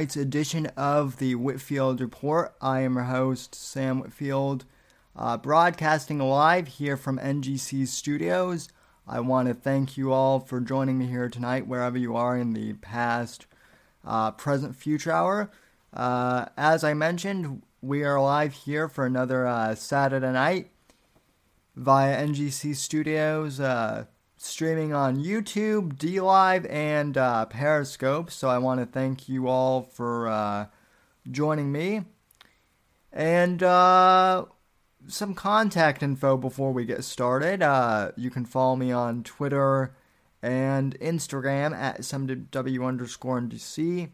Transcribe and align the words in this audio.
tonight's 0.00 0.16
edition 0.16 0.64
of 0.78 1.18
the 1.18 1.34
Whitfield 1.34 2.00
Report. 2.00 2.54
I 2.58 2.80
am 2.80 2.94
your 2.94 3.04
host, 3.04 3.54
Sam 3.54 4.00
Whitfield, 4.00 4.64
uh, 5.14 5.36
broadcasting 5.36 6.20
live 6.20 6.68
here 6.68 6.96
from 6.96 7.18
NGC 7.18 7.86
Studios. 7.86 8.70
I 9.06 9.20
want 9.20 9.48
to 9.48 9.54
thank 9.54 9.98
you 9.98 10.10
all 10.10 10.40
for 10.40 10.58
joining 10.58 10.96
me 10.96 11.08
here 11.08 11.28
tonight, 11.28 11.66
wherever 11.66 11.98
you 11.98 12.16
are 12.16 12.34
in 12.34 12.54
the 12.54 12.72
past, 12.72 13.44
uh, 14.02 14.30
present, 14.30 14.74
future 14.74 15.12
hour. 15.12 15.50
Uh, 15.92 16.46
as 16.56 16.82
I 16.82 16.94
mentioned, 16.94 17.60
we 17.82 18.02
are 18.02 18.18
live 18.18 18.54
here 18.54 18.88
for 18.88 19.04
another 19.04 19.46
uh, 19.46 19.74
Saturday 19.74 20.32
night 20.32 20.70
via 21.76 22.26
NGC 22.26 22.74
Studios. 22.74 23.60
Streaming 24.42 24.94
on 24.94 25.22
YouTube, 25.22 25.98
DLive, 25.98 26.66
and 26.72 27.18
uh, 27.18 27.44
Periscope. 27.44 28.30
So 28.30 28.48
I 28.48 28.56
want 28.56 28.80
to 28.80 28.86
thank 28.86 29.28
you 29.28 29.48
all 29.48 29.82
for 29.82 30.28
uh, 30.28 30.66
joining 31.30 31.70
me. 31.70 32.04
And 33.12 33.62
uh, 33.62 34.46
some 35.06 35.34
contact 35.34 36.02
info 36.02 36.38
before 36.38 36.72
we 36.72 36.86
get 36.86 37.04
started. 37.04 37.62
Uh, 37.62 38.12
you 38.16 38.30
can 38.30 38.46
follow 38.46 38.76
me 38.76 38.90
on 38.90 39.24
Twitter 39.24 39.94
and 40.42 40.98
Instagram 41.00 41.74
at 41.76 42.00
SMW 42.00 42.88
underscore 42.88 43.42
NDC. 43.42 44.08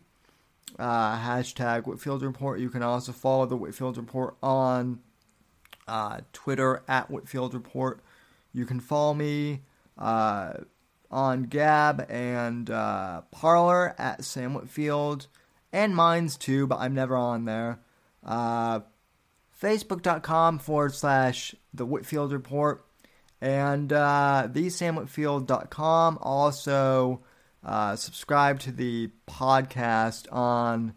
Uh, 0.76 1.18
hashtag 1.20 1.86
Whitfield 1.86 2.24
Report. 2.24 2.58
You 2.58 2.68
can 2.68 2.82
also 2.82 3.12
follow 3.12 3.46
the 3.46 3.56
Whitfield 3.56 3.96
Report 3.96 4.34
on 4.42 4.98
uh, 5.86 6.18
Twitter 6.32 6.82
at 6.88 7.12
Whitfield 7.12 7.54
Report. 7.54 8.00
You 8.52 8.66
can 8.66 8.80
follow 8.80 9.14
me 9.14 9.60
uh, 9.98 10.54
on 11.10 11.44
Gab 11.44 12.06
and 12.08 12.70
uh, 12.70 13.22
Parler 13.30 13.94
at 13.98 14.24
Sam 14.24 14.54
Whitfield, 14.54 15.26
and 15.72 15.94
mine's 15.94 16.36
too, 16.36 16.66
but 16.66 16.78
I'm 16.78 16.94
never 16.94 17.16
on 17.16 17.44
there. 17.44 17.80
Uh, 18.24 18.80
Facebook.com 19.60 20.58
forward 20.58 20.94
slash 20.94 21.54
The 21.72 21.86
Whitfield 21.86 22.32
Report, 22.32 22.84
and 23.40 23.92
uh, 23.92 24.48
thesamwhitfield.com. 24.50 26.18
Also, 26.20 27.22
uh, 27.64 27.96
subscribe 27.96 28.60
to 28.60 28.72
the 28.72 29.10
podcast 29.28 30.32
on 30.32 30.94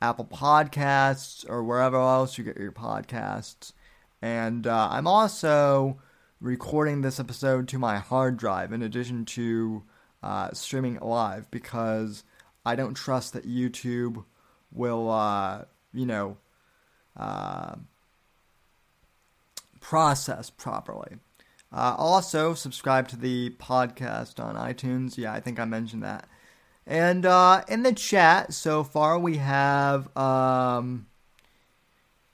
Apple 0.00 0.24
Podcasts 0.24 1.48
or 1.48 1.62
wherever 1.62 1.96
else 1.96 2.36
you 2.36 2.44
get 2.44 2.56
your 2.56 2.72
podcasts. 2.72 3.72
And 4.20 4.66
uh, 4.66 4.88
I'm 4.90 5.06
also 5.06 5.98
recording 6.42 7.02
this 7.02 7.20
episode 7.20 7.68
to 7.68 7.78
my 7.78 7.98
hard 7.98 8.36
drive 8.36 8.72
in 8.72 8.82
addition 8.82 9.24
to 9.24 9.84
uh, 10.24 10.50
streaming 10.52 10.96
it 10.96 11.02
live 11.02 11.48
because 11.52 12.24
I 12.66 12.74
don't 12.74 12.94
trust 12.94 13.32
that 13.34 13.46
YouTube 13.46 14.24
will, 14.72 15.08
uh, 15.08 15.66
you 15.94 16.04
know, 16.04 16.36
uh, 17.16 17.76
process 19.78 20.50
properly. 20.50 21.18
Uh, 21.72 21.94
also, 21.96 22.54
subscribe 22.54 23.06
to 23.08 23.16
the 23.16 23.50
podcast 23.50 24.44
on 24.44 24.56
iTunes. 24.56 25.16
Yeah, 25.16 25.32
I 25.32 25.38
think 25.38 25.60
I 25.60 25.64
mentioned 25.64 26.02
that. 26.02 26.28
And 26.88 27.24
uh, 27.24 27.62
in 27.68 27.84
the 27.84 27.92
chat 27.92 28.52
so 28.52 28.82
far, 28.82 29.16
we 29.16 29.36
have 29.36 30.14
um, 30.16 31.06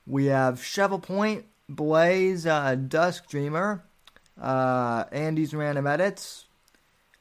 we 0.06 0.26
have 0.26 0.64
Shovel 0.64 0.98
Point, 0.98 1.44
Blaze, 1.68 2.46
uh, 2.46 2.74
Dusk 2.74 3.28
Dreamer, 3.28 3.84
uh, 4.40 5.04
Andy's 5.12 5.54
Random 5.54 5.86
Edits, 5.86 6.46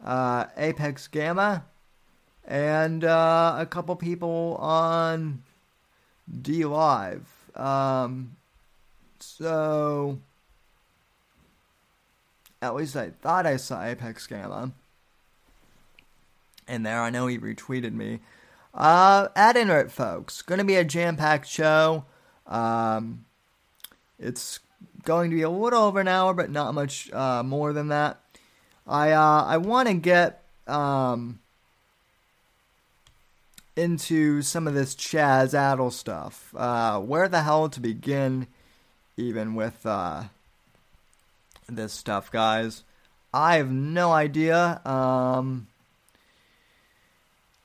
uh, 0.04 0.46
Apex 0.56 1.08
Gamma, 1.08 1.66
and 2.46 3.04
uh, 3.04 3.56
a 3.60 3.66
couple 3.66 3.96
people 3.96 4.58
on 4.60 5.44
DLive. 6.32 7.24
Um, 7.56 8.36
so, 9.20 10.20
at 12.62 12.76
least 12.76 12.96
I 12.96 13.12
thought 13.22 13.46
I 13.46 13.58
saw 13.58 13.84
Apex 13.84 14.28
Gamma 14.28 14.72
in 16.68 16.84
there. 16.84 17.02
I 17.02 17.10
know 17.10 17.28
he 17.28 17.38
retweeted 17.38 17.94
me. 17.94 18.20
Uh, 18.74 19.30
at 19.36 19.58
Internet, 19.58 19.92
folks, 19.92 20.42
going 20.42 20.60
to 20.60 20.66
be 20.66 20.76
a 20.76 20.84
jam-packed 20.84 21.48
show. 21.48 22.06
Um, 22.46 23.26
it's 24.20 24.60
going 25.08 25.30
to 25.30 25.36
be 25.38 25.42
a 25.42 25.50
little 25.50 25.84
over 25.84 26.02
an 26.02 26.08
hour, 26.10 26.34
but 26.34 26.52
not 26.52 26.74
much 26.74 27.12
uh, 27.14 27.42
more 27.42 27.72
than 27.72 27.88
that. 27.88 28.20
I 28.86 29.12
uh, 29.12 29.46
I 29.46 29.58
want 29.58 29.88
to 29.88 29.94
get 29.94 30.44
um, 30.68 31.40
into 33.78 34.42
some 34.42 34.68
of 34.68 34.74
this 34.74 34.96
CHAZattle 34.96 35.94
stuff. 35.94 36.54
Uh, 36.56 37.00
where 37.00 37.30
the 37.30 37.44
hell 37.44 37.70
to 37.70 37.80
begin, 37.80 38.48
even 39.16 39.56
with 39.56 39.86
uh, 39.86 40.26
this 41.68 41.94
stuff, 41.94 42.30
guys? 42.30 42.84
I 43.34 43.56
have 43.56 43.72
no 43.72 44.12
idea. 44.12 44.82
Um, 44.86 45.68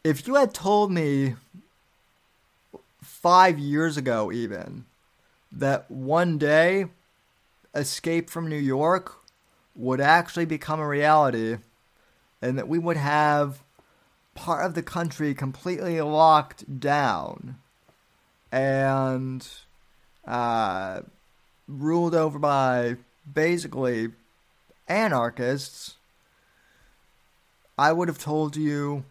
if 0.05 0.29
you 0.29 0.37
had 0.37 0.55
told 0.55 0.93
me 0.93 1.35
five 3.03 3.59
years 3.59 3.97
ago, 3.97 4.31
even 4.31 4.85
that 5.51 5.91
one 5.91 6.39
day 6.39 6.87
escape 7.75 8.31
from 8.31 8.49
New 8.49 8.57
York 8.57 9.15
would 9.75 10.01
actually 10.01 10.45
become 10.45 10.81
a 10.81 10.87
reality 10.87 11.57
and 12.41 12.59
that 12.59 12.69
we 12.69 12.79
would 12.79 12.97
have 12.97 13.63
part 14.35 14.65
of 14.65 14.75
the 14.75 14.83
country 14.83 15.35
completely 15.35 16.01
locked 16.01 16.81
down 16.81 17.57
and 18.51 19.49
uh, 20.27 21.01
ruled 21.67 22.15
over 22.15 22.39
by 22.39 22.97
basically 23.31 24.11
anarchists, 24.89 25.97
I 27.79 27.93
would 27.93 28.09
have 28.09 28.19
told 28.19 28.57
you, 28.57 29.05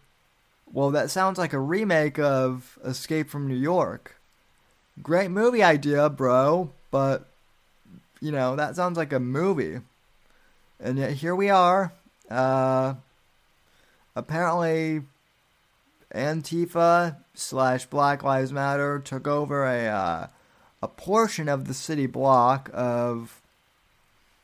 well, 0.72 0.90
that 0.90 1.10
sounds 1.10 1.38
like 1.38 1.52
a 1.52 1.58
remake 1.58 2.18
of 2.18 2.78
Escape 2.84 3.28
from 3.28 3.48
New 3.48 3.56
York. 3.56 4.16
Great 5.02 5.30
movie 5.30 5.62
idea, 5.62 6.08
bro, 6.08 6.70
but 6.90 7.31
you 8.22 8.30
know, 8.30 8.54
that 8.54 8.76
sounds 8.76 8.96
like 8.96 9.12
a 9.12 9.18
movie. 9.18 9.80
And 10.80 10.96
yet 10.96 11.10
here 11.14 11.34
we 11.34 11.50
are. 11.50 11.92
Uh, 12.30 12.94
apparently, 14.14 15.02
Antifa 16.14 17.16
slash 17.34 17.86
Black 17.86 18.22
Lives 18.22 18.52
Matter 18.52 19.00
took 19.00 19.26
over 19.26 19.66
a 19.66 19.86
uh, 19.88 20.26
a 20.80 20.88
portion 20.88 21.48
of 21.48 21.66
the 21.66 21.74
city 21.74 22.06
block 22.06 22.70
of 22.72 23.40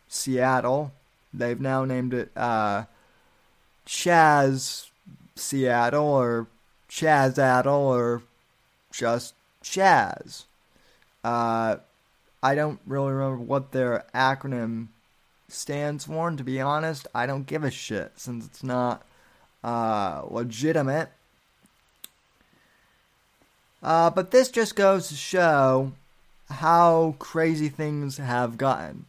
Seattle. 0.08 0.92
They've 1.32 1.60
now 1.60 1.84
named 1.84 2.14
it 2.14 2.30
uh, 2.36 2.84
Chaz 3.86 4.88
Seattle 5.36 6.04
or 6.04 6.48
CHAZattle 6.90 7.68
or 7.68 8.22
just 8.90 9.34
Chaz. 9.62 10.44
Uh, 11.22 11.76
I 12.42 12.54
don't 12.54 12.80
really 12.86 13.12
remember 13.12 13.42
what 13.42 13.72
their 13.72 14.04
acronym 14.14 14.88
stands 15.48 16.04
for, 16.04 16.28
and 16.28 16.38
to 16.38 16.44
be 16.44 16.60
honest, 16.60 17.06
I 17.14 17.26
don't 17.26 17.46
give 17.46 17.64
a 17.64 17.70
shit 17.70 18.12
since 18.16 18.46
it's 18.46 18.62
not 18.62 19.04
uh, 19.64 20.22
legitimate. 20.28 21.10
Uh, 23.82 24.10
but 24.10 24.30
this 24.30 24.50
just 24.50 24.76
goes 24.76 25.08
to 25.08 25.14
show 25.14 25.92
how 26.50 27.14
crazy 27.18 27.68
things 27.68 28.18
have 28.18 28.58
gotten. 28.58 29.06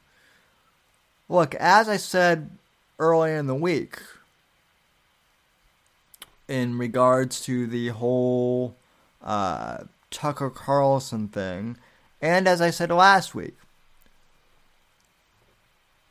Look, 1.28 1.56
as 1.56 1.88
I 1.88 1.98
said 1.98 2.50
earlier 2.98 3.38
in 3.38 3.48
the 3.48 3.56
week, 3.56 4.00
in 6.48 6.78
regards 6.78 7.42
to 7.42 7.68
the 7.68 7.90
whole 7.90 8.76
uh, 9.24 9.84
Tucker 10.10 10.50
Carlson 10.50 11.28
thing, 11.28 11.78
and 12.21 12.48
as 12.48 12.62
I 12.62 12.69
said 12.69 12.92
last 12.92 13.33
week, 13.33 13.56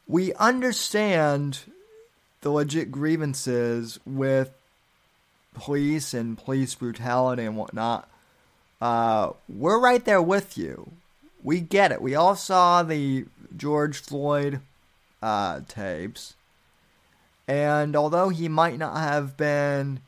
we 0.06 0.32
understand 0.34 1.60
the 2.40 2.50
legit 2.50 2.90
grievances 2.90 4.00
with 4.06 4.50
police 5.54 6.14
and 6.14 6.38
police 6.38 6.74
brutality 6.74 7.44
and 7.44 7.56
whatnot. 7.56 8.08
Uh, 8.80 9.32
we're 9.48 9.78
right 9.78 10.04
there 10.04 10.22
with 10.22 10.56
you. 10.56 10.92
We 11.42 11.60
get 11.60 11.92
it. 11.92 12.00
We 12.00 12.14
all 12.14 12.36
saw 12.36 12.82
the 12.82 13.26
George 13.56 13.98
Floyd 13.98 14.60
uh, 15.22 15.60
tapes. 15.68 16.34
And 17.46 17.96
although 17.96 18.28
he 18.28 18.48
might 18.48 18.78
not 18.78 18.96
have 18.96 19.36
been 19.36 20.00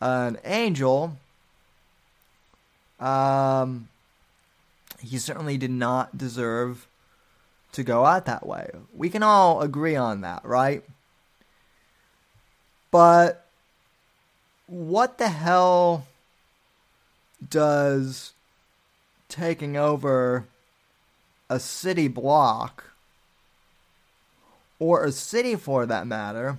an 0.00 0.38
angel, 0.44 1.16
um, 3.00 3.88
he 5.00 5.18
certainly 5.18 5.56
did 5.56 5.70
not 5.70 6.18
deserve 6.18 6.86
to 7.72 7.82
go 7.82 8.04
out 8.04 8.26
that 8.26 8.46
way. 8.46 8.70
We 8.94 9.10
can 9.10 9.22
all 9.22 9.60
agree 9.60 9.96
on 9.96 10.22
that, 10.22 10.44
right? 10.44 10.82
But 12.90 13.46
what 14.66 15.18
the 15.18 15.28
hell 15.28 16.06
does 17.46 18.32
taking 19.28 19.76
over 19.76 20.46
a 21.50 21.60
city 21.60 22.08
block, 22.08 22.84
or 24.78 25.04
a 25.04 25.12
city 25.12 25.54
for 25.54 25.86
that 25.86 26.06
matter, 26.06 26.58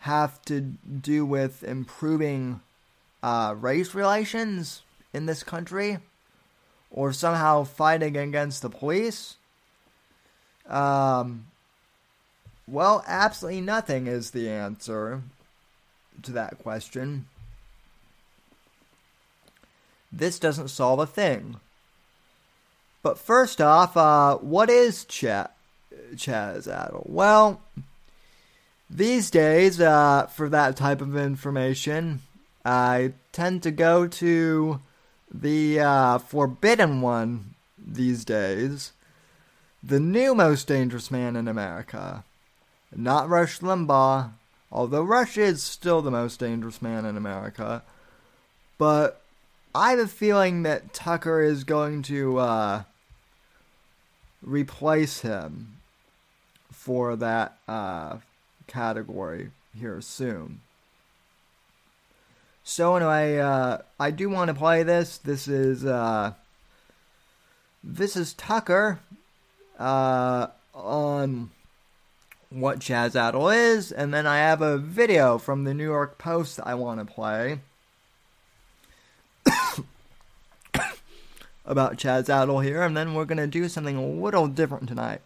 have 0.00 0.40
to 0.42 0.60
do 0.60 1.24
with 1.24 1.62
improving 1.62 2.60
uh, 3.22 3.54
race 3.58 3.94
relations 3.94 4.82
in 5.14 5.26
this 5.26 5.42
country? 5.42 5.98
Or 6.90 7.12
somehow 7.12 7.64
fighting 7.64 8.16
against 8.16 8.62
the 8.62 8.70
police? 8.70 9.36
Um, 10.68 11.46
well, 12.66 13.04
absolutely 13.06 13.60
nothing 13.60 14.06
is 14.06 14.30
the 14.30 14.48
answer 14.48 15.22
to 16.22 16.32
that 16.32 16.58
question. 16.58 17.26
This 20.12 20.38
doesn't 20.38 20.68
solve 20.68 21.00
a 21.00 21.06
thing. 21.06 21.56
But 23.02 23.18
first 23.18 23.60
off, 23.60 23.96
uh, 23.96 24.36
what 24.36 24.70
is 24.70 25.04
Ch- 25.04 25.48
CHAZattle? 26.14 27.06
Well, 27.06 27.60
these 28.88 29.30
days, 29.30 29.80
uh, 29.80 30.26
for 30.26 30.48
that 30.48 30.76
type 30.76 31.00
of 31.02 31.16
information, 31.16 32.20
I 32.64 33.12
tend 33.32 33.62
to 33.64 33.70
go 33.70 34.06
to 34.06 34.80
the 35.34 35.80
uh, 35.80 36.18
forbidden 36.18 37.00
one 37.00 37.54
these 37.76 38.24
days. 38.24 38.92
The 39.82 40.00
new 40.00 40.34
most 40.34 40.68
dangerous 40.68 41.10
man 41.10 41.36
in 41.36 41.48
America. 41.48 42.24
Not 42.94 43.28
Rush 43.28 43.58
Limbaugh, 43.58 44.30
although 44.70 45.02
Rush 45.02 45.36
is 45.36 45.62
still 45.62 46.00
the 46.00 46.10
most 46.10 46.38
dangerous 46.38 46.80
man 46.80 47.04
in 47.04 47.16
America. 47.16 47.82
But 48.78 49.20
I 49.74 49.90
have 49.90 49.98
a 49.98 50.06
feeling 50.06 50.62
that 50.62 50.94
Tucker 50.94 51.42
is 51.42 51.64
going 51.64 52.02
to 52.02 52.38
uh, 52.38 52.82
replace 54.42 55.20
him 55.20 55.76
for 56.70 57.16
that 57.16 57.58
uh, 57.66 58.18
category 58.66 59.50
here 59.76 60.00
soon. 60.00 60.60
So 62.66 62.96
anyway, 62.96 63.38
uh, 63.38 63.78
I 64.00 64.10
do 64.10 64.30
want 64.30 64.48
to 64.48 64.54
play 64.54 64.82
this. 64.82 65.18
This 65.18 65.46
is 65.46 65.84
uh, 65.84 66.32
this 67.82 68.16
is 68.16 68.32
Tucker 68.32 69.00
uh, 69.78 70.46
on 70.74 71.50
what 72.48 72.78
CHAZattle 72.78 73.54
is, 73.54 73.92
and 73.92 74.14
then 74.14 74.26
I 74.26 74.38
have 74.38 74.62
a 74.62 74.78
video 74.78 75.36
from 75.36 75.64
the 75.64 75.74
New 75.74 75.84
York 75.84 76.16
Post 76.16 76.58
I 76.64 76.74
want 76.74 77.00
to 77.00 77.14
play 77.14 77.60
about 81.66 81.98
CHAZattle 81.98 82.64
here, 82.64 82.82
and 82.82 82.96
then 82.96 83.12
we're 83.12 83.26
gonna 83.26 83.46
do 83.46 83.68
something 83.68 83.96
a 83.98 84.06
little 84.06 84.48
different 84.48 84.88
tonight. 84.88 85.20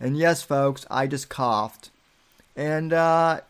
And 0.00 0.16
yes, 0.16 0.42
folks, 0.42 0.86
I 0.90 1.06
just 1.06 1.28
coughed. 1.28 1.90
And 2.56 2.94
uh, 2.94 3.42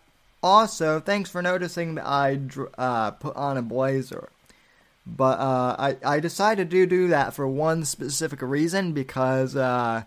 also, 0.42 1.00
thanks 1.00 1.30
for 1.30 1.42
noticing 1.42 1.96
that 1.96 2.06
I 2.06 2.40
uh, 2.76 3.12
put 3.12 3.36
on 3.36 3.56
a 3.56 3.62
blazer. 3.62 4.28
But 5.06 5.38
uh, 5.38 5.76
I, 5.78 5.96
I 6.04 6.20
decided 6.20 6.70
to 6.70 6.86
do 6.86 7.08
that 7.08 7.32
for 7.32 7.48
one 7.48 7.84
specific 7.84 8.42
reason 8.42 8.92
because, 8.92 9.56
uh, 9.56 10.02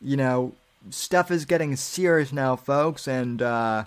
you 0.00 0.16
know, 0.16 0.54
stuff 0.90 1.30
is 1.30 1.44
getting 1.44 1.76
serious 1.76 2.32
now, 2.32 2.56
folks. 2.56 3.06
And, 3.06 3.42
uh, 3.42 3.84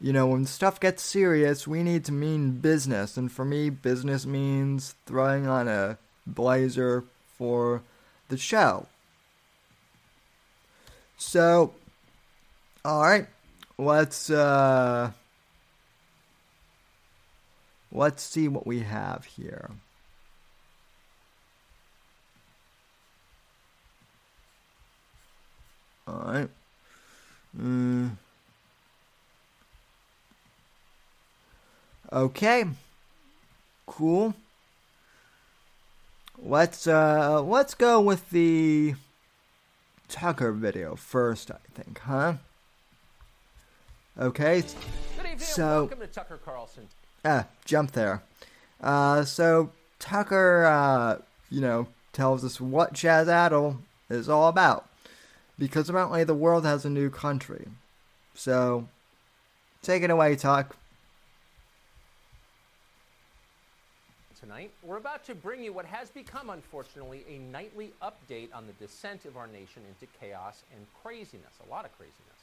you 0.00 0.12
know, 0.12 0.28
when 0.28 0.46
stuff 0.46 0.78
gets 0.78 1.02
serious, 1.02 1.66
we 1.66 1.82
need 1.82 2.04
to 2.04 2.12
mean 2.12 2.52
business. 2.52 3.16
And 3.16 3.30
for 3.30 3.44
me, 3.44 3.68
business 3.68 4.24
means 4.24 4.94
throwing 5.06 5.46
on 5.46 5.66
a 5.66 5.98
blazer 6.26 7.04
for 7.36 7.82
the 8.28 8.38
show. 8.38 8.86
So, 11.18 11.74
alright, 12.86 13.26
let's, 13.80 14.30
uh, 14.30 15.10
let's 17.90 18.22
see 18.22 18.48
what 18.48 18.66
we 18.66 18.80
have 18.80 19.24
here. 19.24 19.70
Alright. 26.08 26.50
Mm. 27.56 28.10
Okay. 32.12 32.64
Cool. 33.86 34.34
Let's 36.42 36.86
uh 36.86 37.42
let's 37.42 37.74
go 37.74 38.00
with 38.00 38.30
the 38.30 38.94
Tucker 40.08 40.52
video 40.52 40.96
first, 40.96 41.50
I 41.50 41.58
think, 41.74 42.00
huh? 42.00 42.34
Okay. 44.20 44.62
so 45.38 45.80
welcome 45.86 46.00
to 46.00 46.06
Tucker 46.06 46.38
Carlson. 46.44 46.86
Ah, 47.24 47.46
jump 47.64 47.92
there. 47.92 48.22
Uh 48.80 49.24
so 49.24 49.72
Tucker 49.98 50.64
uh 50.66 51.18
you 51.48 51.62
know 51.62 51.88
tells 52.12 52.44
us 52.44 52.60
what 52.60 52.92
CHAZattle 52.92 53.78
is 54.10 54.28
all 54.28 54.48
about. 54.48 54.88
Because 55.58 55.88
apparently 55.88 56.24
the 56.24 56.34
world 56.34 56.64
has 56.66 56.84
a 56.84 56.90
new 56.90 57.08
country. 57.08 57.68
So 58.34 58.88
take 59.82 60.02
it 60.02 60.10
away, 60.10 60.36
Tuck. 60.36 60.76
tonight, 64.40 64.70
we're 64.82 64.96
about 64.96 65.22
to 65.22 65.34
bring 65.34 65.62
you 65.62 65.72
what 65.72 65.84
has 65.84 66.10
become, 66.10 66.48
unfortunately, 66.48 67.24
a 67.28 67.38
nightly 67.38 67.92
update 68.02 68.48
on 68.54 68.66
the 68.66 68.72
descent 68.84 69.26
of 69.26 69.36
our 69.36 69.46
nation 69.46 69.82
into 69.86 70.10
chaos 70.18 70.64
and 70.74 70.86
craziness, 71.02 71.52
a 71.66 71.70
lot 71.70 71.84
of 71.84 71.96
craziness. 71.96 72.39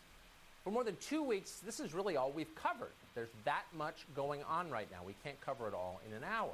For 0.68 0.72
more 0.72 0.84
than 0.84 0.98
two 0.98 1.24
weeks, 1.24 1.62
this 1.66 1.80
is 1.80 1.94
really 1.94 2.18
all 2.18 2.30
we've 2.30 2.54
covered. 2.54 2.92
There's 3.16 3.30
that 3.46 3.64
much 3.78 4.06
going 4.14 4.44
on 4.44 4.70
right 4.70 4.90
now. 4.92 4.98
We 5.08 5.16
can't 5.24 5.40
cover 5.40 5.66
it 5.70 5.74
all 5.74 6.02
in 6.06 6.14
an 6.14 6.26
hour. 6.26 6.52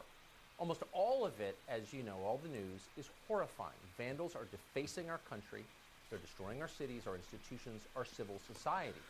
Almost 0.60 0.84
all 0.94 1.26
of 1.26 1.42
it, 1.42 1.58
as 1.68 1.92
you 1.92 2.04
know, 2.04 2.18
all 2.24 2.40
the 2.44 2.50
news, 2.50 2.82
is 2.96 3.10
horrifying. 3.28 3.74
Vandals 3.98 4.36
are 4.36 4.46
defacing 4.52 5.10
our 5.10 5.18
country, 5.28 5.64
they're 6.12 6.20
destroying 6.20 6.62
our 6.62 6.68
cities, 6.68 7.08
our 7.08 7.16
institutions, 7.16 7.82
our 7.96 8.06
civil 8.06 8.40
society. 8.46 9.02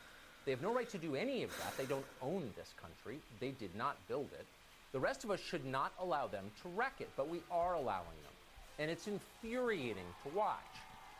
They 0.45 0.51
have 0.51 0.61
no 0.61 0.73
right 0.73 0.89
to 0.91 0.97
do 0.97 1.17
any 1.17 1.43
of 1.43 1.49
that. 1.57 1.75
They 1.77 1.85
don't 1.85 2.05
own 2.21 2.49
this 2.55 2.73
country, 2.81 3.19
they 3.41 3.51
did 3.51 3.75
not 3.75 3.97
build 4.07 4.29
it. 4.39 4.45
The 4.93 5.01
rest 5.01 5.25
of 5.25 5.31
us 5.31 5.41
should 5.41 5.65
not 5.65 5.91
allow 5.99 6.27
them 6.27 6.45
to 6.61 6.69
wreck 6.69 7.01
it, 7.01 7.09
but 7.17 7.27
we 7.27 7.41
are 7.51 7.73
allowing 7.73 8.21
them. 8.23 8.33
And 8.79 8.89
it's 8.89 9.09
infuriating 9.09 10.07
to 10.23 10.29
watch. 10.33 10.75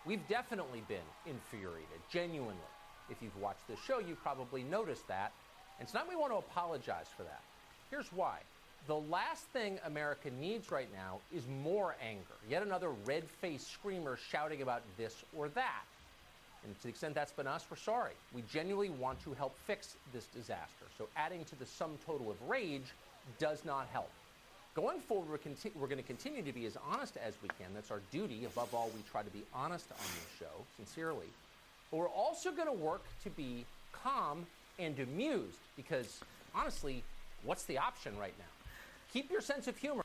We've 0.06 0.25
definitely 0.30 0.84
been 0.88 1.10
infuriated, 1.25 2.00
genuinely. 2.10 2.73
If 3.10 3.17
you've 3.22 3.38
watched 3.38 3.67
this 3.67 3.79
show, 3.86 4.00
you've 4.00 4.22
probably 4.22 4.63
noticed 4.63 5.07
that. 5.07 5.31
And 5.79 5.88
tonight 5.88 6.05
we 6.10 6.15
want 6.15 6.31
to 6.31 6.38
apologize 6.38 7.07
for 7.15 7.24
that. 7.24 7.41
Here's 7.89 8.12
why. 8.13 8.38
The 8.88 8.95
last 8.95 9.43
thing 9.45 9.79
America 9.86 10.29
needs 10.39 10.72
right 10.72 10.89
now 10.93 11.19
is 11.33 11.43
more 11.63 11.95
anger. 12.01 12.36
Yet 12.50 12.63
another 12.63 12.89
red 13.05 13.24
faced 13.41 13.72
screamer 13.72 14.17
shouting 14.29 14.62
about 14.62 14.81
this 14.98 15.15
or 15.36 15.48
that. 15.50 15.83
And 16.65 16.75
to 16.77 16.83
the 16.83 16.89
extent 16.89 17.15
that's 17.15 17.31
been 17.31 17.48
us, 17.48 17.65
we're 17.69 17.77
sorry. 17.77 18.13
We 18.33 18.43
genuinely 18.51 18.89
want 18.89 19.22
to 19.24 19.33
help 19.33 19.57
fix 19.67 19.95
this 20.13 20.25
disaster. 20.27 20.86
So 20.98 21.07
adding 21.15 21.43
to 21.45 21.55
the 21.55 21.65
sum 21.65 21.91
total 22.05 22.31
of 22.31 22.38
rage 22.48 22.93
does 23.39 23.63
not 23.65 23.88
help. 23.91 24.10
Going 24.75 25.00
forward, 25.00 25.29
we're, 25.29 25.38
conti- 25.38 25.72
we're 25.75 25.88
going 25.88 26.01
to 26.01 26.07
continue 26.07 26.41
to 26.41 26.51
be 26.51 26.65
as 26.65 26.77
honest 26.91 27.17
as 27.17 27.33
we 27.43 27.50
can. 27.60 27.67
That's 27.74 27.91
our 27.91 28.01
duty. 28.12 28.45
Above 28.45 28.74
all, 28.74 28.89
we 28.95 29.01
try 29.12 29.22
to 29.22 29.29
be 29.29 29.43
honest 29.53 29.91
on 29.91 29.98
this 29.98 30.39
show, 30.39 30.65
sincerely. 30.77 31.27
But 31.94 32.00
we're 32.00 32.10
also 32.10 32.52
going 32.52 32.68
to 32.68 32.74
work 32.74 33.04
to 33.24 33.30
be 33.30 33.66
calm 33.92 34.48
and 34.80 34.98
amused 35.00 35.60
because, 35.78 36.22
honestly, 36.56 37.04
what's 37.44 37.66
the 37.66 37.78
option 37.78 38.18
right 38.18 38.34
now? 38.40 38.46
Keep 39.14 39.30
your 39.30 39.42
sense 39.42 39.68
of 39.68 39.78
humor. 39.78 40.02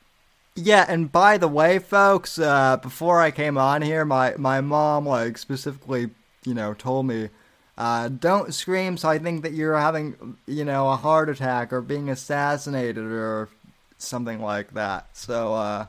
Yeah, 0.55 0.85
and 0.87 1.11
by 1.11 1.39
the 1.39 1.47
way, 1.47 1.79
folks, 1.79 2.37
uh, 2.37 2.77
before 2.77 3.21
I 3.21 3.31
came 3.31 3.57
on 3.57 3.81
here, 3.81 4.05
my, 4.05 4.35
my 4.37 4.61
mom, 4.61 5.07
like, 5.07 5.39
specifically, 5.39 6.11
you 6.45 6.53
know, 6.53 6.75
told 6.75 7.07
me 7.07 7.29
uh, 7.75 8.09
don't 8.09 8.53
scream 8.53 8.95
so 8.95 9.09
I 9.09 9.17
think 9.17 9.41
that 9.41 9.53
you're 9.53 9.75
having, 9.75 10.37
you 10.45 10.65
know, 10.65 10.89
a 10.89 10.95
heart 10.95 11.27
attack 11.27 11.73
or 11.73 11.81
being 11.81 12.07
assassinated 12.07 13.03
or 13.03 13.49
something 13.97 14.39
like 14.43 14.75
that. 14.75 15.07
So, 15.17 15.55
uh, 15.55 15.87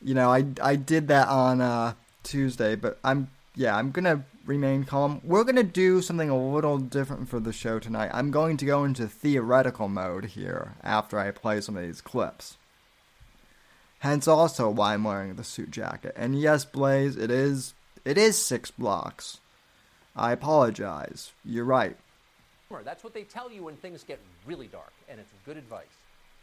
you 0.00 0.14
know, 0.14 0.30
I, 0.30 0.44
I 0.62 0.76
did 0.76 1.08
that 1.08 1.26
on 1.26 1.60
uh, 1.60 1.94
Tuesday, 2.22 2.76
but 2.76 2.96
I'm, 3.02 3.28
yeah, 3.56 3.76
I'm 3.76 3.90
to 3.92 4.22
remain 4.44 4.84
calm. 4.84 5.20
We're 5.24 5.44
going 5.44 5.56
to 5.56 5.62
do 5.62 6.02
something 6.02 6.30
a 6.30 6.52
little 6.52 6.78
different 6.78 7.28
for 7.28 7.40
the 7.40 7.52
show 7.52 7.78
tonight. 7.78 8.10
I'm 8.12 8.30
going 8.30 8.56
to 8.58 8.64
go 8.64 8.84
into 8.84 9.06
theoretical 9.06 9.88
mode 9.88 10.26
here 10.26 10.74
after 10.82 11.18
I 11.18 11.30
play 11.30 11.60
some 11.60 11.76
of 11.76 11.82
these 11.82 12.00
clips. 12.00 12.56
Hence 14.00 14.26
also 14.26 14.70
why 14.70 14.94
I'm 14.94 15.04
wearing 15.04 15.36
the 15.36 15.44
suit 15.44 15.70
jacket. 15.70 16.14
And 16.16 16.40
yes, 16.40 16.64
Blaze, 16.64 17.16
it 17.16 17.30
is 17.30 17.74
it 18.04 18.16
is 18.16 18.38
six 18.38 18.70
blocks. 18.70 19.38
I 20.16 20.32
apologize. 20.32 21.32
You're 21.44 21.64
right. 21.64 21.96
That's 22.84 23.04
what 23.04 23.14
they 23.14 23.24
tell 23.24 23.50
you 23.50 23.64
when 23.64 23.76
things 23.76 24.04
get 24.04 24.18
really 24.46 24.68
dark, 24.68 24.92
and 25.08 25.20
it's 25.20 25.30
good 25.44 25.56
advice. 25.56 25.84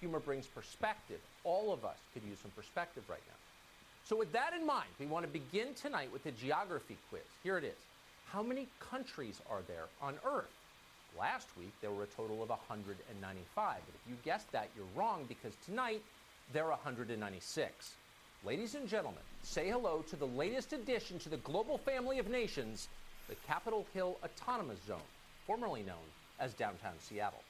Humor 0.01 0.19
brings 0.19 0.45
perspective. 0.45 1.19
All 1.43 1.73
of 1.73 1.83
us 1.83 1.97
could 2.13 2.23
use 2.29 2.37
some 2.41 2.51
perspective 2.51 3.03
right 3.09 3.21
now. 3.27 3.35
So, 4.03 4.15
with 4.15 4.31
that 4.33 4.53
in 4.53 4.65
mind, 4.65 4.89
we 4.99 5.05
want 5.05 5.25
to 5.25 5.31
begin 5.31 5.73
tonight 5.73 6.11
with 6.13 6.23
the 6.23 6.31
geography 6.31 6.97
quiz. 7.09 7.23
Here 7.43 7.57
it 7.57 7.63
is. 7.63 7.75
How 8.31 8.43
many 8.43 8.67
countries 8.79 9.41
are 9.49 9.61
there 9.67 9.85
on 10.01 10.15
Earth? 10.25 10.51
Last 11.17 11.47
week, 11.57 11.71
there 11.81 11.91
were 11.91 12.03
a 12.03 12.07
total 12.07 12.43
of 12.43 12.49
195. 12.49 13.75
But 13.85 13.95
if 13.95 14.09
you 14.09 14.17
guessed 14.25 14.51
that, 14.51 14.69
you're 14.75 14.85
wrong 14.95 15.25
because 15.29 15.53
tonight, 15.65 16.01
there 16.51 16.65
are 16.65 16.71
196. 16.71 17.91
Ladies 18.45 18.75
and 18.75 18.87
gentlemen, 18.87 19.21
say 19.43 19.69
hello 19.69 20.03
to 20.09 20.15
the 20.17 20.27
latest 20.27 20.73
addition 20.73 21.19
to 21.19 21.29
the 21.29 21.37
global 21.37 21.77
family 21.77 22.19
of 22.19 22.29
nations, 22.29 22.89
the 23.29 23.35
Capitol 23.47 23.85
Hill 23.93 24.17
Autonomous 24.23 24.79
Zone, 24.85 24.99
formerly 25.45 25.83
known 25.83 25.95
as 26.39 26.53
downtown 26.53 26.93
Seattle. 26.99 27.43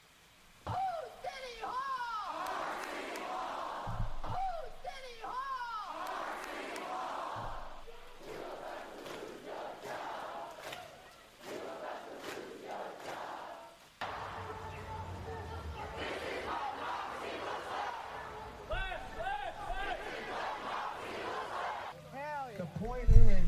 The 22.58 22.66
point 22.84 23.08
is, 23.08 23.38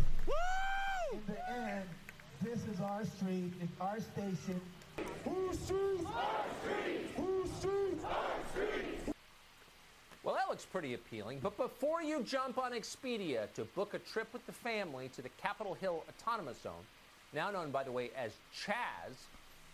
in 1.12 1.20
the 1.26 1.50
end, 1.50 1.88
this 2.42 2.60
is 2.72 2.80
our 2.80 3.04
street, 3.21 3.53
it's 3.61 3.73
our 3.81 4.00
station. 4.00 4.61
Whose 5.25 5.59
street? 5.59 6.07
Our 6.07 6.45
street. 6.62 7.11
Whose 7.17 7.50
street? 7.53 7.99
Our 8.05 8.50
street. 8.53 9.15
Well, 10.23 10.35
that 10.35 10.49
looks 10.49 10.65
pretty 10.65 10.95
appealing, 10.95 11.41
but 11.43 11.57
before 11.57 12.03
you 12.03 12.23
jump 12.23 12.57
on 12.57 12.73
Expedia 12.73 13.53
to 13.55 13.65
book 13.65 13.95
a 13.95 13.99
trip 13.99 14.29
with 14.33 14.45
the 14.47 14.53
family 14.53 15.09
to 15.17 15.23
the 15.23 15.29
Capitol 15.43 15.75
Hill 15.75 16.03
Autonomous 16.09 16.61
Zone, 16.62 16.85
now 17.35 17.50
known, 17.50 17.71
by 17.71 17.83
the 17.85 17.93
way, 17.93 18.11
as 18.17 18.33
CHAZ, 18.55 19.12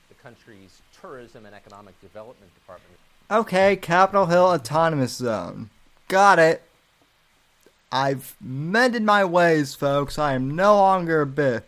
the 0.08 0.14
country's 0.22 0.80
Tourism 1.00 1.46
and 1.46 1.54
Economic 1.54 2.00
Development 2.00 2.52
Department, 2.54 2.98
Okay, 3.28 3.74
Capitol 3.76 4.26
Hill 4.26 4.44
Autonomous 4.44 5.14
Zone. 5.14 5.68
Got 6.06 6.38
it. 6.38 6.62
I've 7.90 8.36
mended 8.40 9.02
my 9.02 9.24
ways, 9.24 9.74
folks. 9.74 10.16
I 10.16 10.34
am 10.34 10.54
no 10.54 10.76
longer 10.76 11.22
a 11.22 11.26
bit 11.26 11.64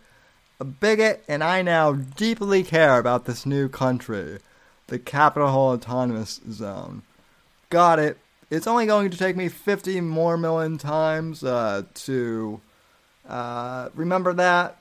a 0.59 0.65
bigot, 0.65 1.23
and 1.27 1.43
I 1.43 1.61
now 1.61 1.93
deeply 1.93 2.63
care 2.63 2.99
about 2.99 3.25
this 3.25 3.45
new 3.45 3.69
country, 3.69 4.39
the 4.87 4.99
Capitol 4.99 5.49
Hill 5.49 5.57
Autonomous 5.59 6.41
Zone. 6.51 7.03
Got 7.69 7.99
it. 7.99 8.17
It's 8.49 8.67
only 8.67 8.85
going 8.85 9.11
to 9.11 9.17
take 9.17 9.35
me 9.35 9.47
50 9.47 10.01
more 10.01 10.37
million 10.37 10.77
times 10.77 11.43
uh, 11.43 11.83
to 11.93 12.59
uh, 13.27 13.89
remember 13.93 14.33
that 14.33 14.77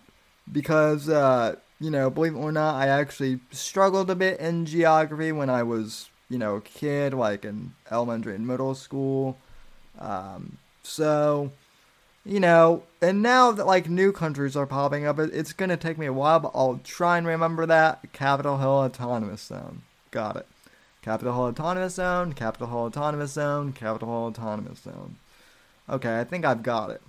because, 0.50 1.08
uh, 1.08 1.56
you 1.78 1.90
know, 1.90 2.08
believe 2.10 2.34
it 2.34 2.38
or 2.38 2.50
not, 2.50 2.76
I 2.76 2.88
actually 2.88 3.40
struggled 3.52 4.10
a 4.10 4.14
bit 4.14 4.40
in 4.40 4.64
geography 4.64 5.32
when 5.32 5.50
I 5.50 5.62
was, 5.62 6.08
you 6.30 6.38
know, 6.38 6.56
a 6.56 6.60
kid, 6.62 7.12
like 7.12 7.44
in 7.44 7.74
elementary 7.90 8.34
and 8.34 8.46
middle 8.46 8.74
school. 8.74 9.36
Um, 9.98 10.56
so, 10.82 11.52
you 12.28 12.40
know, 12.40 12.82
and 13.00 13.22
now 13.22 13.50
that 13.52 13.66
like 13.66 13.88
new 13.88 14.12
countries 14.12 14.54
are 14.54 14.66
popping 14.66 15.06
up, 15.06 15.18
it, 15.18 15.30
it's 15.32 15.54
gonna 15.54 15.78
take 15.78 15.96
me 15.96 16.04
a 16.04 16.12
while, 16.12 16.40
but 16.40 16.52
I'll 16.54 16.78
try 16.84 17.16
and 17.16 17.26
remember 17.26 17.64
that. 17.64 18.12
Capitol 18.12 18.58
Hill 18.58 18.68
Autonomous 18.68 19.40
Zone. 19.40 19.82
Got 20.10 20.36
it. 20.36 20.46
Capitol 21.00 21.32
Hill 21.32 21.44
Autonomous 21.44 21.94
Zone, 21.94 22.34
Capitol 22.34 22.66
Hill 22.66 22.78
Autonomous 22.78 23.32
Zone, 23.32 23.72
Capitol 23.72 24.08
Hill 24.08 24.26
Autonomous 24.26 24.80
Zone. 24.80 25.16
Okay, 25.88 26.20
I 26.20 26.24
think 26.24 26.44
I've 26.44 26.62
got 26.62 26.90
it. 26.90 27.00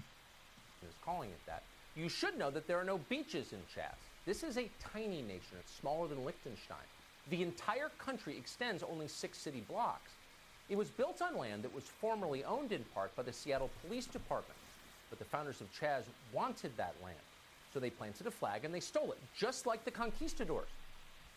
is 0.87 0.95
calling 1.03 1.31
it 1.31 1.45
that. 1.47 1.63
You 1.97 2.07
should 2.07 2.39
know 2.39 2.49
that 2.51 2.65
there 2.65 2.79
are 2.79 2.85
no 2.85 2.99
beaches 3.09 3.51
in 3.51 3.59
Chaz. 3.75 3.97
This 4.25 4.41
is 4.41 4.57
a 4.57 4.69
tiny 4.79 5.21
nation. 5.21 5.57
It's 5.59 5.75
smaller 5.75 6.07
than 6.07 6.23
Liechtenstein. 6.23 6.77
The 7.29 7.43
entire 7.43 7.89
country 7.97 8.37
extends 8.37 8.83
only 8.83 9.09
six 9.09 9.37
city 9.37 9.65
blocks. 9.67 10.11
It 10.69 10.77
was 10.77 10.89
built 10.89 11.21
on 11.21 11.35
land 11.35 11.63
that 11.63 11.75
was 11.75 11.83
formerly 11.83 12.45
owned 12.45 12.71
in 12.71 12.85
part 12.93 13.13
by 13.17 13.23
the 13.23 13.33
Seattle 13.33 13.69
Police 13.81 14.05
Department, 14.05 14.58
but 15.09 15.19
the 15.19 15.25
founders 15.25 15.61
of 15.61 15.67
Chaz 15.73 16.03
wanted 16.33 16.75
that 16.77 16.95
land. 17.03 17.17
So 17.73 17.79
they 17.79 17.89
planted 17.89 18.27
a 18.27 18.31
flag 18.31 18.65
and 18.65 18.73
they 18.73 18.79
stole 18.79 19.11
it, 19.11 19.19
just 19.37 19.65
like 19.65 19.85
the 19.85 19.91
conquistadors. 19.91 20.67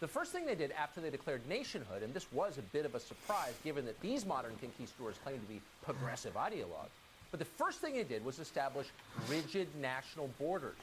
The 0.01 0.09
first 0.09 0.33
thing 0.33 0.45
they 0.45 0.55
did 0.55 0.73
after 0.73 1.01
they 1.01 1.11
declared 1.11 1.47
nationhood, 1.49 2.03
and 2.03 2.13
this 2.13 2.27
was 2.33 2.59
a 2.59 2.63
bit 2.63 2.85
of 2.85 2.95
a 2.95 3.01
surprise 3.01 3.55
given 3.63 3.85
that 3.87 4.01
these 4.01 4.27
modern 4.27 4.57
conquistadors 4.61 5.17
claim 5.23 5.39
to 5.39 5.47
be 5.47 5.61
progressive 5.85 6.35
ideologues, 6.35 6.97
but 7.31 7.39
the 7.39 7.47
first 7.47 7.79
thing 7.81 7.95
they 7.95 8.03
did 8.03 8.25
was 8.25 8.39
establish 8.39 8.89
rigid 9.29 9.69
national 9.81 10.29
borders. 10.39 10.77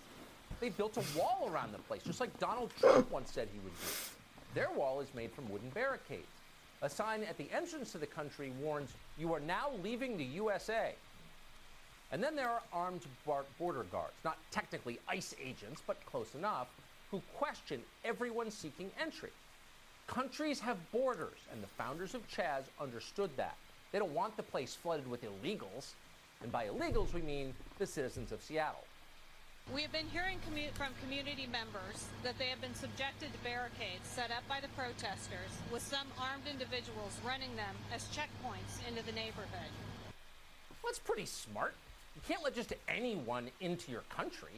They 0.59 0.69
built 0.69 0.97
a 0.97 1.17
wall 1.17 1.49
around 1.53 1.73
the 1.73 1.79
place, 1.79 2.01
just 2.03 2.19
like 2.19 2.37
Donald 2.39 2.71
Trump 2.79 3.11
once 3.11 3.31
said 3.31 3.47
he 3.53 3.59
would 3.59 3.73
do. 3.73 3.87
Their 4.55 4.71
wall 4.71 4.99
is 4.99 5.13
made 5.13 5.31
from 5.31 5.49
wooden 5.49 5.69
barricades. 5.69 6.25
A 6.81 6.89
sign 6.89 7.23
at 7.23 7.37
the 7.37 7.49
entrance 7.51 7.91
to 7.91 7.97
the 7.97 8.07
country 8.07 8.51
warns, 8.61 8.93
You 9.17 9.33
are 9.33 9.39
now 9.39 9.71
leaving 9.83 10.17
the 10.17 10.23
USA. 10.23 10.95
And 12.11 12.23
then 12.23 12.35
there 12.35 12.49
are 12.49 12.61
armed 12.73 13.05
border 13.57 13.85
guards, 13.91 14.13
not 14.25 14.37
technically 14.51 14.99
ICE 15.07 15.35
agents, 15.43 15.81
but 15.85 16.03
close 16.05 16.33
enough, 16.33 16.67
who 17.11 17.21
question 17.35 17.81
everyone 18.03 18.49
seeking 18.49 18.89
entry. 18.99 19.31
Countries 20.07 20.59
have 20.59 20.77
borders, 20.91 21.37
and 21.51 21.61
the 21.61 21.67
founders 21.67 22.15
of 22.15 22.27
Chaz 22.27 22.63
understood 22.81 23.29
that. 23.37 23.55
They 23.91 23.99
don't 23.99 24.13
want 24.13 24.37
the 24.37 24.43
place 24.43 24.73
flooded 24.73 25.09
with 25.09 25.23
illegals. 25.23 25.93
And 26.41 26.51
by 26.51 26.67
illegals, 26.67 27.13
we 27.13 27.21
mean 27.21 27.53
the 27.77 27.85
citizens 27.85 28.31
of 28.31 28.41
Seattle. 28.41 28.85
We 29.73 29.83
have 29.83 29.91
been 29.91 30.07
hearing 30.07 30.39
commu- 30.49 30.71
from 30.73 30.93
community 31.03 31.47
members 31.51 32.07
that 32.23 32.39
they 32.39 32.45
have 32.45 32.59
been 32.59 32.73
subjected 32.73 33.31
to 33.33 33.39
barricades 33.39 34.07
set 34.07 34.31
up 34.31 34.47
by 34.49 34.59
the 34.61 34.67
protesters, 34.69 35.51
with 35.71 35.83
some 35.83 36.07
armed 36.19 36.47
individuals 36.49 37.19
running 37.23 37.55
them 37.55 37.75
as 37.93 38.05
checkpoints 38.05 38.81
into 38.87 39.05
the 39.05 39.11
neighborhood. 39.11 39.69
Well, 40.81 40.89
that's 40.89 40.97
pretty 40.97 41.27
smart. 41.27 41.75
You 42.19 42.33
can't 42.33 42.43
let 42.43 42.53
just 42.53 42.73
anyone 42.89 43.49
into 43.61 43.93
your 43.93 44.03
country. 44.09 44.51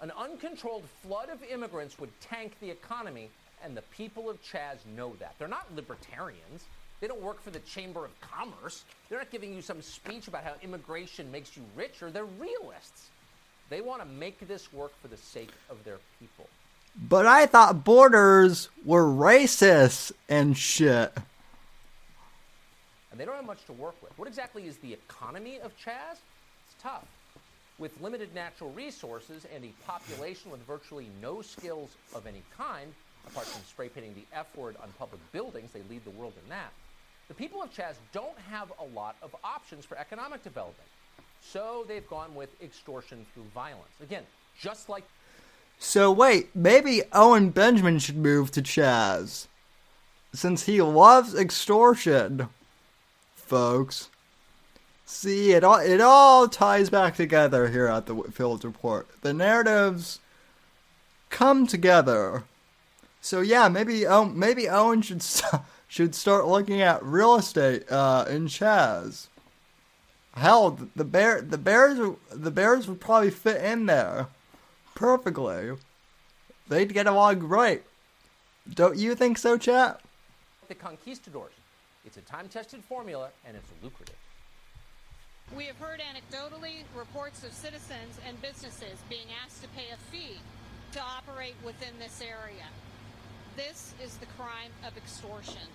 An 0.00 0.12
uncontrolled 0.16 0.84
flood 1.02 1.30
of 1.30 1.42
immigrants 1.42 1.98
would 1.98 2.10
tank 2.20 2.52
the 2.60 2.70
economy, 2.70 3.28
and 3.64 3.76
the 3.76 3.82
people 3.82 4.30
of 4.30 4.40
Chaz 4.40 4.76
know 4.96 5.14
that. 5.18 5.34
They're 5.36 5.48
not 5.48 5.66
libertarians. 5.74 6.64
They 7.00 7.08
don't 7.08 7.20
work 7.20 7.42
for 7.42 7.50
the 7.50 7.58
Chamber 7.60 8.04
of 8.04 8.12
Commerce. 8.20 8.84
They're 9.08 9.18
not 9.18 9.32
giving 9.32 9.52
you 9.52 9.62
some 9.62 9.82
speech 9.82 10.28
about 10.28 10.44
how 10.44 10.54
immigration 10.62 11.32
makes 11.32 11.56
you 11.56 11.64
richer. 11.74 12.12
They're 12.12 12.24
realists. 12.24 13.08
They 13.68 13.80
want 13.80 14.00
to 14.00 14.08
make 14.08 14.46
this 14.46 14.72
work 14.72 14.92
for 15.02 15.08
the 15.08 15.16
sake 15.16 15.50
of 15.70 15.82
their 15.82 15.98
people. 16.20 16.46
But 17.08 17.26
I 17.26 17.46
thought 17.46 17.82
borders 17.82 18.68
were 18.84 19.04
racist 19.04 20.12
and 20.28 20.56
shit. 20.56 21.12
And 23.10 23.18
they 23.18 23.24
don't 23.24 23.34
have 23.34 23.44
much 23.44 23.64
to 23.66 23.72
work 23.72 24.00
with. 24.00 24.16
What 24.16 24.28
exactly 24.28 24.68
is 24.68 24.76
the 24.76 24.92
economy 24.92 25.58
of 25.58 25.72
Chaz? 25.84 26.18
Tough. 26.82 27.06
With 27.78 28.00
limited 28.00 28.34
natural 28.34 28.70
resources 28.70 29.46
and 29.54 29.64
a 29.64 29.72
population 29.86 30.50
with 30.50 30.60
virtually 30.66 31.08
no 31.22 31.42
skills 31.42 31.90
of 32.14 32.26
any 32.26 32.42
kind, 32.56 32.92
apart 33.26 33.46
from 33.46 33.62
spray 33.64 33.88
painting 33.88 34.14
the 34.14 34.36
F 34.36 34.54
word 34.56 34.76
on 34.82 34.88
public 34.98 35.20
buildings, 35.32 35.70
they 35.72 35.82
lead 35.88 36.04
the 36.04 36.10
world 36.10 36.32
in 36.42 36.48
that. 36.50 36.72
The 37.28 37.34
people 37.34 37.62
of 37.62 37.72
Chaz 37.72 37.94
don't 38.12 38.38
have 38.50 38.72
a 38.80 38.94
lot 38.94 39.16
of 39.22 39.34
options 39.44 39.84
for 39.84 39.96
economic 39.98 40.42
development. 40.42 40.88
So 41.40 41.84
they've 41.86 42.08
gone 42.08 42.34
with 42.34 42.50
extortion 42.62 43.26
through 43.32 43.44
violence. 43.54 43.92
Again, 44.02 44.24
just 44.60 44.88
like 44.88 45.04
So 45.78 46.10
wait, 46.10 46.54
maybe 46.56 47.02
Owen 47.12 47.50
Benjamin 47.50 47.98
should 47.98 48.16
move 48.16 48.50
to 48.52 48.62
Chaz. 48.62 49.46
Since 50.32 50.64
he 50.64 50.82
loves 50.82 51.34
extortion. 51.34 52.48
Folks. 53.34 54.08
See, 55.10 55.52
it 55.52 55.64
all 55.64 55.78
it 55.78 56.02
all 56.02 56.48
ties 56.48 56.90
back 56.90 57.16
together 57.16 57.68
here 57.68 57.86
at 57.86 58.04
the 58.04 58.14
Whitfield 58.14 58.62
Report. 58.62 59.08
The 59.22 59.32
narratives 59.32 60.20
come 61.30 61.66
together. 61.66 62.44
So 63.22 63.40
yeah, 63.40 63.68
maybe 63.68 64.06
oh, 64.06 64.26
maybe 64.26 64.68
Owen 64.68 65.00
should 65.00 65.22
st- 65.22 65.62
should 65.88 66.14
start 66.14 66.46
looking 66.46 66.82
at 66.82 67.02
real 67.02 67.36
estate 67.36 67.90
uh, 67.90 68.26
in 68.28 68.48
Chaz. 68.48 69.28
Hell, 70.34 70.78
the 70.94 71.04
bear 71.04 71.40
the 71.40 71.56
bears 71.56 71.98
the 72.30 72.50
bears 72.50 72.86
would 72.86 73.00
probably 73.00 73.30
fit 73.30 73.64
in 73.64 73.86
there 73.86 74.26
perfectly. 74.94 75.70
They'd 76.68 76.92
get 76.92 77.06
along 77.06 77.38
great. 77.38 77.82
Don't 78.72 78.98
you 78.98 79.14
think 79.14 79.38
so, 79.38 79.56
chat? 79.56 80.02
the 80.68 80.74
conquistadors. 80.74 81.54
It's 82.04 82.18
a 82.18 82.20
time 82.20 82.46
tested 82.50 82.84
formula 82.84 83.30
and 83.46 83.56
it's 83.56 83.70
lucrative. 83.82 84.14
We 85.56 85.64
have 85.64 85.78
heard 85.78 86.00
anecdotally 86.00 86.84
reports 86.94 87.42
of 87.42 87.52
citizens 87.52 88.20
and 88.26 88.40
businesses 88.42 88.98
being 89.08 89.26
asked 89.44 89.62
to 89.62 89.68
pay 89.70 89.86
a 89.92 89.96
fee 90.10 90.38
to 90.92 91.00
operate 91.00 91.54
within 91.64 91.94
this 91.98 92.20
area. 92.20 92.66
This 93.56 93.94
is 94.02 94.16
the 94.18 94.26
crime 94.26 94.70
of 94.86 94.96
extortion. 94.96 95.66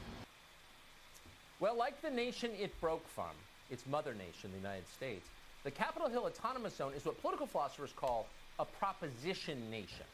Well, 1.59 1.75
like 1.75 2.01
the 2.01 2.11
nation 2.11 2.51
it 2.59 2.79
broke 2.79 3.07
from, 3.07 3.31
its 3.71 3.85
mother 3.87 4.13
nation, 4.13 4.51
the 4.51 4.57
United 4.57 4.87
States, 4.89 5.25
the 5.63 5.71
Capitol 5.71 6.07
Hill 6.07 6.25
Autonomous 6.25 6.75
Zone 6.75 6.93
is 6.95 7.03
what 7.05 7.19
political 7.21 7.47
philosophers 7.47 7.93
call 7.95 8.27
a 8.59 8.65
proposition 8.65 9.71
nation. 9.71 10.05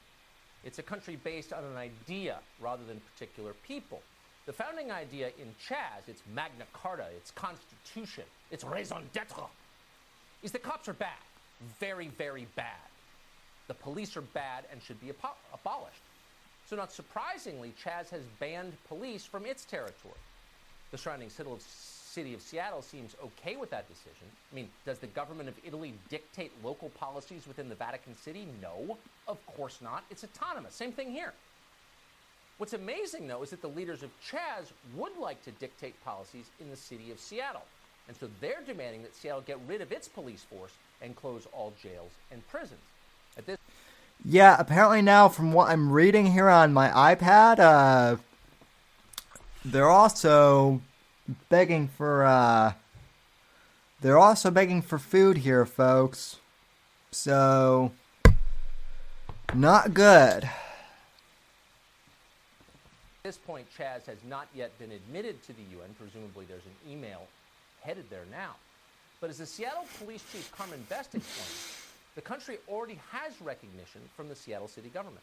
It's 0.64 0.80
a 0.80 0.84
country 0.84 1.18
based 1.24 1.52
on 1.52 1.64
an 1.64 1.76
idea 1.76 2.40
rather 2.62 2.84
than 2.86 3.02
particular 3.14 3.54
people. 3.68 4.02
The 4.50 4.54
founding 4.54 4.92
idea 4.92 5.28
in 5.40 5.54
Chaz, 5.64 6.08
its 6.10 6.24
Magna 6.34 6.66
Carta, 6.74 7.06
its 7.16 7.30
Constitution, 7.30 8.24
its 8.50 8.64
raison 8.64 9.08
d'etre, 9.14 9.44
is 10.42 10.52
that 10.54 10.64
cops 10.64 10.90
are 10.90 10.94
bad. 10.94 11.22
Very, 11.80 12.08
very 12.08 12.48
bad. 12.56 12.90
The 13.68 13.76
police 13.76 14.18
are 14.18 14.24
bad 14.24 14.64
and 14.72 14.82
should 14.82 15.00
be 15.00 15.14
abo- 15.14 15.38
abolished. 15.54 16.02
So, 16.68 16.76
not 16.76 16.92
surprisingly, 16.92 17.76
Chaz 17.80 18.10
has 18.10 18.24
banned 18.40 18.74
police 18.88 19.24
from 19.24 19.46
its 19.46 19.66
territory. 19.66 20.16
The 20.90 20.98
surrounding 20.98 21.30
city 21.30 22.34
of 22.34 22.42
Seattle 22.42 22.82
seems 22.82 23.16
okay 23.24 23.56
with 23.56 23.70
that 23.70 23.88
decision. 23.88 24.26
I 24.52 24.56
mean, 24.56 24.70
does 24.84 24.98
the 24.98 25.06
government 25.06 25.50
of 25.50 25.54
Italy 25.64 25.94
dictate 26.10 26.52
local 26.64 26.90
policies 26.90 27.46
within 27.48 27.70
the 27.70 27.76
Vatican 27.76 28.18
City? 28.18 28.48
No, 28.64 28.98
of 29.28 29.46
course 29.46 29.78
not. 29.80 30.06
It's 30.10 30.24
autonomous. 30.24 30.74
Same 30.74 30.92
thing 30.92 31.12
here. 31.12 31.34
What's 32.60 32.74
amazing, 32.74 33.28
though, 33.28 33.42
is 33.42 33.50
that 33.52 33.62
the 33.62 33.70
leaders 33.70 34.04
of 34.04 34.12
Chaz 34.22 34.72
would 34.96 35.18
like 35.18 35.42
to 35.46 35.52
dictate 35.52 35.96
policies 36.04 36.46
in 36.60 36.70
the 36.70 36.76
city 36.76 37.10
of 37.10 37.20
Seattle. 37.20 37.64
And 38.08 38.18
so 38.18 38.30
they're 38.42 38.62
demanding 38.68 39.02
that 39.04 39.16
Seattle 39.16 39.42
get 39.42 39.58
rid 39.66 39.82
of 39.82 39.92
its 39.92 40.10
police 40.10 40.44
force 40.44 40.74
and 41.02 41.16
close 41.16 41.48
all 41.54 41.74
jails 41.82 42.12
and 42.32 42.46
prisons. 42.50 42.82
At 43.38 43.46
this 43.46 43.58
yeah, 44.26 44.58
apparently 44.60 45.02
now, 45.02 45.30
from 45.30 45.54
what 45.54 45.70
I'm 45.70 45.92
reading 45.92 46.34
here 46.34 46.50
on 46.50 46.74
my 46.74 46.90
iPad, 46.90 47.60
uh, 47.60 48.18
they're 49.64 49.90
also 49.90 50.82
begging 51.48 51.88
for 51.88 52.26
uh, 52.26 52.74
they're 54.02 54.18
also 54.18 54.52
begging 54.52 54.82
for 54.82 55.00
food 55.00 55.38
here, 55.38 55.66
folks. 55.66 56.38
So 57.12 57.94
not 59.54 59.94
good. 59.94 60.50
At 63.30 63.36
this 63.36 63.46
point, 63.46 63.68
Chaz 63.78 64.08
has 64.08 64.18
not 64.28 64.48
yet 64.56 64.76
been 64.80 64.90
admitted 64.92 65.44
to 65.44 65.54
the 65.54 65.62
UN. 65.78 65.94
Presumably, 66.00 66.46
there's 66.50 66.66
an 66.66 66.92
email 66.92 67.28
headed 67.80 68.10
there 68.10 68.26
now. 68.32 68.56
But 69.22 69.30
as 69.30 69.38
the 69.38 69.46
Seattle 69.46 69.86
Police 70.00 70.24
Chief 70.32 70.52
Carmen 70.52 70.84
Best 70.90 71.14
explained, 71.14 71.78
the 72.16 72.22
country 72.22 72.58
already 72.68 73.00
has 73.12 73.40
recognition 73.40 74.02
from 74.18 74.30
the 74.30 74.36
Seattle 74.36 74.68
city 74.68 74.90
government. 74.90 75.22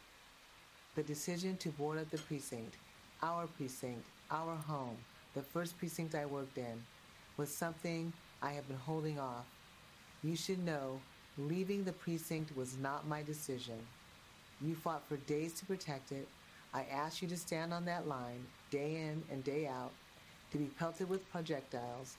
The 0.95 1.03
decision 1.03 1.57
to 1.57 1.67
board 1.71 1.99
up 1.99 2.09
the 2.09 2.17
precinct, 2.17 2.75
our 3.21 3.45
precinct, 3.45 4.05
our 4.31 4.55
home, 4.55 4.95
the 5.33 5.41
first 5.41 5.77
precinct 5.77 6.15
I 6.15 6.27
worked 6.27 6.57
in, 6.57 6.81
was 7.35 7.53
something 7.53 8.13
I 8.41 8.51
have 8.51 8.69
been 8.69 8.77
holding 8.77 9.19
off. 9.19 9.47
You 10.23 10.37
should 10.37 10.65
know 10.65 11.01
leaving 11.37 11.83
the 11.83 11.91
precinct 11.91 12.55
was 12.55 12.77
not 12.77 13.05
my 13.05 13.21
decision. 13.21 13.85
You 14.61 14.75
fought 14.75 15.03
for 15.09 15.17
days 15.17 15.59
to 15.59 15.65
protect 15.65 16.13
it. 16.13 16.25
I 16.77 16.85
ask 16.91 17.23
you 17.23 17.27
to 17.29 17.37
stand 17.37 17.73
on 17.73 17.85
that 17.85 18.07
line 18.07 18.45
day 18.69 18.97
in 18.97 19.23
and 19.31 19.43
day 19.43 19.65
out, 19.65 19.89
to 20.51 20.59
be 20.59 20.65
pelted 20.65 21.09
with 21.09 21.27
projectiles, 21.31 22.17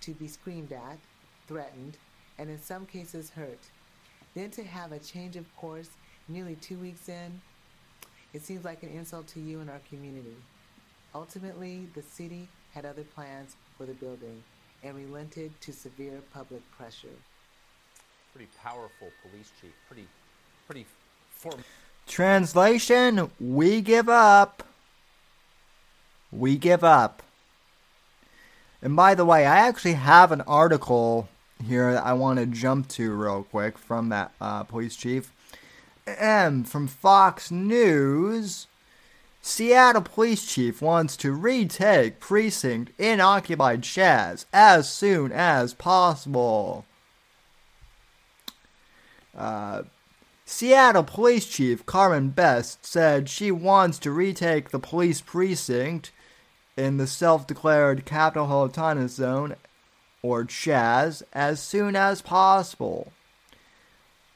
to 0.00 0.10
be 0.14 0.26
screamed 0.26 0.72
at, 0.72 0.98
threatened, 1.46 1.96
and 2.36 2.50
in 2.50 2.60
some 2.60 2.86
cases 2.86 3.30
hurt. 3.30 3.60
Then 4.34 4.50
to 4.50 4.64
have 4.64 4.90
a 4.90 4.98
change 4.98 5.36
of 5.36 5.44
course 5.56 5.90
nearly 6.28 6.56
two 6.56 6.76
weeks 6.78 7.08
in, 7.08 7.40
it 8.34 8.42
seems 8.42 8.64
like 8.64 8.82
an 8.82 8.88
insult 8.88 9.28
to 9.28 9.40
you 9.40 9.60
and 9.60 9.70
our 9.70 9.80
community. 9.88 10.34
Ultimately, 11.14 11.86
the 11.94 12.02
city 12.02 12.48
had 12.74 12.84
other 12.84 13.04
plans 13.04 13.54
for 13.78 13.86
the 13.86 13.94
building 13.94 14.42
and 14.82 14.96
relented 14.96 15.52
to 15.60 15.72
severe 15.72 16.20
public 16.34 16.68
pressure. 16.72 17.14
Pretty 18.34 18.50
powerful 18.60 19.12
police 19.22 19.52
chief. 19.60 19.70
Pretty, 19.86 20.08
pretty. 20.66 20.86
Translation: 22.10 23.30
We 23.38 23.80
give 23.80 24.08
up. 24.08 24.64
We 26.32 26.56
give 26.56 26.82
up. 26.82 27.22
And 28.82 28.96
by 28.96 29.14
the 29.14 29.24
way, 29.24 29.46
I 29.46 29.58
actually 29.58 29.92
have 29.92 30.32
an 30.32 30.40
article 30.40 31.28
here 31.64 31.92
that 31.92 32.04
I 32.04 32.14
want 32.14 32.40
to 32.40 32.46
jump 32.46 32.88
to 32.88 33.14
real 33.14 33.44
quick 33.44 33.78
from 33.78 34.08
that 34.08 34.32
uh, 34.40 34.64
police 34.64 34.96
chief. 34.96 35.32
M 36.04 36.64
from 36.64 36.88
Fox 36.88 37.52
News. 37.52 38.66
Seattle 39.40 40.02
police 40.02 40.44
chief 40.52 40.82
wants 40.82 41.16
to 41.18 41.30
retake 41.30 42.18
precinct 42.18 42.90
in 42.98 43.20
occupied 43.20 43.82
Chaz 43.82 44.46
as 44.52 44.92
soon 44.92 45.30
as 45.30 45.74
possible. 45.74 46.84
Uh, 49.36 49.84
Seattle 50.50 51.04
police 51.04 51.46
chief 51.46 51.86
Carmen 51.86 52.30
Best 52.30 52.84
said 52.84 53.28
she 53.28 53.52
wants 53.52 54.00
to 54.00 54.10
retake 54.10 54.70
the 54.70 54.80
police 54.80 55.20
precinct 55.20 56.10
in 56.76 56.96
the 56.96 57.06
self 57.06 57.46
declared 57.46 58.04
Capitol 58.04 58.48
Hill 58.48 58.56
Autonomous 58.56 59.14
Zone, 59.14 59.54
or 60.22 60.44
Chaz, 60.44 61.22
as 61.32 61.62
soon 61.62 61.94
as 61.94 62.20
possible. 62.20 63.12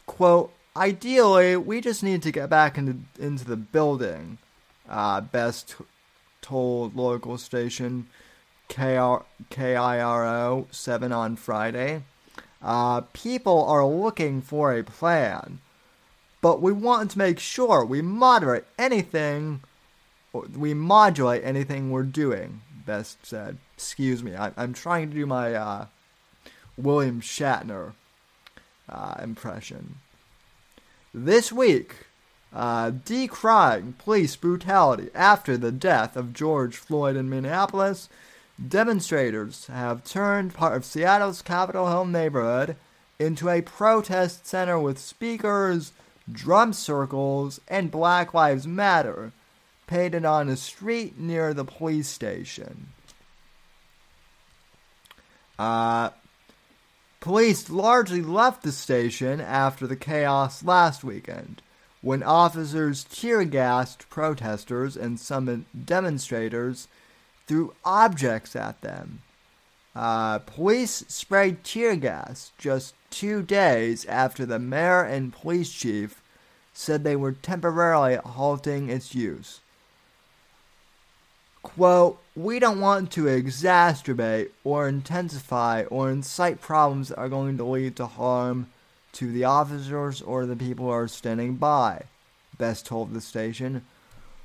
Quote, 0.07 0.53
Ideally, 0.77 1.57
we 1.57 1.81
just 1.81 2.05
need 2.05 2.23
to 2.23 2.33
get 2.33 2.49
back 2.49 2.79
into, 2.79 3.01
into 3.19 3.45
the 3.45 3.57
building, 3.57 4.39
uh, 4.89 5.21
Best 5.21 5.75
told 6.41 6.95
local 6.95 7.39
station 7.39 8.07
KR, 8.69 9.25
KIRO 9.51 10.73
7 10.73 11.13
on 11.13 11.35
Friday. 11.35 12.05
Uh, 12.63 13.03
people 13.13 13.65
are 13.65 13.85
looking 13.85 14.41
for 14.41 14.73
a 14.73 14.85
plan, 14.85 15.61
but 16.45 16.61
we 16.61 16.73
want 16.73 17.11
to 17.11 17.17
make 17.17 17.39
sure 17.39 17.87
we 17.87 18.03
moderate 18.03 18.67
anything 18.79 19.63
we 20.55 20.75
modulate 20.75 21.43
anything 21.43 21.91
we're 21.91 22.03
doing, 22.03 22.61
Best 22.85 23.25
said. 23.25 23.57
Excuse 23.79 24.23
me, 24.23 24.37
I, 24.37 24.53
am 24.59 24.75
trying 24.75 25.09
to 25.09 25.17
do 25.17 25.25
my 25.25 25.55
uh, 25.55 25.87
William 26.77 27.23
Shatner 27.23 27.95
uh, 28.91 29.15
impression. 29.23 29.95
This 31.15 31.51
week, 31.51 32.09
uh, 32.53 32.91
decrying 32.91 33.95
police 33.95 34.37
brutality 34.37 35.09
after 35.15 35.57
the 35.57 35.73
death 35.73 36.15
of 36.15 36.35
George 36.35 36.77
Floyd 36.77 37.17
in 37.17 37.31
Minneapolis, 37.31 38.11
demonstrators 38.69 39.69
have 39.69 40.05
turned 40.05 40.53
part 40.53 40.77
of 40.77 40.85
Seattle's 40.85 41.41
Capitol 41.41 41.89
Hill 41.89 42.05
neighborhood 42.05 42.77
into 43.19 43.49
a 43.49 43.63
protest 43.63 44.47
center 44.47 44.79
with 44.79 44.99
speakers, 44.99 45.93
drum 46.31 46.73
circles, 46.73 47.61
and 47.69 47.91
Black 47.91 48.35
Lives 48.35 48.67
Matter 48.67 49.33
painted 49.87 50.25
on 50.25 50.49
a 50.49 50.57
street 50.57 51.19
near 51.19 51.53
the 51.53 51.65
police 51.65 52.09
station. 52.09 52.89
Uh, 55.59 56.11
police 57.21 57.71
largely 57.71 58.23
left 58.23 58.63
the 58.63 58.73
station 58.73 59.41
after 59.41 59.87
the 59.87 59.97
chaos 59.97 60.65
last 60.65 61.05
weekend, 61.05 61.63
when 62.01 62.23
officers 62.23 63.05
tear 63.05 63.45
gassed 63.45 64.09
protesters 64.09 64.97
and 64.97 65.19
some 65.19 65.67
demonstrators 65.85 66.89
threw 67.47 67.75
objects 67.85 68.57
at 68.57 68.81
them. 68.81 69.21
Uh, 69.95 70.41
police 70.41 71.05
sprayed 71.09 71.63
tear 71.63 71.95
gas 71.95 72.51
just 72.59 72.95
two 73.11 73.43
days 73.43 74.05
after 74.07 74.45
the 74.45 74.59
mayor 74.59 75.03
and 75.03 75.33
police 75.33 75.73
chief 75.73 76.21
said 76.73 77.05
they 77.05 77.15
were 77.15 77.33
temporarily 77.33 78.17
halting 78.17 78.91
its 78.91 79.15
use. 79.15 79.61
Quote, 81.63 82.21
we 82.35 82.59
don't 82.59 82.81
want 82.81 83.13
to 83.13 83.25
exacerbate 83.25 84.51
or 84.65 84.89
intensify 84.89 85.85
or 85.85 86.11
incite 86.11 86.61
problems 86.61 87.09
that 87.09 87.19
are 87.19 87.29
going 87.29 87.57
to 87.57 87.65
lead 87.65 87.97
to 87.97 88.07
harm 88.07 88.67
to 89.13 89.31
the 89.31 89.45
officers 89.45 90.21
or 90.21 90.45
the 90.45 90.57
people 90.57 90.87
who 90.87 90.91
are 90.91 91.09
standing 91.09 91.55
by, 91.55 92.03
Best 92.59 92.87
told 92.87 93.15
the 93.15 93.21
station. 93.21 93.85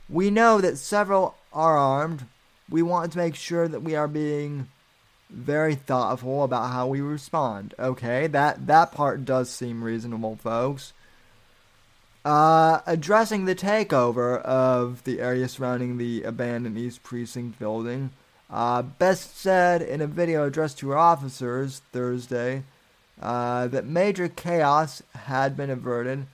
We 0.07 0.29
know 0.29 0.61
that 0.61 0.77
several 0.77 1.35
are 1.53 1.77
armed. 1.77 2.25
We 2.69 2.81
want 2.81 3.11
to 3.11 3.17
make 3.17 3.35
sure 3.35 3.67
that 3.67 3.81
we 3.81 3.95
are 3.95 4.07
being 4.07 4.67
very 5.29 5.75
thoughtful 5.75 6.43
about 6.43 6.71
how 6.71 6.87
we 6.87 7.01
respond. 7.01 7.73
Okay, 7.79 8.27
that 8.27 8.67
that 8.67 8.91
part 8.91 9.25
does 9.25 9.49
seem 9.49 9.83
reasonable, 9.83 10.35
folks. 10.37 10.93
Uh, 12.25 12.81
addressing 12.85 13.45
the 13.45 13.55
takeover 13.55 14.41
of 14.41 15.03
the 15.05 15.21
area 15.21 15.47
surrounding 15.47 15.97
the 15.97 16.23
abandoned 16.23 16.77
East 16.77 17.01
Precinct 17.01 17.57
building, 17.57 18.11
uh, 18.49 18.81
Best 18.81 19.37
said 19.37 19.81
in 19.81 20.01
a 20.01 20.07
video 20.07 20.45
addressed 20.45 20.79
to 20.79 20.89
her 20.89 20.97
officers 20.97 21.81
Thursday 21.93 22.63
uh, 23.21 23.67
that 23.67 23.85
major 23.85 24.27
chaos 24.27 25.01
had 25.13 25.55
been 25.55 25.69
averted, 25.69 26.25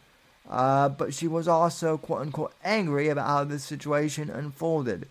uh, 0.50 0.90
but 0.90 1.14
she 1.14 1.28
was 1.28 1.48
also 1.48 1.98
quote 1.98 2.22
unquote 2.22 2.54
angry 2.64 3.10
about 3.10 3.28
how 3.28 3.44
the 3.44 3.60
situation 3.60 4.30
unfolded. 4.30 5.08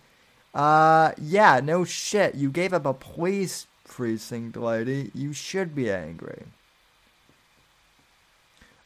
Uh, 0.53 1.11
yeah, 1.21 1.59
no 1.63 1.83
shit. 1.83 2.35
You 2.35 2.49
gave 2.49 2.73
up 2.73 2.85
a 2.85 2.93
police 2.93 3.67
precinct, 3.85 4.57
lady. 4.57 5.11
You 5.13 5.33
should 5.33 5.73
be 5.73 5.89
angry. 5.91 6.43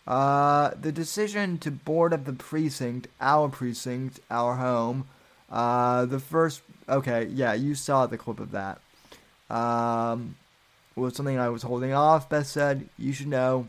Uh, 0.07 0.71
the 0.79 0.91
decision 0.91 1.57
to 1.59 1.71
board 1.71 2.13
up 2.13 2.25
the 2.25 2.33
precinct, 2.33 3.07
our 3.21 3.47
precinct, 3.49 4.19
our 4.31 4.55
home, 4.55 5.07
uh, 5.51 6.05
the 6.05 6.19
first, 6.19 6.61
okay, 6.87 7.25
yeah, 7.25 7.53
you 7.53 7.75
saw 7.75 8.05
the 8.05 8.17
clip 8.17 8.39
of 8.39 8.51
that. 8.51 8.79
Um, 9.49 10.35
was 10.95 11.15
something 11.15 11.39
I 11.39 11.49
was 11.49 11.63
holding 11.63 11.93
off. 11.93 12.29
Best 12.29 12.51
said, 12.51 12.89
you 12.97 13.13
should 13.13 13.27
know, 13.27 13.67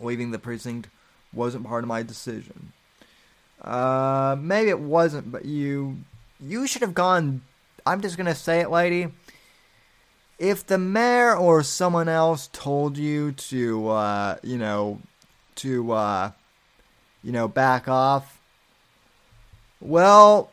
leaving 0.00 0.30
the 0.30 0.38
precinct 0.38 0.88
wasn't 1.32 1.66
part 1.66 1.84
of 1.84 1.88
my 1.88 2.02
decision. 2.02 2.72
Uh, 3.62 4.36
maybe 4.38 4.68
it 4.68 4.80
wasn't, 4.80 5.32
but 5.32 5.44
you, 5.44 5.98
you 6.40 6.66
should 6.66 6.82
have 6.82 6.94
gone, 6.94 7.42
I'm 7.84 8.00
just 8.00 8.16
gonna 8.16 8.34
say 8.34 8.60
it, 8.60 8.70
lady. 8.70 9.08
If 10.38 10.66
the 10.66 10.78
mayor 10.78 11.34
or 11.34 11.62
someone 11.62 12.08
else 12.08 12.50
told 12.52 12.98
you 12.98 13.32
to, 13.32 13.88
uh, 13.88 14.36
you 14.42 14.58
know, 14.58 15.00
to, 15.56 15.92
uh, 15.92 16.30
you 17.22 17.32
know, 17.32 17.48
back 17.48 17.88
off. 17.88 18.38
Well, 19.80 20.50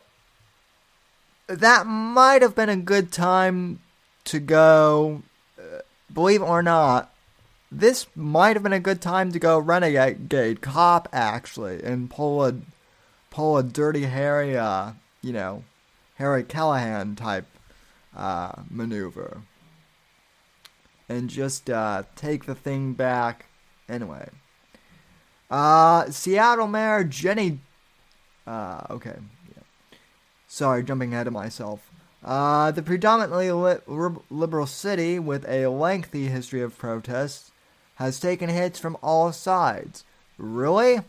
that 1.46 1.86
might 1.86 2.42
have 2.42 2.54
been 2.54 2.68
a 2.68 2.76
good 2.76 3.12
time 3.12 3.80
to 4.24 4.38
go. 4.40 5.22
Uh, 5.58 5.80
believe 6.12 6.40
it 6.40 6.46
or 6.46 6.62
not, 6.62 7.12
this 7.70 8.06
might 8.14 8.56
have 8.56 8.62
been 8.62 8.72
a 8.72 8.80
good 8.80 9.00
time 9.00 9.32
to 9.32 9.38
go 9.38 9.58
renegade 9.58 10.60
cop 10.60 11.08
actually 11.12 11.82
and 11.82 12.10
pull 12.10 12.44
a 12.44 12.54
pull 13.30 13.58
a 13.58 13.62
dirty 13.62 14.04
Harry, 14.04 14.56
uh, 14.56 14.92
you 15.22 15.32
know, 15.32 15.64
Harry 16.16 16.44
Callahan 16.44 17.16
type 17.16 17.46
uh, 18.16 18.52
maneuver, 18.70 19.42
and 21.08 21.28
just 21.28 21.70
uh, 21.70 22.04
take 22.16 22.44
the 22.46 22.54
thing 22.54 22.92
back 22.92 23.46
anyway. 23.88 24.28
Uh, 25.50 26.10
Seattle 26.10 26.66
Mayor 26.66 27.04
Jenny. 27.04 27.60
Uh, 28.46 28.82
okay. 28.90 29.16
Yeah. 29.54 29.62
Sorry, 30.48 30.82
jumping 30.82 31.12
ahead 31.14 31.26
of 31.26 31.32
myself. 31.32 31.90
Uh, 32.24 32.70
the 32.70 32.82
predominantly 32.82 33.52
li- 33.52 34.16
liberal 34.30 34.66
city 34.66 35.18
with 35.18 35.46
a 35.46 35.66
lengthy 35.66 36.28
history 36.28 36.62
of 36.62 36.78
protests 36.78 37.52
has 37.96 38.18
taken 38.18 38.48
hits 38.48 38.78
from 38.78 38.96
all 39.02 39.30
sides. 39.32 40.04
Really? 40.38 41.00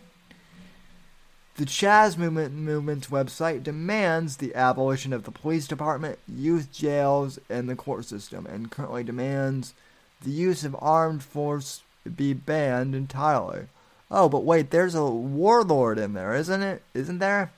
The 1.55 1.65
Chaz 1.65 2.17
movement 2.17 2.53
movement's 2.53 3.07
website 3.07 3.63
demands 3.63 4.37
the 4.37 4.53
abolition 4.53 5.13
of 5.13 5.23
the 5.23 5.31
police 5.31 5.67
department, 5.67 6.19
youth 6.27 6.69
jails, 6.73 7.39
and 7.49 7.69
the 7.69 7.77
court 7.77 8.03
system, 8.03 8.45
and 8.45 8.69
currently 8.69 9.05
demands 9.05 9.73
the 10.21 10.31
use 10.31 10.63
of 10.63 10.75
armed 10.79 11.23
force 11.23 11.83
be 12.15 12.33
banned 12.33 12.95
entirely. 12.95 13.67
Oh, 14.11 14.29
but 14.29 14.43
wait, 14.43 14.69
there's 14.69 14.95
a 14.95 15.05
warlord 15.05 15.97
in 15.97 16.13
there, 16.13 16.33
isn't 16.35 16.61
it? 16.61 16.83
Isn't 16.93 17.19
there? 17.19 17.51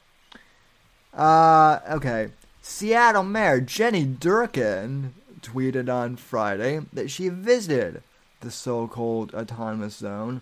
Uh, 1.14 1.80
okay. 1.90 2.30
Seattle 2.62 3.24
Mayor 3.24 3.62
Jenny 3.62 4.06
Durkan 4.06 5.12
tweeted 5.42 5.94
on 5.94 6.16
Friday 6.16 6.82
that 6.94 7.10
she 7.10 7.30
visited 7.30 8.02
the 8.42 8.52
so 8.52 8.88
called 8.88 9.34
autonomous 9.34 9.96
zone, 9.96 10.42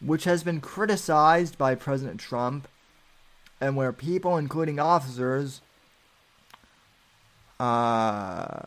which 0.00 0.24
has 0.24 0.42
been 0.42 0.60
criticized 0.60 1.56
by 1.56 1.74
President 1.74 2.20
Trump 2.20 2.68
and 3.60 3.76
where 3.76 3.92
people, 3.92 4.36
including 4.36 4.78
officers, 4.78 5.60
uh, 7.58 8.62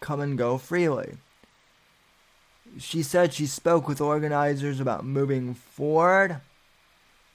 come 0.00 0.20
and 0.20 0.36
go 0.36 0.58
freely. 0.58 1.14
She 2.78 3.02
said 3.02 3.32
she 3.32 3.46
spoke 3.46 3.86
with 3.86 4.00
organizers 4.00 4.80
about 4.80 5.04
moving 5.04 5.54
forward 5.54 6.40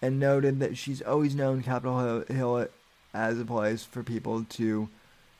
and 0.01 0.19
noted 0.19 0.59
that 0.59 0.77
she's 0.77 1.01
always 1.01 1.35
known 1.35 1.63
Capitol 1.63 2.23
Hill 2.27 2.67
as 3.13 3.39
a 3.39 3.45
place 3.45 3.83
for 3.83 4.03
people 4.03 4.45
to 4.45 4.89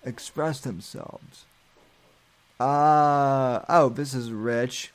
express 0.03 0.59
themselves. 0.59 1.45
Uh, 2.59 3.61
oh, 3.69 3.89
this 3.89 4.13
is 4.13 4.31
rich. 4.31 4.91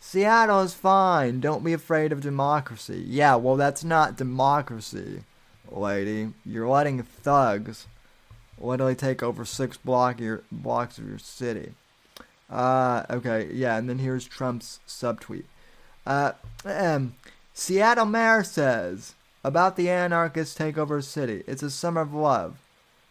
Seattle 0.00 0.60
is 0.62 0.72
fine. 0.72 1.40
Don't 1.40 1.64
be 1.64 1.72
afraid 1.72 2.12
of 2.12 2.20
democracy. 2.20 3.04
Yeah, 3.06 3.36
well, 3.36 3.56
that's 3.56 3.84
not 3.84 4.16
democracy, 4.16 5.24
lady. 5.70 6.32
You're 6.44 6.68
letting 6.68 7.02
thugs 7.02 7.86
literally 8.58 8.94
take 8.94 9.22
over 9.22 9.44
six 9.44 9.76
block 9.76 10.20
your, 10.20 10.42
blocks 10.50 10.98
of 10.98 11.08
your 11.08 11.18
city. 11.18 11.72
Uh, 12.48 13.04
okay, 13.10 13.50
yeah, 13.52 13.76
and 13.76 13.88
then 13.88 13.98
here's 13.98 14.24
Trump's 14.24 14.80
subtweet. 14.86 15.44
Uh, 16.06 16.32
um, 16.64 17.14
Seattle 17.52 18.06
mayor 18.06 18.44
says 18.44 19.14
about 19.42 19.76
the 19.76 19.90
anarchist 19.90 20.58
takeover 20.58 21.02
city. 21.02 21.42
It's 21.46 21.62
a 21.62 21.70
summer 21.70 22.02
of 22.02 22.14
love. 22.14 22.58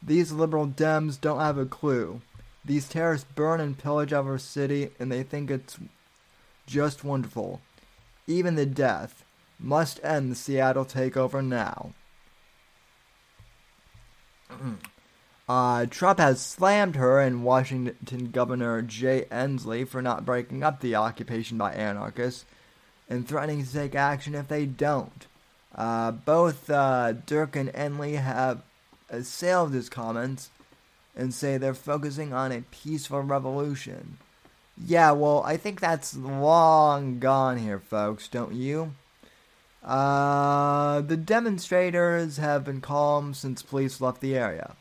These 0.02 0.32
liberal 0.32 0.68
Dems 0.68 1.20
don't 1.20 1.40
have 1.40 1.58
a 1.58 1.66
clue. 1.66 2.22
These 2.64 2.88
terrorists 2.88 3.28
burn 3.36 3.60
and 3.60 3.78
pillage 3.78 4.14
our 4.14 4.38
city, 4.38 4.90
and 5.00 5.12
they 5.12 5.24
think 5.24 5.52
it's 5.52 5.78
just 6.66 7.04
wonderful. 7.04 7.62
Even 8.28 8.56
the 8.56 8.66
death 8.66 9.24
must 9.60 10.04
end 10.04 10.32
the 10.32 10.36
Seattle 10.36 10.86
takeover 10.86 11.46
now. 11.46 11.92
Uh, 15.48 15.86
Trump 15.86 16.20
has 16.20 16.42
slammed 16.42 16.96
her 16.96 17.20
and 17.20 17.44
Washington 17.44 18.32
Governor 18.32 18.82
Jay 18.82 19.26
Inslee 19.32 19.88
for 19.88 20.02
not 20.02 20.26
breaking 20.26 20.64
up 20.64 20.80
the 20.82 20.96
occupation 20.96 21.58
by 21.58 21.72
anarchists 21.74 22.46
and 23.08 23.28
threatening 23.28 23.64
to 23.64 23.72
take 23.72 23.94
action 23.94 24.34
if 24.34 24.48
they 24.48 24.66
don't. 24.66 25.28
Uh, 25.76 26.12
both 26.12 26.70
uh, 26.70 27.14
Dirk 27.14 27.56
and 27.56 27.70
Inslee 27.74 28.20
have 28.20 28.64
assailed 29.10 29.74
his 29.74 29.88
comments 29.88 30.50
and 31.16 31.34
say 31.34 31.58
they're 31.58 31.76
focusing 31.76 32.34
on 32.34 32.52
a 32.52 32.64
peaceful 32.72 33.22
revolution. 33.22 34.18
Yeah, 34.84 35.12
well, 35.12 35.44
I 35.46 35.58
think 35.58 35.80
that's 35.80 36.18
long 36.18 37.20
gone 37.20 37.58
here, 37.58 37.80
folks, 37.80 38.28
don't 38.28 38.54
you? 38.54 38.94
Uh, 39.84 41.02
the 41.02 41.16
demonstrators 41.16 42.38
have 42.38 42.66
been 42.66 42.82
calm 42.82 43.34
since 43.34 43.62
police 43.62 44.02
left 44.02 44.20
the 44.20 44.36
area. 44.36 44.76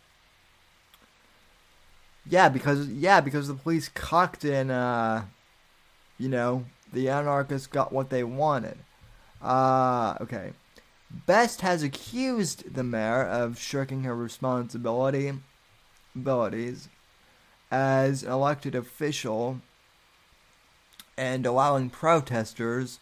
Yeah, 2.27 2.49
because 2.49 2.89
yeah, 2.89 3.21
because 3.21 3.49
the 3.49 3.55
police 3.55 3.89
cocked 3.89 4.45
and 4.45 4.71
uh, 4.71 5.23
you 6.19 6.29
know, 6.29 6.65
the 6.93 7.09
anarchists 7.09 7.67
got 7.67 7.93
what 7.93 8.11
they 8.11 8.25
wanted. 8.25 8.79
Uh, 9.43 10.15
okay. 10.21 10.53
Best 11.27 11.61
has 11.61 11.83
accused 11.83 12.75
the 12.75 12.83
mayor 12.83 13.23
of 13.23 13.59
shirking 13.59 14.03
her 14.05 14.17
responsibility 14.17 15.33
abilities 16.15 16.89
as 17.71 18.23
an 18.23 18.33
elected 18.33 18.75
official 18.75 19.61
and 21.17 21.47
allowing 21.47 21.91
protesters 21.91 22.99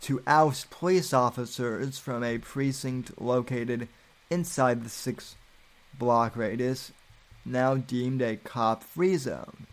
to 0.00 0.22
oust 0.26 0.70
police 0.70 1.12
officers 1.12 1.98
from 1.98 2.22
a 2.22 2.38
precinct 2.38 3.20
located 3.20 3.88
inside 4.30 4.84
the 4.84 4.88
six 4.88 5.36
block 5.98 6.36
radius 6.36 6.92
now 7.44 7.74
deemed 7.74 8.22
a 8.22 8.36
cop 8.36 8.82
free 8.82 9.16
zone. 9.16 9.66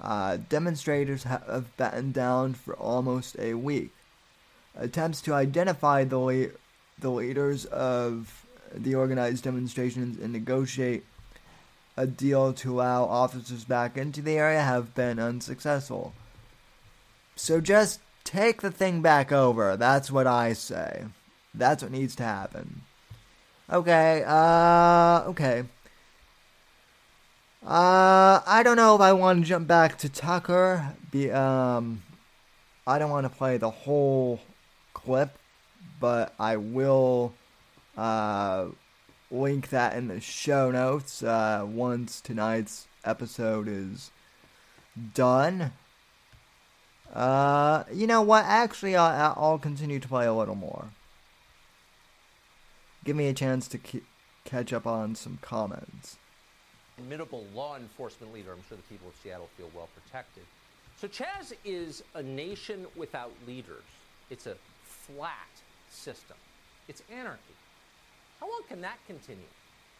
Uh, 0.00 0.38
demonstrators 0.48 1.24
have 1.24 1.76
battened 1.76 2.14
down 2.14 2.54
for 2.54 2.74
almost 2.76 3.36
a 3.38 3.54
week. 3.54 3.92
Attempts 4.76 5.20
to 5.22 5.34
identify 5.34 6.04
the, 6.04 6.18
le- 6.18 6.50
the 6.98 7.10
leaders 7.10 7.64
of 7.66 8.46
the 8.72 8.94
organized 8.94 9.44
demonstrations 9.44 10.18
and 10.18 10.32
negotiate 10.32 11.04
a 11.96 12.06
deal 12.06 12.52
to 12.52 12.74
allow 12.74 13.04
officers 13.04 13.64
back 13.64 13.96
into 13.96 14.22
the 14.22 14.38
area 14.38 14.60
have 14.60 14.94
been 14.94 15.18
unsuccessful. 15.18 16.14
So 17.34 17.60
just 17.60 18.00
take 18.22 18.62
the 18.62 18.70
thing 18.70 19.02
back 19.02 19.32
over. 19.32 19.76
That's 19.76 20.10
what 20.10 20.26
I 20.28 20.52
say. 20.52 21.06
That's 21.52 21.82
what 21.82 21.90
needs 21.90 22.14
to 22.16 22.22
happen. 22.22 22.82
Okay, 23.70 24.22
uh, 24.26 25.24
okay. 25.26 25.64
Uh, 27.64 28.40
I 28.46 28.62
don't 28.62 28.76
know 28.76 28.94
if 28.94 29.00
I 29.00 29.12
want 29.12 29.42
to 29.42 29.48
jump 29.48 29.66
back 29.66 29.98
to 29.98 30.08
Tucker. 30.08 30.94
Be 31.10 31.30
um, 31.30 32.02
I 32.86 32.98
don't 32.98 33.10
want 33.10 33.24
to 33.24 33.36
play 33.36 33.56
the 33.56 33.70
whole 33.70 34.40
clip, 34.94 35.36
but 36.00 36.34
I 36.38 36.56
will 36.56 37.34
uh 37.96 38.66
link 39.30 39.70
that 39.70 39.96
in 39.96 40.08
the 40.08 40.20
show 40.20 40.70
notes 40.70 41.22
uh, 41.22 41.66
once 41.68 42.20
tonight's 42.20 42.86
episode 43.04 43.68
is 43.68 44.10
done. 45.14 45.72
Uh, 47.12 47.84
you 47.92 48.06
know 48.06 48.22
what? 48.22 48.44
Actually, 48.44 48.96
I'll, 48.96 49.34
I'll 49.36 49.58
continue 49.58 49.98
to 49.98 50.08
play 50.08 50.26
a 50.26 50.32
little 50.32 50.54
more. 50.54 50.90
Give 53.04 53.16
me 53.16 53.28
a 53.28 53.34
chance 53.34 53.68
to 53.68 53.78
keep 53.78 54.04
catch 54.44 54.72
up 54.72 54.86
on 54.86 55.14
some 55.14 55.38
comments. 55.42 56.16
Formidable 56.98 57.44
law 57.54 57.76
enforcement 57.76 58.34
leader. 58.34 58.52
I'm 58.52 58.62
sure 58.68 58.76
the 58.76 58.82
people 58.84 59.08
of 59.08 59.14
Seattle 59.22 59.48
feel 59.56 59.70
well 59.74 59.88
protected. 59.94 60.42
So 61.00 61.06
Chaz 61.06 61.52
is 61.64 62.02
a 62.14 62.22
nation 62.22 62.86
without 62.96 63.30
leaders. 63.46 63.84
It's 64.30 64.48
a 64.48 64.56
flat 64.82 65.48
system. 65.90 66.36
It's 66.88 67.02
anarchy. 67.12 67.54
How 68.40 68.50
long 68.50 68.62
can 68.68 68.80
that 68.80 68.98
continue? 69.06 69.44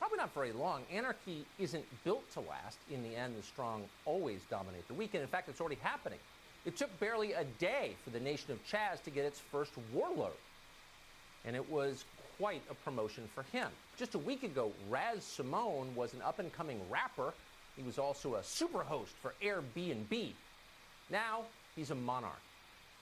Probably 0.00 0.18
not 0.18 0.34
very 0.34 0.52
long. 0.52 0.82
Anarchy 0.92 1.44
isn't 1.60 1.84
built 2.02 2.28
to 2.32 2.40
last. 2.40 2.78
In 2.90 3.04
the 3.04 3.14
end, 3.14 3.36
the 3.38 3.42
strong 3.44 3.84
always 4.04 4.40
dominate 4.50 4.86
the 4.88 4.94
weak. 4.94 5.14
And 5.14 5.22
in 5.22 5.28
fact, 5.28 5.48
it's 5.48 5.60
already 5.60 5.78
happening. 5.80 6.18
It 6.64 6.76
took 6.76 6.98
barely 6.98 7.32
a 7.32 7.44
day 7.58 7.94
for 8.02 8.10
the 8.10 8.20
nation 8.20 8.50
of 8.50 8.58
Chaz 8.66 9.02
to 9.04 9.10
get 9.10 9.24
its 9.24 9.38
first 9.38 9.72
warlord. 9.92 10.32
And 11.44 11.54
it 11.54 11.70
was 11.70 12.04
quite 12.38 12.62
a 12.70 12.74
promotion 12.74 13.28
for 13.34 13.42
him. 13.52 13.68
Just 13.96 14.14
a 14.14 14.18
week 14.18 14.44
ago, 14.44 14.72
Raz 14.88 15.24
Simone 15.24 15.94
was 15.94 16.14
an 16.14 16.22
up 16.22 16.38
and 16.38 16.52
coming 16.52 16.80
rapper. 16.88 17.34
He 17.76 17.82
was 17.82 17.98
also 17.98 18.36
a 18.36 18.40
superhost 18.40 19.14
for 19.20 19.34
Airbnb. 19.42 20.32
Now, 21.10 21.42
he's 21.74 21.90
a 21.90 21.94
monarch. 21.94 22.40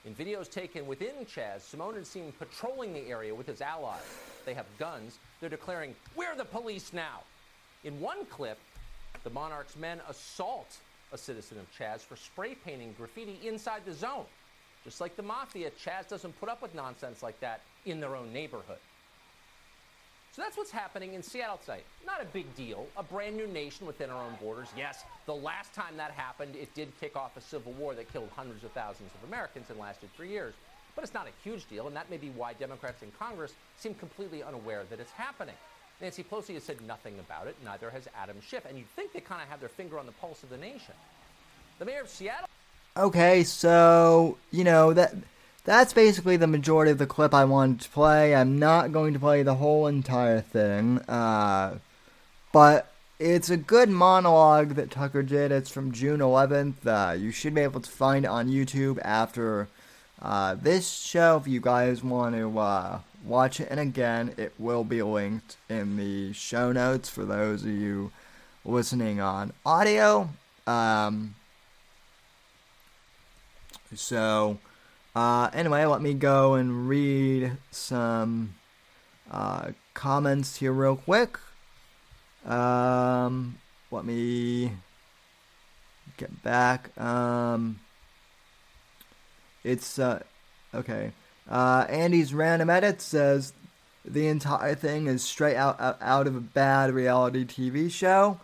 In 0.05 0.15
videos 0.15 0.49
taken 0.49 0.87
within 0.87 1.25
Chaz, 1.25 1.61
Simone 1.61 1.95
is 1.95 2.07
seen 2.07 2.31
patrolling 2.39 2.93
the 2.93 3.07
area 3.09 3.33
with 3.33 3.47
his 3.47 3.61
allies. 3.61 4.01
They 4.45 4.53
have 4.53 4.65
guns. 4.79 5.19
They're 5.39 5.49
declaring, 5.49 5.95
We're 6.15 6.35
the 6.35 6.45
police 6.45 6.93
now. 6.93 7.21
In 7.83 7.99
one 7.99 8.25
clip, 8.25 8.57
the 9.23 9.29
monarch's 9.29 9.75
men 9.75 9.99
assault 10.07 10.77
a 11.11 11.17
citizen 11.17 11.57
of 11.59 11.65
Chaz 11.77 12.01
for 12.01 12.15
spray 12.15 12.55
painting 12.55 12.93
graffiti 12.97 13.39
inside 13.45 13.83
the 13.85 13.93
zone. 13.93 14.25
Just 14.83 15.01
like 15.01 15.15
the 15.15 15.23
mafia, 15.23 15.71
Chaz 15.71 16.07
doesn't 16.07 16.39
put 16.39 16.49
up 16.49 16.61
with 16.61 16.73
nonsense 16.73 17.21
like 17.21 17.39
that 17.39 17.61
in 17.85 17.99
their 17.99 18.15
own 18.15 18.31
neighborhood. 18.31 18.77
So 20.37 20.43
that's 20.43 20.55
what's 20.55 20.69
happening 20.69 21.15
in 21.15 21.23
Seattle 21.23 21.59
tonight. 21.65 21.83
Not 22.05 22.21
a 22.21 22.25
big 22.25 22.55
deal. 22.55 22.85
A 22.95 23.01
brand 23.01 23.35
new 23.35 23.47
nation 23.47 23.87
within 23.87 24.11
our 24.11 24.23
own 24.23 24.35
borders. 24.39 24.67
Yes, 24.77 25.03
the 25.25 25.33
last 25.33 25.73
time 25.73 25.97
that 25.97 26.11
happened, 26.11 26.55
it 26.55 26.71
did 26.75 26.91
kick 26.99 27.15
off 27.15 27.35
a 27.37 27.41
civil 27.41 27.71
war 27.71 27.95
that 27.95 28.13
killed 28.13 28.29
hundreds 28.35 28.63
of 28.63 28.71
thousands 28.73 29.09
of 29.15 29.27
Americans 29.27 29.65
and 29.71 29.79
lasted 29.79 30.09
for 30.15 30.25
years. 30.25 30.53
But 30.93 31.03
it's 31.03 31.13
not 31.15 31.25
a 31.25 31.31
huge 31.43 31.67
deal, 31.67 31.87
and 31.87 31.95
that 31.95 32.11
may 32.11 32.17
be 32.17 32.29
why 32.29 32.53
Democrats 32.53 33.01
in 33.01 33.11
Congress 33.17 33.55
seem 33.77 33.95
completely 33.95 34.43
unaware 34.43 34.83
that 34.91 34.99
it's 34.99 35.09
happening. 35.09 35.55
Nancy 36.01 36.23
Pelosi 36.23 36.53
has 36.53 36.61
said 36.61 36.81
nothing 36.81 37.17
about 37.17 37.47
it, 37.47 37.55
neither 37.65 37.89
has 37.89 38.07
Adam 38.15 38.37
Schiff, 38.39 38.63
and 38.65 38.77
you'd 38.77 38.89
think 38.95 39.13
they 39.13 39.21
kind 39.21 39.41
of 39.41 39.49
have 39.49 39.59
their 39.59 39.69
finger 39.69 39.97
on 39.97 40.05
the 40.05 40.11
pulse 40.11 40.43
of 40.43 40.51
the 40.51 40.57
nation. 40.57 40.93
The 41.79 41.85
mayor 41.85 42.01
of 42.01 42.09
Seattle. 42.09 42.47
Okay, 42.95 43.43
so, 43.43 44.37
you 44.51 44.63
know, 44.63 44.93
that 44.93 45.15
that's 45.67 45.91
basically 45.91 46.37
the 46.37 46.47
majority 46.47 46.91
of 46.91 46.97
the 46.97 47.05
clip 47.05 47.33
I 47.33 47.43
wanted 47.43 47.81
to 47.81 47.89
play. 47.89 48.33
I'm 48.33 48.57
not 48.57 48.93
going 48.93 49.11
to 49.11 49.19
play 49.19 49.43
the 49.43 49.55
whole 49.55 49.85
entire 49.85 50.39
thing, 50.39 50.99
uh, 51.09 51.79
but 52.53 52.93
it's 53.19 53.49
a 53.49 53.57
good 53.57 53.89
monologue 53.89 54.75
that 54.75 54.91
Tucker 54.91 55.21
did. 55.21 55.51
It's 55.51 55.69
from 55.69 55.91
June 55.91 56.21
11th. 56.21 56.87
Uh, 56.87 57.15
you 57.15 57.31
should 57.31 57.53
be 57.53 57.59
able 57.59 57.81
to 57.81 57.89
find 57.89 58.23
it 58.23 58.29
on 58.29 58.47
YouTube 58.47 58.97
after 59.01 59.67
uh, 60.21 60.55
this 60.55 60.89
show 60.89 61.35
if 61.35 61.49
you 61.49 61.59
guys 61.59 62.01
want 62.01 62.33
to 62.35 62.57
uh, 62.57 62.99
watch 63.25 63.59
it. 63.59 63.67
And 63.69 63.81
again, 63.81 64.35
it 64.37 64.53
will 64.57 64.85
be 64.85 65.03
linked 65.03 65.57
in 65.67 65.97
the 65.97 66.31
show 66.31 66.71
notes 66.71 67.09
for 67.09 67.25
those 67.25 67.63
of 67.63 67.71
you 67.71 68.13
listening 68.63 69.19
on 69.19 69.51
audio. 69.65 70.29
Um, 70.65 71.35
so 73.93 74.59
uh, 75.17 75.49
anyway, 75.51 75.83
let 75.83 75.99
me 75.99 76.13
go 76.13 76.53
and 76.53 76.87
read 76.87 77.53
some 77.71 78.53
uh, 79.31 79.69
comments 79.95 80.57
here 80.57 80.71
real 80.71 80.95
quick. 80.95 81.39
Um, 82.45 83.57
let 83.89 84.05
me 84.05 84.73
get 86.17 86.43
back. 86.43 86.95
Um, 87.01 87.79
it's 89.63 89.97
uh, 89.97 90.21
okay. 90.75 91.13
Uh, 91.49 91.87
Andy's 91.89 92.31
random 92.31 92.69
edit 92.69 93.01
says 93.01 93.53
the 94.05 94.27
entire 94.27 94.75
thing 94.75 95.07
is 95.07 95.23
straight 95.23 95.55
out 95.55 95.97
out 95.99 96.27
of 96.27 96.35
a 96.35 96.41
bad 96.41 96.93
reality 96.93 97.43
TV 97.43 97.89
show. 97.91 98.39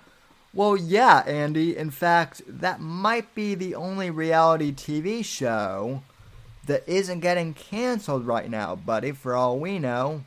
Well, 0.55 0.75
yeah, 0.75 1.19
Andy. 1.27 1.77
In 1.77 1.91
fact, 1.91 2.41
that 2.47 2.81
might 2.81 3.35
be 3.35 3.53
the 3.53 3.75
only 3.75 4.09
reality 4.09 4.71
TV 4.73 5.23
show 5.23 6.01
that 6.65 6.83
isn't 6.87 7.19
getting 7.19 7.53
canceled 7.53 8.25
right 8.25 8.49
now, 8.49 8.75
buddy, 8.75 9.11
for 9.11 9.35
all 9.35 9.59
we 9.59 9.79
know. 9.79 10.23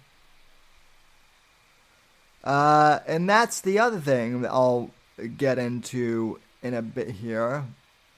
Uh, 2.44 3.00
and 3.06 3.28
that's 3.28 3.60
the 3.60 3.78
other 3.78 3.98
thing 3.98 4.42
that 4.42 4.50
I'll 4.50 4.90
get 5.36 5.58
into 5.58 6.38
in 6.62 6.74
a 6.74 6.82
bit 6.82 7.10
here. 7.10 7.64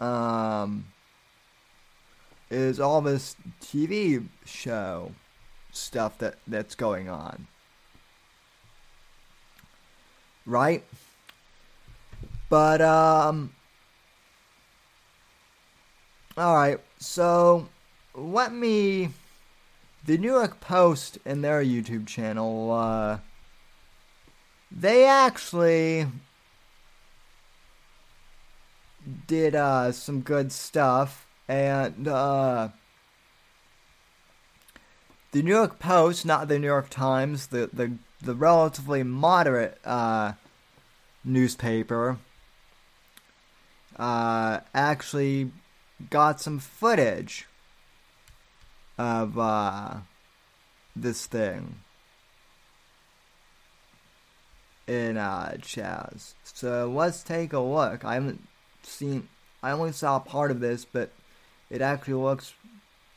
Um, 0.01 0.87
is 2.51 2.81
all 2.81 3.01
this 3.01 3.37
TV 3.61 4.27
show 4.45 5.13
stuff 5.73 6.19
that, 6.19 6.37
that's 6.47 6.75
going 6.75 7.09
on. 7.09 7.47
Right? 10.47 10.83
But, 12.49 12.81
um, 12.81 13.55
alright, 16.39 16.81
so 16.99 17.69
let 18.19 18.53
me. 18.53 19.11
The 20.05 20.17
New 20.17 20.33
York 20.33 20.61
Post 20.61 21.19
and 21.27 21.45
their 21.45 21.63
YouTube 21.63 22.07
channel, 22.07 22.73
uh, 22.73 23.19
they 24.71 25.05
actually 25.05 26.07
did 29.27 29.55
uh, 29.55 29.93
some 29.93 30.21
good 30.21 30.51
stuff, 30.53 31.27
and 31.47 32.09
uh, 32.09 32.69
the 35.33 35.43
New 35.43 35.51
York 35.51 35.79
Post, 35.79 36.25
not 36.25 36.49
the 36.49 36.59
New 36.59 36.67
York 36.67 36.89
Times, 36.89 37.49
the 37.49 37.69
the 37.73 37.93
the 38.23 38.35
relatively 38.35 39.03
moderate 39.03 39.79
uh, 39.85 40.33
newspaper, 41.25 42.19
uh, 43.99 44.61
actually 44.75 45.51
got 46.09 46.41
some 46.41 46.59
footage 46.61 47.48
of 48.99 49.39
uh, 49.39 49.95
this 50.97 51.27
thing 51.27 51.77
in 54.87 55.17
uh, 55.17 55.55
Chaz. 55.59 56.35
So 56.43 56.91
let's 56.91 57.23
take 57.23 57.53
a 57.53 57.61
look. 57.61 58.05
I 58.05 58.15
haven't 58.15 58.43
seen. 58.83 59.29
I 59.63 59.71
only 59.71 59.93
saw 59.93 60.19
part 60.19 60.51
of 60.51 60.61
this, 60.61 60.85
but 60.85 61.13
it 61.71 61.81
actually 61.81 62.15
looks 62.15 62.55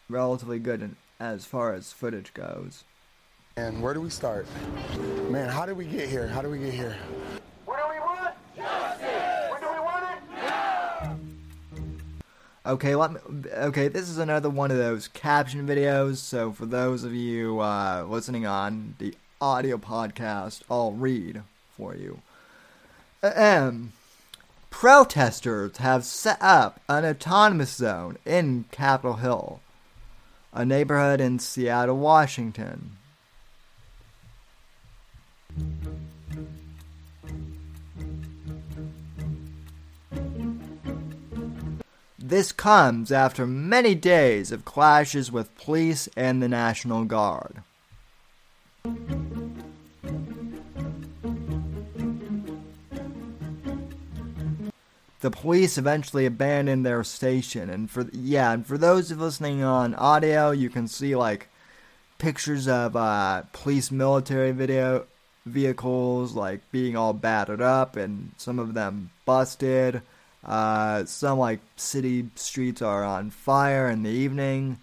relatively 0.10 0.60
good 0.60 0.82
in, 0.82 0.96
as 1.20 1.46
far 1.46 1.74
as 1.74 1.92
footage 1.92 2.34
goes. 2.34 2.84
And 3.58 3.82
where 3.82 3.94
do 3.94 4.02
we 4.02 4.10
start? 4.10 4.48
Man, 5.30 5.50
how 5.50 5.66
did 5.66 5.78
we 5.78 5.86
get 5.86 6.10
here? 6.10 6.28
How 6.28 6.42
did 6.42 6.52
we 6.52 6.60
get 6.60 6.74
here? 6.74 6.98
Okay, 12.64 12.94
let 12.96 13.12
me, 13.14 13.20
okay, 13.52 13.88
this 13.88 14.08
is 14.08 14.20
another 14.20 14.50
one 14.50 14.70
of 14.70 14.78
those 14.78 15.08
caption 15.08 15.68
videos. 15.68 16.18
So 16.18 16.52
for 16.52 16.68
those 16.68 17.04
of 17.04 17.14
you 17.14 17.60
uh, 17.60 18.06
listening 18.08 18.46
on 18.46 18.94
the 19.00 19.16
audio 19.40 19.78
podcast, 19.78 20.62
I'll 20.70 20.92
read 20.92 21.42
for 21.76 21.96
you. 21.96 22.22
Um, 23.24 23.94
protesters 24.70 25.78
have 25.78 26.06
set 26.06 26.38
up 26.40 26.80
an 26.88 27.04
autonomous 27.04 27.74
zone 27.74 28.18
in 28.26 28.66
Capitol 28.70 29.16
Hill, 29.16 29.60
a 30.54 30.64
neighborhood 30.64 31.20
in 31.20 31.40
Seattle, 31.40 31.98
Washington. 31.98 32.98
This 42.32 42.54
comes 42.54 43.12
after 43.12 43.46
many 43.46 43.94
days 43.94 44.54
of 44.54 44.64
clashes 44.64 45.34
with 45.34 45.54
police 45.58 46.08
and 46.16 46.42
the 46.42 46.48
National 46.48 47.04
Guard. 47.04 47.62
The 55.20 55.30
police 55.30 55.78
eventually 55.78 56.26
abandoned 56.26 56.86
their 56.86 57.04
station, 57.04 57.70
and 57.70 57.92
for 57.92 58.08
yeah, 58.14 58.54
and 58.54 58.66
for 58.66 58.78
those 58.78 59.12
listening 59.12 59.62
on 59.62 59.94
audio, 59.96 60.52
you 60.52 60.70
can 60.70 60.88
see 60.88 61.18
like 61.18 61.50
pictures 62.18 62.66
of 62.66 62.96
uh, 62.96 63.42
police 63.52 63.92
military 63.92 64.54
video 64.54 65.06
vehicles 65.46 66.34
like 66.34 66.62
being 66.72 66.96
all 66.96 67.12
battered 67.12 67.62
up, 67.62 67.98
and 67.98 68.32
some 68.38 68.58
of 68.58 68.74
them 68.74 69.10
busted. 69.26 70.02
Uh, 70.44 71.06
some 71.06 71.38
like 71.38 71.60
city 71.76 72.30
streets 72.36 72.82
are 72.82 73.04
on 73.04 73.30
fire 73.30 73.90
in 73.90 74.04
the 74.04 74.10
evening. 74.10 74.80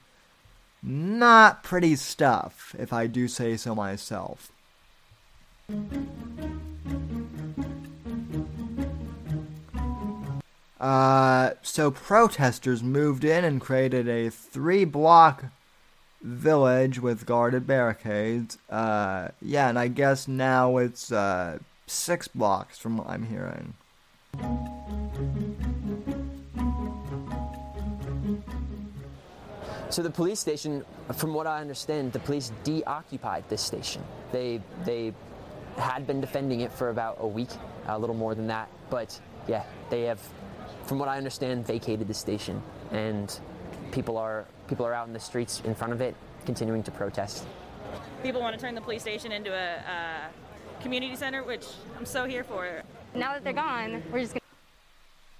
Not 0.83 1.63
pretty 1.65 1.97
stuff, 1.97 2.75
if 2.79 2.93
I 2.93 3.07
do 3.07 3.27
say 3.27 3.57
so 3.57 3.75
myself. 3.75 4.53
Uh, 10.81 11.51
so 11.63 11.91
protesters 11.91 12.83
moved 12.83 13.25
in 13.25 13.45
and 13.45 13.61
created 13.61 14.09
a 14.09 14.31
three 14.31 14.85
block 14.85 15.47
village 16.23 17.01
with 17.01 17.27
guarded 17.27 17.67
barricades. 17.67 18.59
Uh, 18.71 19.29
yeah, 19.43 19.69
and 19.69 19.79
I 19.79 19.89
guess 19.89 20.29
now 20.29 20.77
it's 20.77 21.11
uh, 21.11 21.59
six 21.87 22.29
blocks 22.29 22.79
from 22.79 22.99
what 22.99 23.09
I'm 23.09 23.25
hearing. 23.25 23.75
So 29.91 30.03
the 30.03 30.11
police 30.11 30.39
station, 30.39 30.85
from 31.15 31.33
what 31.33 31.47
I 31.47 31.61
understand, 31.61 32.13
the 32.13 32.19
police 32.19 32.53
deoccupied 32.63 33.49
this 33.49 33.63
station. 33.63 34.03
They 34.33 34.61
they 34.85 35.15
had 35.77 36.07
been 36.07 36.21
defending 36.21 36.61
it 36.61 36.73
for 36.73 36.91
about 36.91 37.17
a 37.21 37.27
week, 37.27 37.49
a 37.87 37.99
little 37.99 38.15
more 38.15 38.35
than 38.35 38.49
that. 38.49 38.69
But 38.91 39.19
yeah, 39.47 39.65
they 39.91 40.03
have, 40.03 40.21
from 40.85 40.99
what 40.99 41.09
I 41.09 41.17
understand, 41.17 41.67
vacated 41.67 42.07
the 42.07 42.15
station, 42.15 42.63
and 42.93 43.39
people 43.91 44.19
are 44.19 44.45
people 44.69 44.85
are 44.85 44.93
out 44.93 45.07
in 45.07 45.15
the 45.15 45.21
streets 45.21 45.63
in 45.65 45.75
front 45.75 45.95
of 45.95 46.03
it, 46.03 46.15
continuing 46.45 46.83
to 46.83 46.91
protest. 46.91 47.47
People 48.23 48.43
want 48.43 48.55
to 48.55 48.61
turn 48.61 48.75
the 48.75 48.81
police 48.83 49.01
station 49.03 49.33
into 49.33 49.53
a, 49.55 49.77
a 49.77 50.83
community 50.83 51.17
center, 51.17 51.43
which 51.43 51.65
I'm 51.97 52.05
so 52.05 52.27
here 52.27 52.45
for. 52.45 52.83
Now 53.15 53.33
that 53.33 53.43
they're 53.43 53.55
gone, 53.55 54.03
we're 54.13 54.21
just 54.21 54.35
gonna. 54.35 54.41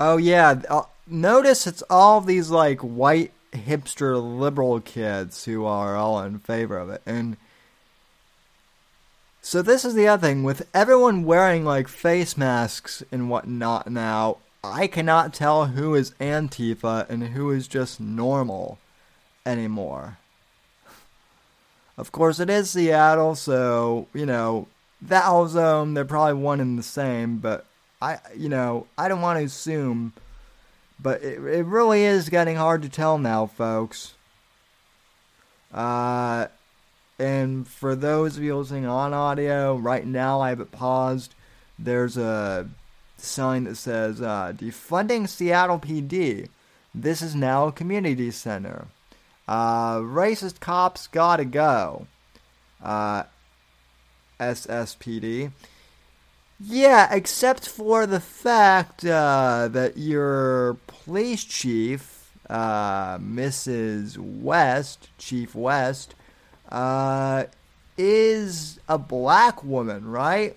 Oh 0.01 0.17
yeah, 0.17 0.63
uh, 0.71 0.83
notice 1.07 1.67
it's 1.67 1.83
all 1.91 2.23
these 2.23 2.49
like 2.49 2.81
white 2.81 3.33
hipster 3.59 4.21
liberal 4.21 4.81
kids 4.81 5.45
who 5.45 5.65
are 5.65 5.97
all 5.97 6.23
in 6.23 6.39
favor 6.39 6.79
of 6.79 6.91
it, 6.91 7.03
and 7.05 7.37
so 9.41 9.63
this 9.63 9.85
is 9.85 9.95
the 9.95 10.07
other 10.07 10.27
thing 10.27 10.43
with 10.43 10.69
everyone 10.75 11.25
wearing 11.25 11.65
like 11.65 11.89
face 11.89 12.37
masks 12.37 13.03
and 13.11 13.31
whatnot 13.31 13.91
now. 13.91 14.39
I 14.63 14.87
cannot 14.89 15.33
tell 15.33 15.67
who 15.67 15.95
is 15.95 16.11
Antifa 16.21 17.09
and 17.09 17.29
who 17.29 17.51
is 17.51 17.67
just 17.69 18.01
normal 18.01 18.79
anymore. 19.47 20.19
Of 21.97 22.13
course, 22.13 22.41
it 22.41 22.51
is 22.51 22.71
Seattle, 22.71 23.35
so 23.35 24.07
you 24.13 24.27
know 24.27 24.69
that 25.01 25.25
whole 25.25 25.49
zone. 25.49 25.95
They're 25.95 26.05
probably 26.05 26.35
one 26.35 26.61
and 26.61 26.79
the 26.79 26.83
same, 26.83 27.39
but 27.39 27.65
I, 28.03 28.19
you 28.37 28.49
know, 28.49 28.87
I 28.97 29.09
don't 29.09 29.23
want 29.23 29.39
to 29.39 29.45
assume. 29.45 30.13
But 31.01 31.23
it, 31.23 31.39
it 31.39 31.65
really 31.65 32.05
is 32.05 32.29
getting 32.29 32.57
hard 32.57 32.83
to 32.83 32.89
tell 32.89 33.19
now, 33.19 33.47
folks. 33.47 34.15
Uh, 35.73 36.49
and 37.19 37.67
for 37.67 37.95
those 37.95 38.37
of 38.37 38.43
you 38.43 38.57
listening 38.57 38.87
on 38.87 39.13
audio, 39.13 39.77
right 39.77 40.07
now 40.07 40.41
I 40.41 40.51
have 40.51 40.61
it 40.61 40.73
paused. 40.73 41.35
There's 41.79 42.17
a 42.17 42.69
sign 43.17 43.65
that 43.65 43.77
says 43.77 44.21
uh, 44.21 44.53
defunding 44.57 45.29
Seattle 45.29 45.79
PD. 45.79 46.49
This 46.95 47.23
is 47.23 47.35
now 47.35 47.67
a 47.67 47.73
community 47.73 48.31
center. 48.31 48.87
Uh, 49.47 49.99
racist 49.99 50.61
cops 50.61 51.07
gotta 51.07 51.45
go. 51.45 52.07
Uh, 52.83 53.25
SSPD. 54.39 55.51
Yeah, 56.61 57.09
except 57.13 57.69
for 57.69 58.07
the 58.07 58.21
fact 58.21 59.05
uh, 59.05 59.69
that 59.71 59.97
your 59.97 60.75
police 61.09 61.43
chief, 61.43 62.35
uh, 62.51 63.17
Mrs. 63.17 64.19
Best, 64.45 65.09
Chief 65.17 65.55
Best, 65.55 66.15
uh, 66.71 67.45
is 67.97 68.79
a 68.91 68.99
black 68.99 69.65
woman, 69.65 70.07
right? 70.07 70.55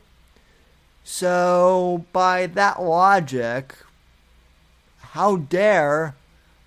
So, 1.06 2.04
by 2.12 2.48
that 2.48 2.82
logic, 2.82 3.76
how 5.00 5.38
dare 5.38 6.16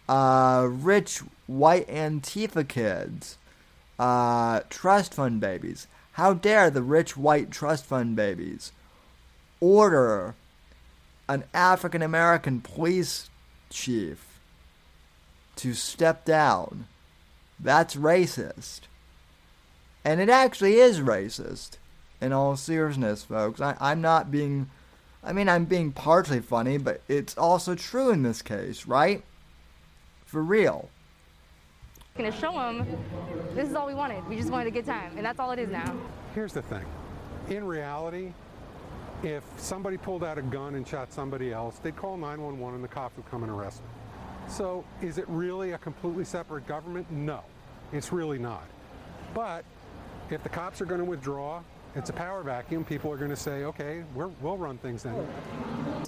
uh, 0.09 0.66
rich 0.70 1.18
white 1.47 1.87
Antifa 1.87 2.66
kids, 2.66 3.37
uh, 3.99 4.61
trust 4.70 5.12
fund 5.12 5.42
babies, 5.42 5.88
how 6.12 6.33
dare 6.33 6.70
the 6.70 6.83
rich 6.83 7.18
white 7.18 7.51
trust 7.51 7.85
fund 7.85 8.16
babies 8.16 8.73
order 9.61 10.35
an 11.29 11.44
African 11.53 12.01
American 12.01 12.62
police 12.62 13.29
chief 13.74 14.38
to 15.56 15.74
step 15.74 16.24
down? 16.24 16.87
That's 17.60 17.96
racist. 17.96 18.80
And 20.04 20.20
it 20.20 20.28
actually 20.28 20.74
is 20.74 21.00
racist, 21.00 21.78
in 22.20 22.32
all 22.32 22.56
seriousness, 22.56 23.24
folks. 23.24 23.60
I, 23.60 23.76
I'm 23.80 24.00
not 24.00 24.30
being. 24.30 24.70
I 25.22 25.32
mean, 25.32 25.48
I'm 25.48 25.64
being 25.64 25.92
partially 25.92 26.40
funny, 26.40 26.76
but 26.76 27.00
it's 27.08 27.37
also 27.38 27.74
true 27.74 28.10
in 28.10 28.22
this 28.22 28.42
case, 28.42 28.87
right? 28.87 29.22
For 30.26 30.42
real. 30.42 30.90
Gonna 32.16 32.30
show 32.30 32.52
them 32.52 32.87
this 33.54 33.68
is 33.68 33.74
all 33.74 33.87
we 33.87 33.94
wanted. 33.94 34.26
We 34.28 34.37
just 34.37 34.50
wanted 34.50 34.68
a 34.68 34.70
good 34.70 34.87
time, 34.87 35.16
and 35.16 35.24
that's 35.24 35.40
all 35.40 35.50
it 35.50 35.58
is 35.58 35.70
now. 35.70 35.96
Here's 36.34 36.52
the 36.52 36.62
thing. 36.62 36.84
In 37.48 37.64
reality, 37.64 38.32
if 39.24 39.42
somebody 39.56 39.96
pulled 39.96 40.22
out 40.22 40.37
a 40.37 40.42
gun 40.42 40.74
and 40.74 40.87
shot 40.87 41.12
somebody 41.12 41.52
else, 41.52 41.78
they'd 41.78 41.96
call 41.96 42.16
911 42.16 42.74
and 42.74 42.84
the 42.84 42.88
cops 42.88 43.16
would 43.16 43.28
come 43.30 43.42
and 43.42 43.50
arrest 43.50 43.78
them. 43.78 43.88
So 44.48 44.84
is 45.00 45.16
it 45.16 45.24
really 45.28 45.72
a 45.72 45.78
completely 45.78 46.24
separate 46.24 46.66
government? 46.66 47.10
No, 47.10 47.40
it's 47.92 48.12
really 48.12 48.38
not. 48.38 48.64
But 49.32 49.64
if 50.30 50.42
the 50.42 50.50
cops 50.50 50.80
are 50.82 50.84
going 50.87 51.00
to 51.00 51.06
withdraw, 51.06 51.62
it's 51.96 52.10
a 52.10 52.12
power 52.12 52.42
vacuum. 52.42 52.84
People 52.84 53.10
are 53.12 53.16
going 53.16 53.30
to 53.30 53.37
say, 53.37 53.64
okay, 53.64 54.04
we 54.14 54.24
will 54.42 54.58
run 54.58 54.78
things 54.78 55.04
then. 55.04 55.26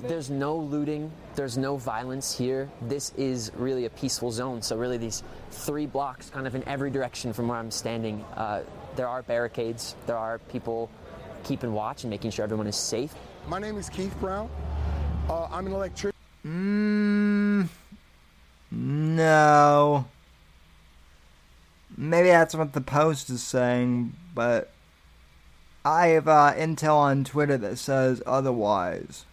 There's 0.02 0.30
no 0.30 0.56
looting, 0.56 1.10
there's 1.36 1.56
no 1.56 1.76
violence 1.76 2.36
here. 2.36 2.68
This 2.82 3.12
is 3.16 3.52
really 3.56 3.86
a 3.86 3.90
peaceful 3.90 4.32
zone. 4.32 4.60
So, 4.62 4.76
really, 4.76 4.98
these 4.98 5.22
three 5.52 5.86
blocks, 5.86 6.28
kind 6.28 6.46
of 6.46 6.54
in 6.56 6.66
every 6.68 6.90
direction 6.90 7.32
from 7.32 7.48
where 7.48 7.58
I'm 7.58 7.70
standing, 7.70 8.24
uh, 8.36 8.62
there 8.96 9.08
are 9.08 9.22
barricades, 9.22 9.94
there 10.06 10.16
are 10.16 10.38
people 10.38 10.90
keeping 11.46 11.72
watch 11.72 12.02
and 12.02 12.10
making 12.10 12.32
sure 12.32 12.42
everyone 12.42 12.66
is 12.66 12.76
safe. 12.76 13.14
My 13.46 13.60
name 13.60 13.78
is 13.78 13.88
Keith 13.88 14.14
Brown. 14.20 14.50
Uh, 15.30 15.46
I'm 15.50 15.66
an 15.66 15.72
electrician. 15.72 16.16
Mmm. 16.44 17.68
No. 18.70 20.06
Maybe 21.96 22.28
that's 22.28 22.54
what 22.54 22.72
the 22.72 22.80
post 22.80 23.30
is 23.30 23.42
saying, 23.42 24.12
but 24.34 24.70
I 25.84 26.08
have 26.08 26.26
uh, 26.26 26.52
intel 26.56 26.96
on 26.96 27.24
Twitter 27.24 27.56
that 27.58 27.78
says 27.78 28.22
otherwise. 28.26 29.24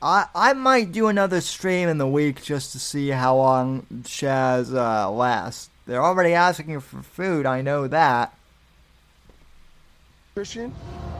I 0.00 0.26
I 0.34 0.54
might 0.54 0.92
do 0.92 1.08
another 1.08 1.40
stream 1.40 1.88
in 1.88 1.98
the 1.98 2.08
week 2.08 2.42
just 2.42 2.72
to 2.72 2.78
see 2.78 3.08
how 3.08 3.36
long 3.36 3.86
Chaz 4.02 4.74
uh, 4.74 5.10
lasts. 5.10 5.68
They're 5.86 6.04
already 6.04 6.34
asking 6.34 6.80
for 6.80 7.02
food, 7.02 7.46
I 7.46 7.60
know 7.60 7.86
that. 7.88 8.37
Christian, 10.38 10.72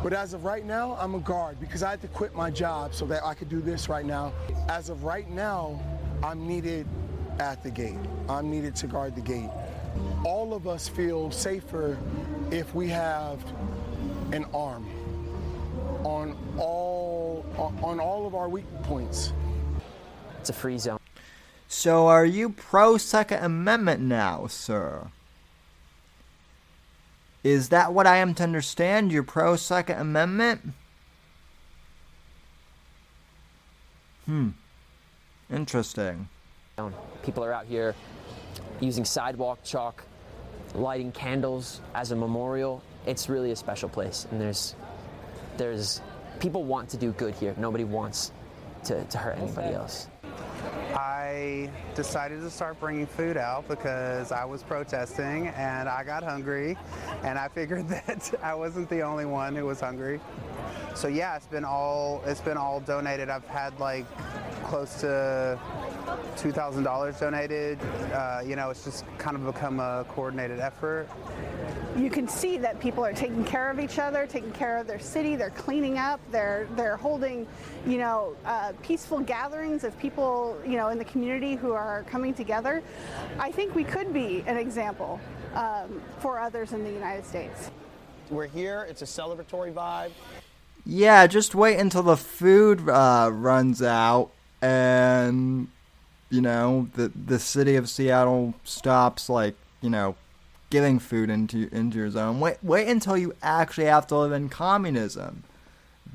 but 0.05 0.13
as 0.13 0.33
of 0.33 0.45
right 0.45 0.65
now, 0.65 0.97
I'm 1.01 1.17
a 1.17 1.19
guard 1.19 1.59
because 1.59 1.83
I 1.83 1.91
had 1.91 2.01
to 2.03 2.07
quit 2.07 2.37
my 2.37 2.53
job 2.53 2.95
so 2.95 3.05
that 3.07 3.25
I 3.25 3.35
could 3.35 3.49
do 3.49 3.61
this 3.61 3.89
right 3.89 4.07
now. 4.07 4.33
As 4.69 4.91
of 4.91 5.03
right 5.03 5.29
now, 5.29 5.83
I'm 6.23 6.47
needed 6.47 6.87
at 7.41 7.65
the 7.65 7.71
gate. 7.73 7.99
I'm 8.29 8.49
needed 8.49 8.77
to 8.77 8.87
guard 8.87 9.17
the 9.17 9.21
gate. 9.21 9.51
All 10.25 10.55
of 10.55 10.69
us 10.69 10.87
feel 10.87 11.33
safer 11.33 11.99
if 12.53 12.73
we 12.77 12.87
have 12.91 13.45
an 14.31 14.45
arm 14.55 14.87
on 16.05 16.37
all 16.57 17.45
on 17.83 17.99
all 17.99 18.25
of 18.25 18.37
our 18.37 18.49
weak 18.49 18.67
points. 18.85 19.33
It's 20.39 20.51
a 20.51 20.53
free 20.53 20.79
zone. 20.79 21.01
So 21.67 22.07
are 22.07 22.25
you 22.25 22.51
pro 22.51 22.99
Second 22.99 23.43
Amendment 23.43 24.01
now, 24.01 24.47
sir? 24.47 25.11
Is 27.49 27.71
that 27.71 27.95
what 27.95 28.07
I 28.07 28.19
am 28.19 28.35
to 28.35 28.43
understand? 28.43 29.11
You're 29.11 29.23
pro 29.23 29.57
Second 29.57 29.99
Amendment? 29.99 30.61
Hmm. 34.27 34.51
Interesting. 35.51 36.29
People 37.23 37.43
are 37.43 37.53
out 37.55 37.65
here 37.65 37.95
using 38.81 39.03
sidewalk 39.03 39.65
chalk, 39.65 40.05
lighting 40.75 41.11
candles 41.11 41.81
as 41.95 42.11
a 42.11 42.17
memorial. 42.17 42.83
It's 43.07 43.31
really 43.31 43.53
a 43.53 43.57
special 43.57 43.89
place, 43.89 44.27
and 44.31 44.39
there's, 44.39 44.75
there's, 45.57 46.03
people 46.41 46.65
want 46.65 46.91
to 46.91 46.99
do 46.99 47.13
good 47.13 47.35
here. 47.35 47.55
Nobody 47.57 47.85
wants 47.85 48.31
to, 48.85 49.05
to 49.05 49.17
hurt 49.17 49.39
anybody 49.39 49.73
else. 49.73 50.09
I 50.95 51.71
decided 51.95 52.41
to 52.41 52.51
start 52.51 52.81
bringing 52.81 53.07
food 53.07 53.37
out 53.37 53.69
because 53.69 54.33
I 54.33 54.45
was 54.45 54.63
protesting 54.63 55.49
and 55.49 55.89
I 55.89 56.05
got 56.05 56.23
hungry, 56.23 56.77
and 57.23 57.39
I 57.39 57.49
figured 57.49 57.89
that 58.07 58.35
I 58.43 58.55
wasn't 58.55 58.89
the 58.89 59.03
only 59.03 59.27
one 59.27 59.55
who 59.55 59.67
was 59.67 59.81
hungry. 59.81 60.21
So 60.95 61.09
yeah, 61.09 61.37
it's 61.37 61.47
been 61.47 61.65
all 61.65 62.23
it's 62.27 62.41
been 62.41 62.57
all 62.57 62.81
donated. 62.81 63.29
I've 63.29 63.47
had 63.47 63.79
like 63.79 64.05
close 64.65 65.01
to 65.01 65.59
two 66.37 66.53
thousand 66.53 66.85
dollars 66.85 67.19
donated. 67.21 67.79
Uh, 68.13 68.41
you 68.45 68.57
know, 68.57 68.71
it's 68.71 68.85
just 68.85 69.05
kind 69.19 69.37
of 69.37 69.45
become 69.45 69.81
a 69.81 70.05
coordinated 70.09 70.61
effort. 70.61 71.09
you 71.97 72.11
can 72.11 72.29
see 72.29 72.59
that 72.59 72.79
people 72.81 73.05
are 73.05 73.13
taking 73.13 73.45
care 73.45 73.71
of 73.71 73.81
each 73.81 73.99
other, 73.99 74.27
taking 74.27 74.53
care 74.53 74.79
of 74.79 74.87
their 74.87 74.99
city. 74.99 75.37
They're 75.37 75.51
cleaning 75.51 75.99
up. 75.99 76.21
They're 76.31 76.67
they're 76.77 76.97
holding, 76.97 77.47
you 77.87 77.99
know, 77.99 78.37
uh, 78.45 78.73
peaceful 78.83 79.21
gatherings 79.21 79.85
of 79.85 79.99
people, 79.99 80.48
you 80.67 80.77
know, 80.77 80.89
in 80.89 80.99
the 80.99 81.05
community 81.05 81.55
who 81.55 81.73
are 81.73 82.05
coming 82.05 82.35
together. 82.35 82.83
I 83.39 83.51
think 83.51 83.75
we 83.75 83.85
could 83.85 84.13
be 84.13 84.45
an 84.47 84.57
example 84.57 85.21
um, 85.55 86.01
for 86.19 86.39
others 86.39 86.73
in 86.73 86.85
the 86.85 86.91
United 86.91 87.25
States. 87.25 87.71
We're 88.31 88.47
here. 88.47 88.87
It's 88.89 89.03
a 89.03 89.07
celebratory 89.07 89.73
vibe. 89.73 90.11
Yeah, 90.85 91.27
just 91.27 91.55
wait 91.55 91.79
until 91.79 92.03
the 92.03 92.17
food 92.17 92.89
uh, 92.89 93.31
runs 93.33 93.83
out 93.83 94.31
and 94.61 95.69
you 96.31 96.41
know 96.41 96.89
the 96.95 97.13
the 97.27 97.39
city 97.39 97.77
of 97.77 97.89
Seattle 97.89 98.55
stops 98.65 99.29
like 99.29 99.55
you 99.81 99.91
know 99.91 100.17
giving 100.71 100.99
food 100.99 101.31
into 101.31 101.69
into 101.75 101.99
your 101.99 102.11
zone. 102.11 102.41
Wait 102.41 102.57
wait 102.63 102.89
until 102.89 103.17
you 103.17 103.35
actually 103.43 103.87
have 103.87 104.07
to 104.09 104.17
live 104.17 104.33
in 104.33 104.49
communism. 104.49 105.45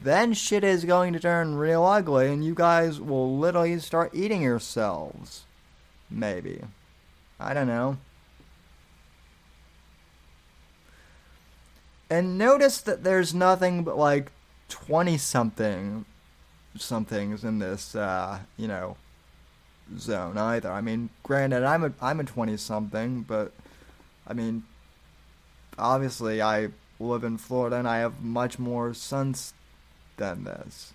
Then 0.04 0.34
shit 0.34 0.66
is 0.66 0.84
going 0.84 1.14
to 1.14 1.20
turn 1.20 1.56
real 1.56 1.86
ugly, 1.86 2.28
and 2.28 2.44
you 2.44 2.54
guys 2.54 3.00
will 3.00 3.38
literally 3.38 3.80
start 3.80 4.14
eating 4.14 4.42
yourselves. 4.42 5.46
Maybe. 6.10 6.62
I 7.40 7.54
don't 7.54 7.68
know. 7.68 7.98
And 12.10 12.38
notice 12.38 12.82
that 12.82 13.06
there's 13.06 13.34
nothing 13.34 13.84
but 13.84 13.98
like 13.98 14.32
20 14.70 15.18
something 15.18 16.06
somethings 16.78 17.44
in 17.44 17.60
this, 17.60 17.96
uh, 17.96 18.40
you 18.58 18.68
know, 18.68 18.98
zone 19.98 20.38
either. 20.38 20.72
I 20.72 20.82
mean, 20.82 21.12
granted, 21.24 21.64
I'm 21.64 21.84
a 21.84 21.94
I'm 22.02 22.20
a 22.20 22.24
20 22.24 22.58
something, 22.58 23.22
but 23.22 23.54
I 24.28 24.34
mean, 24.34 24.64
obviously, 25.78 26.42
I 26.42 26.70
live 27.00 27.24
in 27.24 27.38
Florida 27.38 27.78
and 27.78 27.88
I 27.88 28.00
have 28.00 28.22
much 28.22 28.60
more 28.60 28.94
suns 28.94 29.54
than 30.18 30.44
this. 30.44 30.94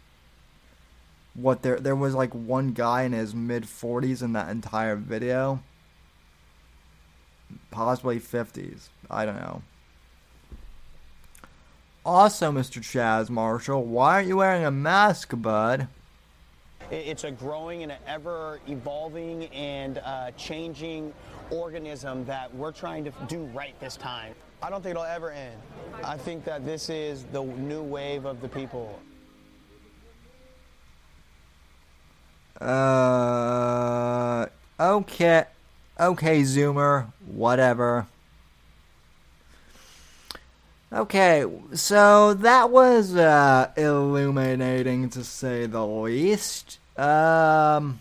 What 1.35 1.63
there 1.63 1.79
there 1.79 1.97
was 1.97 2.15
like 2.15 2.35
one 2.35 2.73
guy 2.73 3.03
in 3.03 3.13
his 3.13 3.35
mid 3.35 3.65
40s 3.65 4.23
in 4.23 4.33
that 4.33 4.49
entire 4.49 4.97
video. 4.97 5.63
Possibly 7.71 8.19
50s. 8.19 8.89
I 9.11 9.25
don't 9.25 9.37
know. 9.37 9.63
Also, 12.05 12.51
Mr. 12.51 12.81
Chaz 12.81 13.29
Marshall, 13.29 13.85
why 13.85 14.15
aren't 14.15 14.29
you 14.29 14.39
wearing 14.39 14.65
a 14.65 14.71
mask, 14.71 15.33
bud? 15.35 15.89
It's 16.91 17.25
a 17.25 17.31
growing 17.31 17.83
and 17.83 17.93
ever 18.07 18.61
evolving 18.67 19.45
and 19.47 19.99
uh, 19.99 20.31
changing 20.33 21.13
organism 21.51 22.25
that 22.25 22.55
we're 22.55 22.73
trying 22.73 23.05
to 23.05 23.13
do 23.27 23.45
right 23.55 23.79
this 23.79 23.97
time. 23.97 24.35
I 24.63 24.71
don't 24.71 24.83
think 24.83 24.93
it'll 24.93 25.05
ever 25.05 25.31
end. 25.31 25.61
I 26.03 26.17
think 26.17 26.45
that 26.45 26.65
this 26.65 26.89
is 26.89 27.25
the 27.25 27.43
new 27.43 27.83
wave 27.83 28.25
of 28.25 28.41
the 28.41 28.49
people. 28.49 28.99
Uh, 32.61 34.47
okay, 34.81 35.45
okay, 35.99 36.41
Zoomer, 36.43 37.13
whatever. 37.27 38.07
Okay, 40.93 41.45
so 41.75 42.35
that 42.35 42.71
was 42.71 43.15
uh, 43.15 43.71
illuminating 43.77 45.11
to 45.11 45.23
say 45.23 45.67
the 45.67 45.87
least. 45.87 46.79
Um, 46.99 48.01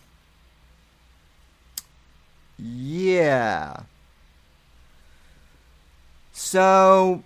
yeah. 2.58 3.82
So, 6.32 7.24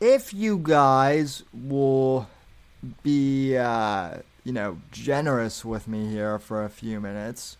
if 0.00 0.34
you 0.34 0.58
guys 0.58 1.44
will 1.52 2.26
be, 3.02 3.56
uh, 3.56 4.18
you 4.44 4.52
know, 4.52 4.78
generous 4.90 5.64
with 5.64 5.88
me 5.88 6.08
here 6.08 6.38
for 6.38 6.64
a 6.64 6.68
few 6.68 7.00
minutes. 7.00 7.56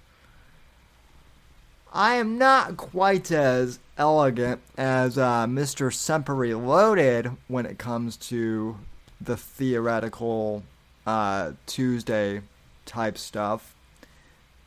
I 1.92 2.14
am 2.16 2.36
not 2.36 2.76
quite 2.76 3.30
as 3.30 3.78
elegant 3.96 4.60
as 4.76 5.16
uh, 5.16 5.46
Mr. 5.46 5.92
Semper 5.92 6.34
Reloaded 6.34 7.30
when 7.48 7.66
it 7.66 7.78
comes 7.78 8.16
to 8.16 8.76
the 9.20 9.36
theoretical 9.36 10.62
uh, 11.06 11.52
Tuesday 11.66 12.42
type 12.84 13.16
stuff 13.16 13.74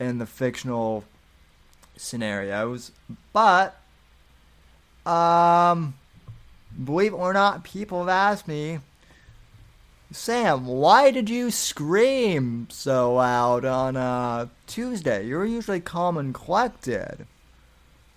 and 0.00 0.20
the 0.20 0.26
fictional 0.26 1.04
scenarios, 1.96 2.90
but 3.32 3.80
um, 5.06 5.94
believe 6.84 7.12
it 7.12 7.16
or 7.16 7.32
not, 7.32 7.64
people 7.64 8.00
have 8.00 8.08
asked 8.08 8.48
me, 8.48 8.80
Sam, 10.12 10.66
why 10.66 11.10
did 11.10 11.30
you 11.30 11.50
scream 11.50 12.66
so 12.70 13.14
loud 13.14 13.64
on 13.64 13.96
uh, 13.96 14.46
Tuesday? 14.66 15.26
You're 15.26 15.46
usually 15.46 15.80
calm 15.80 16.18
and 16.18 16.34
collected. 16.34 17.26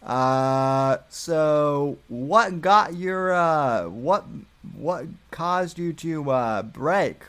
Uh, 0.04 0.98
so 1.10 1.98
what 2.10 2.62
got 2.62 2.96
your 2.96 3.34
uh, 3.34 3.88
what 3.88 4.26
what 4.76 5.06
caused 5.32 5.80
you 5.80 5.94
to 5.94 6.30
uh, 6.32 6.62
break? 6.64 7.24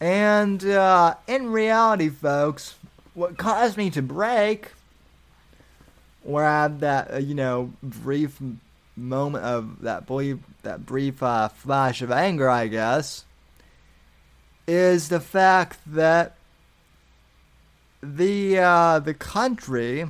And 0.00 0.64
uh, 0.64 1.16
in 1.28 1.50
reality, 1.50 2.08
folks, 2.08 2.76
what 3.14 3.36
caused 3.36 3.76
me 3.76 3.90
to 3.90 4.00
break, 4.00 4.72
or 6.24 6.42
have 6.42 6.80
that 6.80 7.12
uh, 7.12 7.18
you 7.18 7.34
know 7.34 7.72
brief 7.82 8.40
moment 8.96 9.44
of 9.44 9.82
that 9.82 10.06
brief 10.06 10.38
that 10.62 10.84
brief 10.84 11.22
uh, 11.22 11.48
flash 11.48 12.02
of 12.02 12.10
anger, 12.10 12.48
I 12.48 12.66
guess, 12.66 13.24
is 14.66 15.08
the 15.08 15.20
fact 15.20 15.78
that 15.86 16.36
the 18.02 18.58
uh, 18.58 18.98
the 18.98 19.14
country 19.14 20.06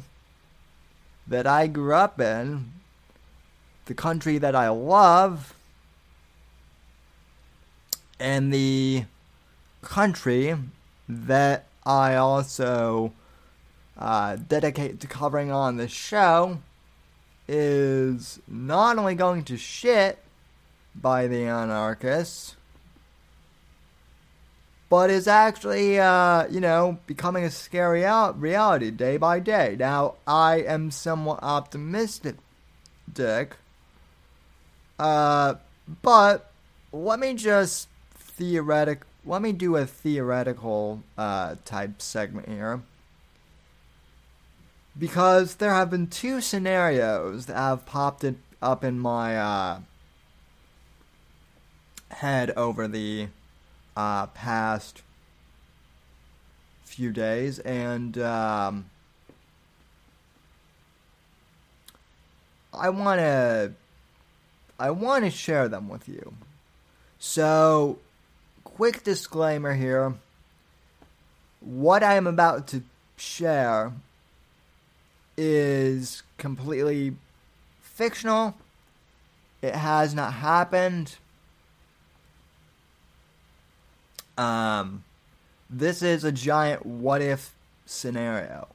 that 1.26 1.46
I 1.46 1.66
grew 1.66 1.94
up 1.94 2.20
in, 2.20 2.72
the 3.86 3.94
country 3.94 4.38
that 4.38 4.54
I 4.56 4.68
love, 4.68 5.54
and 8.18 8.52
the 8.52 9.04
country 9.82 10.56
that 11.08 11.66
I 11.84 12.16
also 12.16 13.12
uh, 13.96 14.36
dedicate 14.36 15.00
to 15.00 15.06
covering 15.06 15.50
on 15.50 15.76
the 15.76 15.88
show 15.88 16.58
is 17.52 18.38
not 18.46 18.96
only 18.96 19.16
going 19.16 19.42
to 19.42 19.56
shit 19.56 20.20
by 20.94 21.26
the 21.26 21.44
anarchists, 21.46 22.54
but 24.88 25.10
is 25.10 25.26
actually, 25.26 25.98
uh, 25.98 26.46
you 26.48 26.60
know, 26.60 26.98
becoming 27.08 27.42
a 27.42 27.50
scary 27.50 28.06
out- 28.06 28.40
reality 28.40 28.92
day 28.92 29.16
by 29.16 29.40
day. 29.40 29.74
Now, 29.76 30.14
I 30.28 30.58
am 30.58 30.92
somewhat 30.92 31.40
optimistic, 31.42 32.36
Dick, 33.12 33.56
uh, 35.00 35.54
but 36.02 36.52
let 36.92 37.18
me 37.18 37.34
just 37.34 37.88
theoretic. 38.14 39.00
Let 39.26 39.42
me 39.42 39.50
do 39.50 39.76
a 39.76 39.86
theoretical 39.86 41.02
uh, 41.18 41.56
type 41.64 42.00
segment 42.00 42.48
here 42.48 42.82
because 44.98 45.56
there 45.56 45.72
have 45.72 45.90
been 45.90 46.06
two 46.06 46.40
scenarios 46.40 47.46
that 47.46 47.56
have 47.56 47.86
popped 47.86 48.24
it 48.24 48.36
up 48.62 48.84
in 48.84 48.98
my 48.98 49.36
uh, 49.36 49.80
head 52.10 52.50
over 52.56 52.88
the 52.88 53.28
uh, 53.96 54.26
past 54.28 55.02
few 56.84 57.12
days, 57.12 57.58
and 57.60 58.18
um, 58.18 58.90
I 62.74 62.90
want 62.90 63.20
to 63.20 63.72
I 64.78 64.90
want 64.90 65.24
to 65.24 65.30
share 65.30 65.68
them 65.68 65.88
with 65.88 66.08
you. 66.08 66.34
So, 67.18 67.98
quick 68.64 69.04
disclaimer 69.04 69.74
here: 69.74 70.14
what 71.60 72.02
I 72.02 72.14
am 72.14 72.26
about 72.26 72.66
to 72.68 72.82
share 73.16 73.92
is 75.42 76.22
completely 76.36 77.16
fictional. 77.80 78.54
It 79.62 79.74
has 79.74 80.14
not 80.14 80.34
happened. 80.34 81.16
Um, 84.36 85.04
this 85.70 86.02
is 86.02 86.24
a 86.24 86.32
giant 86.32 86.84
what 86.84 87.22
if 87.22 87.54
scenario. 87.86 88.68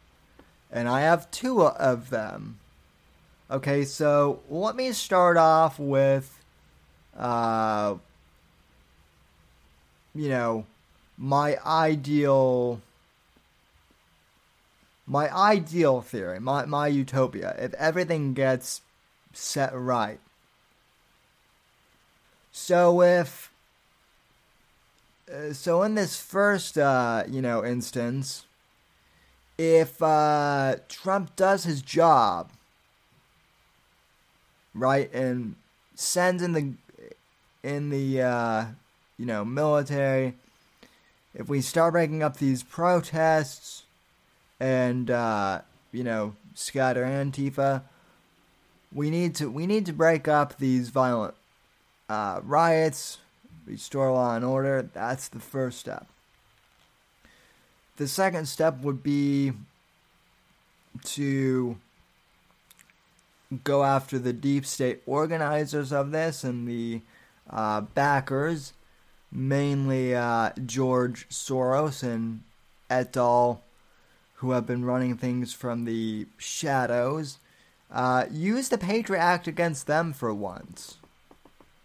And 0.72 0.90
I 0.90 1.02
have 1.02 1.30
two 1.30 1.62
of 1.62 2.10
them. 2.10 2.58
Okay, 3.52 3.86
so 3.86 4.40
let 4.50 4.76
me 4.76 4.92
start 4.92 5.38
off 5.38 5.78
with, 5.78 6.44
uh, 7.16 7.94
you 10.16 10.30
know, 10.30 10.66
my 11.16 11.58
ideal 11.64 12.82
my 15.08 15.34
ideal 15.34 16.02
theory, 16.02 16.40
my 16.40 16.66
my 16.66 16.88
utopia, 16.88 17.56
if 17.60 17.74
everything 17.76 18.34
gets 18.34 18.82
set 19.34 19.72
right. 19.74 20.20
So 22.52 23.02
if 23.02 23.52
uh, 25.32 25.54
so 25.54 25.84
in 25.84 25.96
this 25.96 26.20
first 26.20 26.78
uh, 26.78 27.24
you 27.30 27.42
know 27.42 27.64
instance, 27.64 28.46
if 29.58 30.02
uh, 30.02 30.78
Trump 30.90 31.36
does 31.36 31.64
his 31.64 31.82
job 31.82 32.52
right 34.74 35.12
and 35.14 35.56
sends 35.96 36.42
in 36.42 36.54
the 36.54 36.74
in 37.64 37.90
the 37.90 38.22
uh, 38.22 38.66
you 39.18 39.26
know 39.26 39.46
military, 39.46 40.34
if 41.36 41.48
we 41.48 41.62
start 41.62 41.94
breaking 41.94 42.24
up 42.24 42.38
these 42.38 42.64
protests 42.64 43.85
and 44.60 45.10
uh, 45.12 45.62
you 45.92 46.04
know 46.04 46.36
scatter 46.54 47.04
Antifa, 47.04 47.84
we 48.94 49.10
need 49.10 49.36
to 49.36 49.50
we 49.50 49.68
need 49.68 49.86
to 49.86 49.94
break 49.94 50.28
up 50.28 50.58
these 50.58 50.90
violent 50.90 51.36
uh, 52.10 52.42
riots, 52.44 53.20
restore 53.66 54.12
law 54.12 54.36
and 54.36 54.46
order. 54.46 54.90
That's 54.94 55.28
the 55.28 55.40
first 55.40 55.80
step. 55.80 56.08
The 57.98 58.08
second 58.08 58.48
step 58.48 58.82
would 58.82 59.04
be 59.04 59.54
to 61.04 61.78
go 63.64 63.84
after 63.84 64.20
the 64.20 64.34
deep 64.34 64.66
state 64.66 65.02
organizers 65.06 65.94
of 65.94 66.12
this 66.12 66.44
and 66.44 66.68
the 66.68 67.02
uh, 67.50 67.82
backers, 67.82 68.74
mainly 69.32 70.16
uh, 70.16 70.52
George 70.66 71.28
Soros 71.30 72.04
and 72.04 72.42
et 72.90 73.16
al., 73.16 73.62
who 74.36 74.52
have 74.52 74.66
been 74.66 74.86
running 74.86 75.18
things 75.18 75.54
from 75.54 75.86
the 75.86 76.28
shadows. 76.38 77.38
Uh, 77.92 78.26
use 78.32 78.70
the 78.70 78.78
Patriot 78.78 79.20
Act 79.20 79.48
against 79.48 79.88
them 79.88 80.14
for 80.14 80.34
once. 80.34 80.98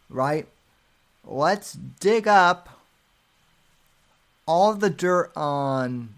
Right? 0.09 0.48
Let's 1.24 1.74
dig 1.74 2.26
up 2.26 2.68
all 4.46 4.74
the 4.74 4.90
dirt 4.90 5.30
on 5.36 6.14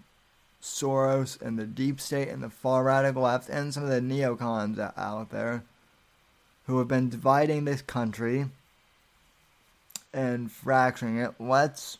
Soros 0.61 1.39
and 1.41 1.59
the 1.59 1.65
deep 1.65 1.99
state 1.99 2.29
and 2.29 2.41
the 2.41 2.49
far 2.49 2.85
radical 2.85 3.23
left 3.23 3.49
and 3.49 3.73
some 3.73 3.83
of 3.83 3.89
the 3.89 3.99
neocons 3.99 4.79
out 4.97 5.29
there 5.29 5.63
who 6.65 6.79
have 6.79 6.87
been 6.87 7.09
dividing 7.09 7.65
this 7.65 7.81
country 7.81 8.45
and 10.13 10.51
fracturing 10.51 11.17
it. 11.17 11.33
Let's 11.37 11.97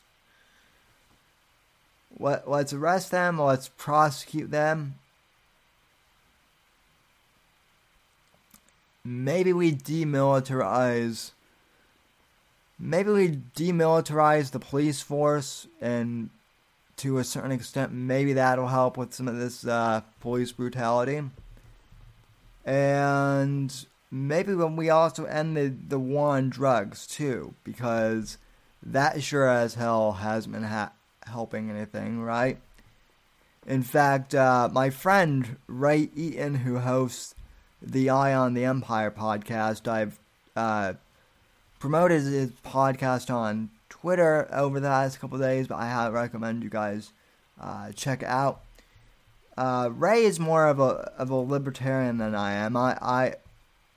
let, 2.19 2.49
let's 2.49 2.73
arrest 2.73 3.11
them, 3.11 3.39
let's 3.39 3.69
prosecute 3.69 4.51
them. 4.51 4.95
Maybe 9.05 9.51
we 9.51 9.73
demilitarize 9.73 11.31
maybe 12.79 13.11
we 13.11 13.29
demilitarize 13.55 14.51
the 14.51 14.59
police 14.59 15.01
force 15.01 15.67
and 15.79 16.29
to 16.97 17.17
a 17.17 17.23
certain 17.23 17.51
extent 17.51 17.91
maybe 17.91 18.33
that'll 18.33 18.67
help 18.67 18.97
with 18.97 19.13
some 19.13 19.27
of 19.27 19.37
this 19.37 19.65
uh, 19.65 20.01
police 20.19 20.51
brutality 20.51 21.21
and 22.65 23.85
maybe 24.11 24.53
when 24.53 24.75
we 24.75 24.89
also 24.89 25.25
end 25.25 25.55
the, 25.55 25.73
the 25.87 25.99
war 25.99 26.35
on 26.35 26.49
drugs 26.49 27.07
too 27.07 27.53
because 27.63 28.37
that 28.81 29.23
sure 29.23 29.47
as 29.47 29.75
hell 29.75 30.13
hasn't 30.13 30.53
been 30.53 30.63
ha- 30.63 30.91
helping 31.27 31.69
anything 31.69 32.21
right 32.21 32.57
in 33.65 33.81
fact 33.83 34.35
uh, 34.35 34.69
my 34.71 34.89
friend 34.89 35.57
ray 35.67 36.09
eaton 36.15 36.55
who 36.55 36.79
hosts 36.79 37.35
the 37.81 38.09
eye 38.09 38.33
on 38.33 38.53
the 38.53 38.65
empire 38.65 39.11
podcast 39.11 39.87
i've 39.87 40.19
uh, 40.55 40.93
promoted 41.79 42.21
his 42.23 42.51
podcast 42.65 43.33
on 43.33 43.69
Twitter 44.03 44.47
over 44.53 44.79
the 44.81 44.89
last 44.89 45.19
couple 45.19 45.37
days, 45.37 45.67
but 45.67 45.75
I 45.75 45.89
highly 45.89 46.13
recommend 46.13 46.61
you 46.61 46.69
guys 46.69 47.13
uh, 47.59 47.91
check 47.93 48.21
it 48.21 48.27
out. 48.27 48.61
Uh, 49.57 49.89
Ray 49.93 50.23
is 50.23 50.39
more 50.39 50.67
of 50.67 50.79
a 50.79 51.11
of 51.17 51.29
a 51.29 51.35
libertarian 51.35 52.17
than 52.17 52.35
I 52.35 52.53
am. 52.53 52.75
I, 52.75 52.97
I 53.01 53.35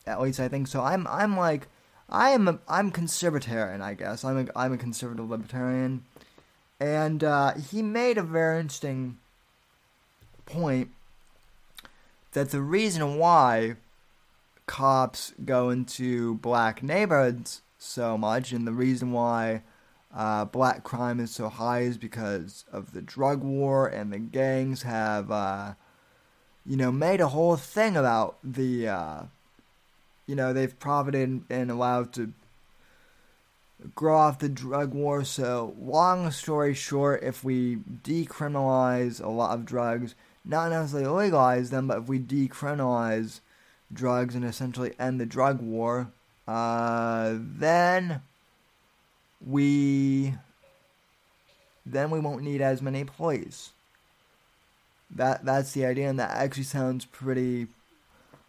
at 0.07 0.20
least 0.20 0.39
I 0.39 0.49
think 0.49 0.68
so. 0.68 0.81
I'm 0.83 1.07
I'm 1.07 1.37
like 1.37 1.66
I 2.09 2.31
am 2.31 2.47
a, 2.47 2.59
I'm 2.68 2.93
conservatarian, 2.93 3.81
I 3.81 3.95
guess. 3.95 4.24
I'm 4.24 4.47
a 4.49 4.51
I'm 4.55 4.72
a 4.72 4.79
conservative 4.79 5.29
libertarian, 5.29 6.05
and 6.79 7.24
uh, 7.24 7.55
he 7.55 7.83
made 7.83 8.18
a 8.18 8.22
very 8.22 8.61
interesting 8.61 9.18
point 10.45 10.91
that 12.33 12.51
the 12.51 12.61
reason 12.61 13.16
why 13.16 13.77
cops 14.66 15.33
go 15.45 15.70
into 15.70 16.35
black 16.37 16.83
neighborhoods 16.83 17.62
so 17.79 18.18
much, 18.18 18.53
and 18.53 18.66
the 18.66 18.72
reason 18.72 19.12
why 19.12 19.62
uh, 20.14 20.45
black 20.45 20.83
crime 20.83 21.20
is 21.20 21.31
so 21.31 21.49
high 21.49 21.81
is 21.81 21.99
because 21.99 22.64
of 22.72 22.93
the 22.93 23.03
drug 23.03 23.43
war, 23.43 23.87
and 23.87 24.12
the 24.12 24.18
gangs 24.18 24.83
have, 24.83 25.31
uh, 25.31 25.74
you 26.64 26.77
know, 26.77 26.93
made 26.93 27.20
a 27.20 27.29
whole 27.29 27.57
thing 27.57 27.97
about 27.97 28.39
the, 28.43 28.89
uh, 28.89 29.22
you 30.27 30.35
know, 30.35 30.53
they've 30.53 30.79
profited 30.79 31.43
and 31.49 31.70
allowed 31.70 32.12
to 32.12 32.33
grow 33.95 34.16
off 34.16 34.39
the 34.39 34.49
drug 34.49 34.95
war. 34.95 35.24
So, 35.24 35.74
long 35.78 36.30
story 36.30 36.74
short, 36.74 37.22
if 37.22 37.45
we 37.45 37.76
decriminalize 37.76 39.22
a 39.22 39.28
lot 39.28 39.55
of 39.55 39.64
drugs, 39.64 40.14
not 40.45 40.70
necessarily 40.70 41.24
legalize 41.24 41.70
them, 41.70 41.89
but 41.89 41.99
if 41.99 42.09
we 42.09 42.18
decriminalize 42.18 43.41
drugs 43.93 44.34
and 44.34 44.45
essentially 44.45 44.95
end 44.99 45.20
the 45.20 45.26
drug 45.26 45.61
war, 45.61 46.11
uh, 46.47 47.34
then 47.39 48.22
we 49.45 50.34
then 51.84 52.11
we 52.11 52.18
won't 52.18 52.43
need 52.43 52.61
as 52.61 52.82
many 52.82 53.01
employees. 53.01 53.70
That 55.11 55.45
that's 55.45 55.72
the 55.72 55.87
idea, 55.87 56.09
and 56.09 56.18
that 56.18 56.30
actually 56.30 56.64
sounds 56.64 57.05
pretty 57.05 57.68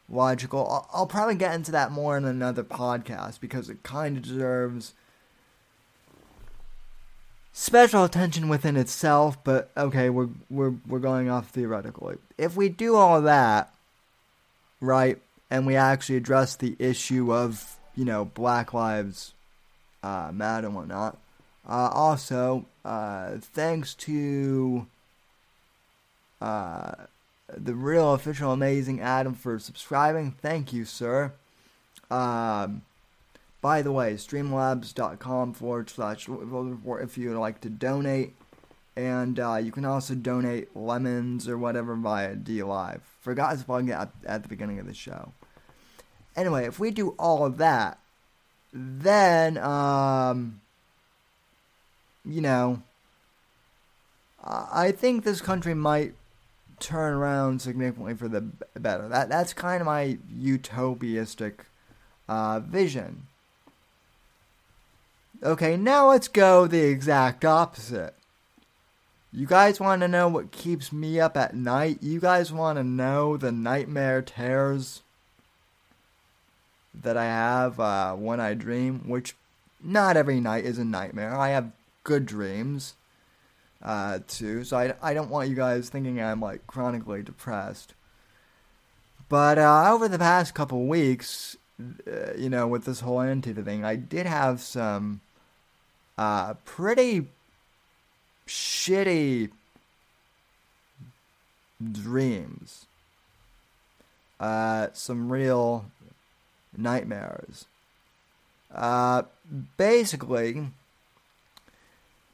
logical. 0.09 0.67
I'll, 0.67 0.89
I'll 0.93 1.07
probably 1.07 1.35
get 1.35 1.53
into 1.53 1.71
that 1.71 1.91
more 1.91 2.17
in 2.17 2.25
another 2.25 2.63
podcast 2.63 3.39
because 3.39 3.69
it 3.69 3.83
kind 3.83 4.17
of 4.17 4.23
deserves 4.23 4.93
special 7.57 8.03
attention 8.03 8.49
within 8.49 8.77
itself. 8.77 9.43
But 9.43 9.71
okay, 9.75 10.09
we're 10.09 10.29
we're 10.49 10.73
we're 10.87 10.99
going 10.99 11.29
off 11.29 11.49
theoretically. 11.49 12.17
If 12.37 12.55
we 12.55 12.69
do 12.69 12.95
all 12.95 13.21
that, 13.21 13.73
right, 14.81 15.17
and 15.49 15.65
we 15.65 15.75
actually 15.75 16.17
address 16.17 16.55
the 16.55 16.75
issue 16.79 17.33
of 17.33 17.77
you 17.97 18.05
know, 18.05 18.23
Black 18.23 18.73
Lives 18.73 19.33
uh, 20.03 20.29
Matter 20.31 20.67
and 20.67 20.75
whatnot. 20.75 21.17
Uh, 21.67 21.89
also, 21.91 22.65
uh, 22.85 23.31
thanks 23.41 23.93
to 23.95 24.85
uh, 26.39 26.91
the 27.49 27.73
real 27.73 28.13
official 28.13 28.53
amazing 28.53 29.01
Adam 29.01 29.33
for 29.33 29.57
subscribing. 29.57 30.31
Thank 30.31 30.71
you, 30.71 30.85
sir. 30.85 31.33
Um, 32.11 32.83
by 33.61 33.81
the 33.81 33.91
way, 33.91 34.13
streamlabs.com 34.13 35.53
forward 35.53 35.89
slash 35.89 36.27
report 36.27 37.03
if 37.03 37.17
you'd 37.17 37.37
like 37.37 37.61
to 37.61 37.69
donate. 37.69 38.35
And 38.95 39.39
uh, 39.39 39.55
you 39.55 39.71
can 39.71 39.85
also 39.85 40.15
donate 40.15 40.75
lemons 40.75 41.47
or 41.47 41.57
whatever 41.57 41.95
via 41.95 42.35
DLive. 42.35 43.01
Forgot 43.21 43.59
to 43.59 43.65
plug 43.65 43.89
it 43.89 43.97
at, 44.25 44.43
the 44.43 44.49
beginning 44.49 44.79
of 44.79 44.87
the 44.87 44.93
show. 44.93 45.33
Anyway, 46.35 46.65
if 46.65 46.79
we 46.79 46.91
do 46.91 47.09
all 47.19 47.45
of 47.45 47.57
that, 47.57 47.99
then 48.73 49.57
um, 49.59 50.61
you 52.25 52.41
know, 52.41 52.81
I 54.43 54.91
think 54.91 55.23
this 55.23 55.41
country 55.41 55.73
might 55.73 56.13
turn 56.79 57.13
around 57.13 57.61
significantly 57.61 58.13
for 58.13 58.27
the 58.27 58.41
better. 58.75 59.07
That 59.07 59.29
that's 59.29 59.53
kind 59.53 59.81
of 59.81 59.85
my 59.85 60.17
utopiastic 60.35 61.53
uh, 62.27 62.59
vision. 62.59 63.27
Okay, 65.43 65.77
now 65.77 66.09
let's 66.09 66.27
go 66.27 66.65
the 66.65 66.81
exact 66.81 67.45
opposite. 67.45 68.15
You 69.31 69.45
guys 69.45 69.79
want 69.79 70.01
to 70.01 70.07
know 70.07 70.27
what 70.27 70.51
keeps 70.51 70.91
me 70.91 71.19
up 71.19 71.37
at 71.37 71.55
night? 71.55 71.99
You 72.01 72.19
guys 72.19 72.51
want 72.51 72.77
to 72.79 72.83
know 72.83 73.37
the 73.37 73.51
nightmare 73.51 74.23
terrors 74.23 75.03
that 77.03 77.17
I 77.17 77.25
have 77.25 77.79
uh, 77.79 78.15
when 78.15 78.39
I 78.39 78.55
dream, 78.55 79.07
which 79.07 79.35
not 79.83 80.17
every 80.17 80.39
night 80.39 80.65
is 80.65 80.79
a 80.79 80.85
nightmare. 80.85 81.35
I 81.35 81.49
have 81.49 81.71
good 82.03 82.25
dreams 82.25 82.95
uh, 83.83 84.19
too, 84.27 84.63
so 84.63 84.75
I, 84.77 84.95
I 85.03 85.13
don't 85.13 85.29
want 85.29 85.49
you 85.49 85.55
guys 85.55 85.89
thinking 85.89 86.19
I'm 86.19 86.41
like 86.41 86.65
chronically 86.65 87.21
depressed. 87.21 87.93
But 89.29 89.59
uh, 89.59 89.93
over 89.93 90.07
the 90.07 90.17
past 90.17 90.55
couple 90.55 90.87
weeks, 90.87 91.57
uh, 91.79 92.33
you 92.35 92.49
know, 92.49 92.67
with 92.67 92.85
this 92.85 93.01
whole 93.01 93.17
Antifa 93.17 93.63
thing, 93.63 93.85
I 93.85 93.97
did 93.97 94.25
have 94.25 94.61
some 94.61 95.21
uh, 96.17 96.55
pretty 96.65 97.27
shitty 98.47 99.51
dreams. 101.91 102.85
Uh, 104.39 104.87
some 104.93 105.31
real 105.31 105.85
nightmares. 106.75 107.65
Uh, 108.73 109.23
basically, 109.77 110.67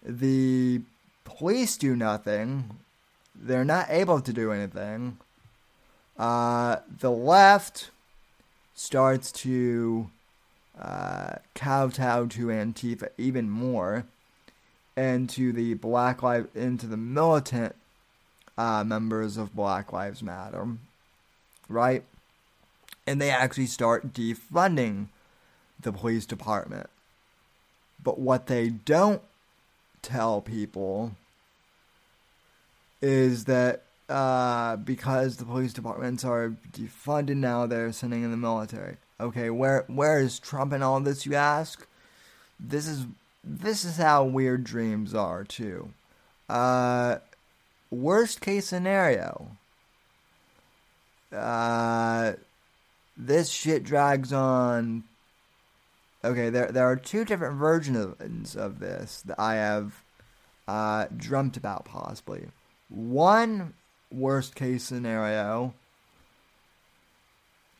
the 0.03 0.81
police 1.23 1.77
do 1.77 1.95
nothing. 1.95 2.77
They're 3.35 3.65
not 3.65 3.87
able 3.89 4.21
to 4.21 4.33
do 4.33 4.51
anything. 4.51 5.17
Uh, 6.17 6.77
the 6.99 7.11
left 7.11 7.89
starts 8.75 9.31
to 9.31 10.09
uh, 10.79 11.35
kowtow 11.55 12.25
to 12.27 12.47
Antifa 12.47 13.09
even 13.17 13.49
more, 13.49 14.05
and 14.95 15.29
to 15.31 15.51
the 15.51 15.73
Black 15.75 16.23
Lives, 16.23 16.47
into 16.55 16.87
the 16.87 16.97
militant 16.97 17.75
uh, 18.57 18.83
members 18.83 19.37
of 19.37 19.55
Black 19.55 19.91
Lives 19.91 20.21
Matter, 20.21 20.67
right? 21.67 22.03
And 23.05 23.21
they 23.21 23.29
actually 23.29 23.65
start 23.67 24.13
defunding 24.13 25.07
the 25.79 25.91
police 25.91 26.25
department. 26.25 26.89
But 28.01 28.19
what 28.19 28.47
they 28.47 28.69
don't 28.69 29.21
tell 30.01 30.41
people 30.41 31.11
is 33.01 33.45
that 33.45 33.83
uh, 34.09 34.75
because 34.77 35.37
the 35.37 35.45
police 35.45 35.73
departments 35.73 36.23
are 36.23 36.55
defunded 36.71 37.37
now, 37.37 37.65
they're 37.65 37.91
sending 37.91 38.23
in 38.23 38.31
the 38.31 38.37
military. 38.37 38.97
Okay, 39.23 39.49
where 39.49 39.85
where 39.87 40.19
is 40.19 40.37
Trump 40.37 40.73
in 40.73 40.83
all 40.83 40.99
this? 40.99 41.25
You 41.25 41.35
ask. 41.35 41.87
This 42.59 42.85
is 42.85 43.05
this 43.41 43.85
is 43.85 43.95
how 43.95 44.25
weird 44.25 44.65
dreams 44.65 45.15
are 45.15 45.45
too. 45.45 45.93
Uh, 46.49 47.19
worst 47.89 48.41
case 48.41 48.67
scenario. 48.67 49.55
Uh, 51.31 52.33
this 53.15 53.49
shit 53.49 53.85
drags 53.85 54.33
on. 54.33 55.05
Okay, 56.25 56.49
there 56.49 56.69
there 56.69 56.85
are 56.85 56.97
two 56.97 57.23
different 57.23 57.55
versions 57.55 58.57
of 58.57 58.79
this 58.79 59.21
that 59.21 59.39
I 59.39 59.55
have 59.55 60.03
uh, 60.67 61.05
dreamt 61.15 61.55
about 61.55 61.85
possibly. 61.85 62.47
One 62.89 63.73
worst 64.11 64.53
case 64.53 64.83
scenario. 64.83 65.73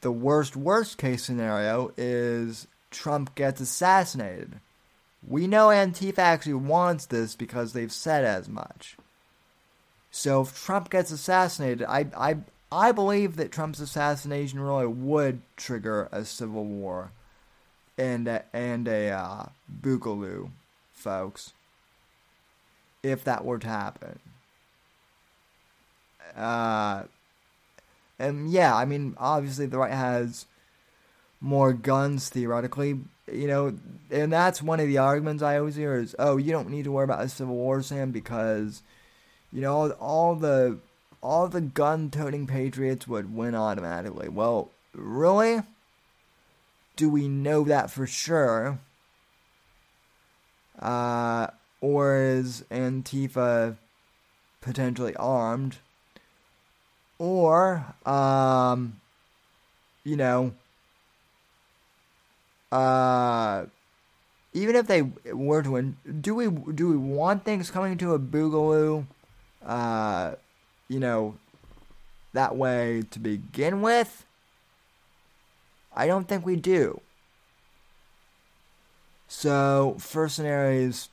The 0.04 0.12
worst 0.12 0.58
worst 0.58 0.98
case 0.98 1.24
scenario 1.24 1.94
is 1.96 2.68
Trump 2.92 3.36
gets 3.36 3.62
assassinated. 3.62 4.60
We 5.26 5.48
know 5.48 5.68
Antifa 5.68 6.18
actually 6.18 6.56
wants 6.56 7.06
this 7.06 7.38
because 7.38 7.72
they've 7.72 7.90
said 7.90 8.26
as 8.26 8.50
much. 8.50 8.98
So 10.12 10.42
if 10.42 10.62
Trump 10.62 10.90
gets 10.90 11.10
assassinated, 11.10 11.84
I 11.88 12.08
I 12.18 12.36
I 12.70 12.92
believe 12.92 13.38
that 13.38 13.54
Trump's 13.54 13.80
assassination 13.80 14.60
really 14.60 14.88
would 14.88 15.42
trigger 15.56 16.10
a 16.12 16.26
civil 16.26 16.66
war 16.66 17.12
and 17.98 18.28
a, 18.28 18.44
and 18.52 18.90
a 18.90 19.10
uh, 19.10 19.46
boogaloo, 19.82 20.50
folks. 20.92 21.54
If 23.04 23.24
that 23.24 23.46
were 23.46 23.60
to 23.60 23.68
happen. 23.70 24.20
Uh, 26.36 27.04
and 28.20 28.52
yeah, 28.52 28.76
I 28.76 28.86
mean, 28.86 29.16
obviously 29.18 29.66
the 29.66 29.78
right 29.78 29.92
has 29.92 30.46
more 31.42 31.74
guns 31.74 32.30
theoretically, 32.30 33.00
you 33.32 33.48
know, 33.48 33.78
and 34.10 34.32
that's 34.32 34.62
one 34.62 34.80
of 34.80 34.88
the 34.88 34.98
arguments 34.98 35.44
I 35.44 35.58
always 35.58 35.76
hear 35.76 35.96
is, 35.96 36.16
oh, 36.20 36.38
you 36.38 36.52
don't 36.52 36.70
need 36.70 36.86
to 36.86 36.92
worry 36.92 37.04
about 37.04 37.24
a 37.24 37.30
civil 37.30 37.56
war, 37.56 37.82
Sam, 37.82 38.12
because, 38.12 38.82
you 39.52 39.62
know, 39.62 39.74
all, 39.74 39.92
all 39.92 40.36
the 40.36 40.80
all 41.22 41.48
the 41.48 41.62
gun-toting 41.62 42.48
patriots 42.48 43.08
would 43.08 43.34
win 43.34 43.56
automatically. 43.56 44.28
Well, 44.28 44.70
really? 44.94 45.62
Do 46.98 47.10
we 47.10 47.28
know 47.30 47.64
that 47.64 47.90
for 47.90 48.06
sure? 48.06 48.80
Uh, 50.78 51.48
or 51.80 52.18
is 52.18 52.66
Antifa 52.70 53.78
potentially 54.60 55.16
armed? 55.16 55.78
Or, 57.20 57.86
um, 58.06 59.00
you 60.04 60.18
know, 60.18 60.54
uh, 62.72 63.66
even 64.54 64.76
if 64.76 64.88
they 64.88 65.04
were 65.32 65.62
to 65.64 65.72
win, 65.72 65.98
do 66.22 66.36
we 66.36 66.50
do 66.50 66.90
we 66.90 66.98
want 66.98 67.44
things 67.44 67.72
coming 67.72 67.98
to 67.98 68.14
a 68.14 68.20
boogaloo, 68.20 69.06
uh, 69.66 70.34
you 70.90 71.00
know, 71.00 71.36
that 72.34 72.56
way 72.56 73.04
to 73.12 73.20
begin 73.20 73.82
with? 73.82 74.26
I 75.96 76.08
don't 76.08 76.28
think 76.28 76.46
we 76.46 76.56
do. 76.56 77.00
So, 79.28 79.96
first 80.00 80.36
scenario 80.36 80.88
is 80.88 81.10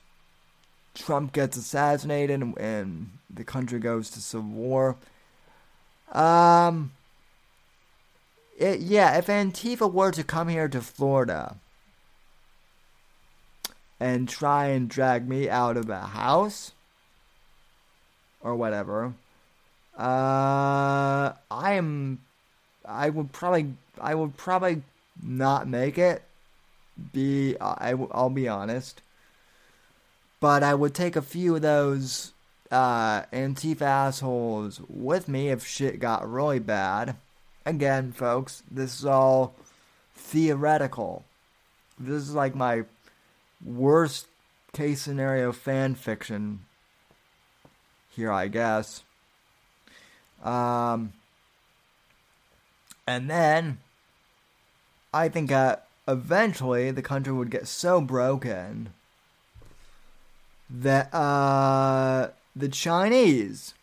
Trump 0.93 1.33
gets 1.33 1.57
assassinated 1.57 2.41
and, 2.41 2.57
and 2.57 3.11
the 3.33 3.43
country 3.43 3.79
goes 3.79 4.09
to 4.11 4.21
civil 4.21 4.49
war. 4.49 4.95
Um, 6.11 6.91
it, 8.57 8.79
yeah, 8.79 9.17
if 9.17 9.27
Antifa 9.27 9.91
were 9.91 10.11
to 10.11 10.23
come 10.23 10.49
here 10.49 10.67
to 10.67 10.81
Florida 10.81 11.55
and 13.99 14.27
try 14.27 14.67
and 14.67 14.89
drag 14.89 15.27
me 15.27 15.49
out 15.49 15.77
of 15.77 15.89
a 15.89 16.01
house 16.01 16.73
or 18.41 18.55
whatever, 18.55 19.13
uh, 19.97 21.33
I 21.49 21.73
am, 21.73 22.19
I 22.85 23.09
would 23.09 23.31
probably, 23.31 23.73
I 23.99 24.15
would 24.15 24.35
probably 24.37 24.83
not 25.21 25.67
make 25.67 25.97
it. 25.97 26.23
Be, 27.13 27.55
I, 27.59 27.95
I'll 28.11 28.29
be 28.29 28.47
honest. 28.47 29.01
But 30.39 30.61
I 30.63 30.73
would 30.73 30.93
take 30.93 31.15
a 31.15 31.21
few 31.21 31.55
of 31.55 31.61
those 31.61 32.33
uh, 32.71 33.23
Antifa 33.33 33.81
assholes 33.81 34.81
with 34.87 35.27
me 35.27 35.49
if 35.49 35.65
shit 35.65 35.99
got 35.99 36.29
really 36.29 36.59
bad. 36.59 37.15
Again, 37.65 38.11
folks, 38.11 38.63
this 38.71 38.99
is 38.99 39.05
all 39.05 39.53
theoretical. 40.15 41.25
This 41.99 42.23
is 42.23 42.33
like 42.33 42.55
my 42.55 42.85
worst 43.63 44.27
case 44.73 45.01
scenario 45.01 45.51
fan 45.51 45.95
fiction 45.95 46.61
here, 48.09 48.31
I 48.31 48.47
guess. 48.47 49.03
Um, 50.43 51.13
and 53.05 53.29
then 53.29 53.79
I 55.13 55.29
think 55.29 55.49
that 55.49 55.87
eventually 56.07 56.91
the 56.91 57.01
country 57.01 57.33
would 57.33 57.51
get 57.51 57.67
so 57.67 58.01
broken 58.01 58.93
that 60.69 61.13
uh, 61.13 62.29
the 62.55 62.69
Chinese 62.69 63.73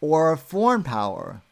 or 0.00 0.32
a 0.32 0.36
foreign 0.36 0.82
power 0.82 1.42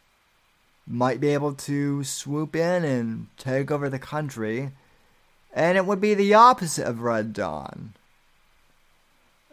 might 0.87 1.21
be 1.21 1.29
able 1.29 1.55
to 1.55 2.05
swoop 2.05 2.55
in 2.57 2.85
and 2.85 3.29
take 3.39 3.71
over 3.71 3.89
the 3.89 3.99
country, 3.99 4.73
and 5.55 5.79
it 5.79 5.87
would 5.87 6.01
be 6.01 6.15
the 6.15 6.35
opposite 6.35 6.87
of 6.87 7.01
Red 7.01 7.33
Dawn. 7.33 7.95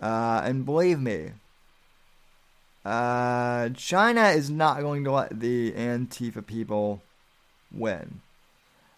Uh, 0.01 0.41
and 0.43 0.65
believe 0.65 0.99
me, 0.99 1.31
uh, 2.85 3.69
China 3.69 4.29
is 4.29 4.49
not 4.49 4.81
going 4.81 5.03
to 5.03 5.11
let 5.11 5.39
the 5.39 5.71
Antifa 5.73 6.45
people 6.45 7.01
win. 7.71 8.21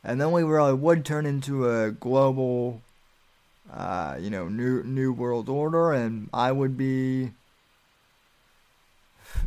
And 0.03 0.19
then 0.19 0.31
we 0.31 0.43
really 0.43 0.73
would 0.73 1.05
turn 1.05 1.25
into 1.25 1.69
a 1.69 1.91
global, 1.91 2.81
uh, 3.71 4.17
you 4.19 4.29
know, 4.29 4.47
new 4.47 4.83
new 4.83 5.13
world 5.13 5.49
order, 5.49 5.91
and 5.91 6.29
I 6.33 6.51
would 6.51 6.77
be, 6.77 7.31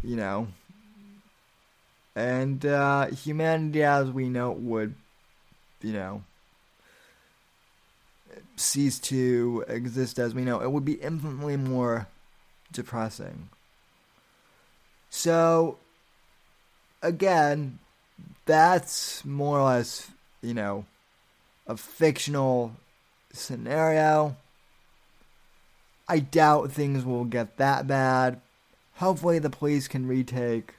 you 0.02 0.16
know, 0.16 0.48
and 2.14 2.64
uh, 2.64 3.06
humanity 3.06 3.82
as 3.82 4.10
we 4.10 4.28
know 4.28 4.52
would, 4.52 4.94
you 5.82 5.92
know, 5.92 6.22
cease 8.56 8.98
to 8.98 9.64
exist 9.68 10.18
as 10.18 10.34
we 10.34 10.42
know. 10.42 10.60
It 10.60 10.70
would 10.70 10.84
be 10.84 10.94
infinitely 10.94 11.56
more 11.56 12.06
depressing. 12.72 13.48
So, 15.10 15.78
again, 17.02 17.78
that's 18.46 19.24
more 19.24 19.60
or 19.60 19.64
less, 19.64 20.10
you 20.42 20.54
know, 20.54 20.86
a 21.66 21.76
fictional 21.76 22.72
scenario. 23.32 24.36
I 26.08 26.18
doubt 26.18 26.72
things 26.72 27.04
will 27.04 27.24
get 27.24 27.56
that 27.56 27.86
bad. 27.86 28.40
Hopefully, 28.96 29.38
the 29.38 29.50
police 29.50 29.88
can 29.88 30.06
retake 30.06 30.74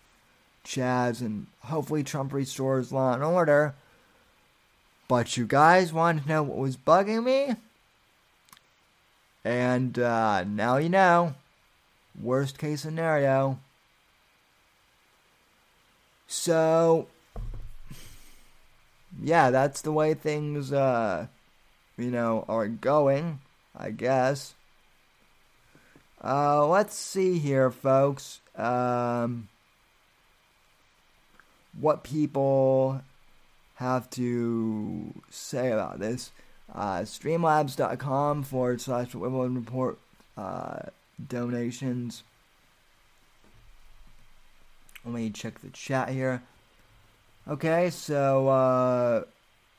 Chaz 0.66 1.22
and 1.22 1.47
hopefully 1.61 2.03
Trump 2.03 2.34
restores 2.34 2.91
law 2.91 3.13
and 3.13 3.24
order. 3.24 3.76
But 5.07 5.38
you 5.38 5.45
guys 5.45 5.93
want 5.93 6.24
to 6.24 6.30
know 6.30 6.43
what 6.43 6.57
was 6.57 6.78
bugging 6.78 7.24
me? 7.24 7.55
And 9.43 9.99
uh, 9.99 10.43
now 10.43 10.78
you 10.78 10.89
know. 10.89 11.36
Worst 12.20 12.57
case 12.57 12.82
scenario. 12.82 13.59
So, 16.28 17.07
yeah, 19.22 19.51
that's 19.51 19.82
the 19.82 19.91
way 19.91 20.13
things, 20.13 20.74
uh, 20.74 21.28
you 21.97 22.09
know, 22.09 22.45
are 22.47 22.68
going, 22.68 23.39
I 23.78 23.91
guess. 23.91 24.53
Uh, 26.26 26.66
let's 26.66 26.96
see 26.96 27.38
here, 27.38 27.70
folks. 27.70 28.42
Um, 28.56 29.48
what 31.80 32.04
people 32.04 33.02
have 33.76 34.10
to 34.10 35.14
say 35.30 35.72
about 35.72 36.00
this. 36.00 36.32
Uh, 36.74 37.00
streamlabs.com 37.00 38.44
forward 38.44 38.82
slash 38.82 39.14
Whitfield 39.14 39.56
report 39.56 40.00
uh, 40.36 40.80
donations. 41.28 42.24
Let 45.06 45.14
me 45.14 45.30
check 45.30 45.62
the 45.62 45.70
chat 45.70 46.10
here. 46.10 46.42
Okay, 47.48 47.92
so 47.92 48.48
uh, 48.48 49.24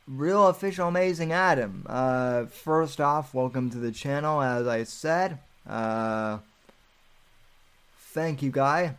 real 0.07 0.47
official 0.47 0.87
amazing 0.87 1.33
Adam. 1.33 1.85
Uh, 1.89 2.45
first 2.45 3.01
off, 3.01 3.35
welcome 3.35 3.69
to 3.71 3.79
the 3.79 3.91
channel. 3.91 4.41
As 4.41 4.69
I 4.69 4.85
said, 4.85 5.41
uh, 5.69 6.39
thank 7.99 8.43
you, 8.43 8.51
guy, 8.51 8.97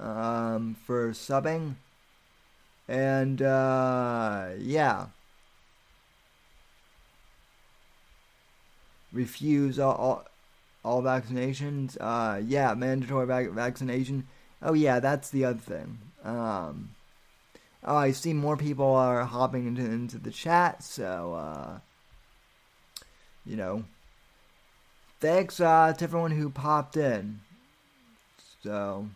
um, 0.00 0.76
for 0.86 1.10
subbing. 1.10 1.74
And 2.88 3.40
uh, 3.40 4.48
yeah, 4.58 5.06
refuse 9.12 9.78
all, 9.78 9.94
all, 9.94 10.24
all 10.84 11.02
vaccinations. 11.02 11.96
Uh, 12.00 12.40
yeah, 12.44 12.74
mandatory 12.74 13.26
vac- 13.26 13.50
vaccination. 13.50 14.26
Oh 14.62 14.74
yeah, 14.74 15.00
that's 15.00 15.30
the 15.30 15.44
other 15.44 15.58
thing. 15.58 15.98
Um, 16.24 16.90
oh, 17.84 17.96
I 17.96 18.12
see 18.12 18.32
more 18.32 18.56
people 18.56 18.94
are 18.94 19.24
hopping 19.24 19.66
into 19.66 19.84
into 19.84 20.18
the 20.18 20.30
chat, 20.30 20.82
so 20.82 21.34
uh, 21.34 21.78
you 23.44 23.56
know, 23.56 23.84
thanks 25.22 25.60
uh, 25.60 25.94
to 25.96 26.04
everyone 26.04 26.32
who 26.32 26.50
popped 26.50 26.96
in. 26.96 27.40
So, 28.62 29.06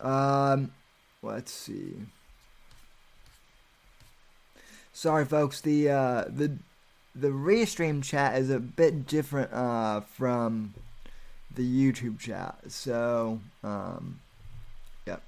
um, 0.00 0.72
let's 1.22 1.52
see. 1.52 1.94
Sorry, 4.92 5.24
folks. 5.24 5.60
The 5.60 5.88
uh, 5.88 6.24
the 6.28 6.58
the 7.14 7.28
restream 7.28 8.02
chat 8.02 8.36
is 8.36 8.50
a 8.50 8.58
bit 8.60 9.06
different 9.06 9.52
uh, 9.52 10.00
from 10.00 10.74
the 11.54 11.64
YouTube 11.64 12.18
chat. 12.18 12.58
So, 12.68 13.40
um, 13.62 14.20
yep. 15.06 15.22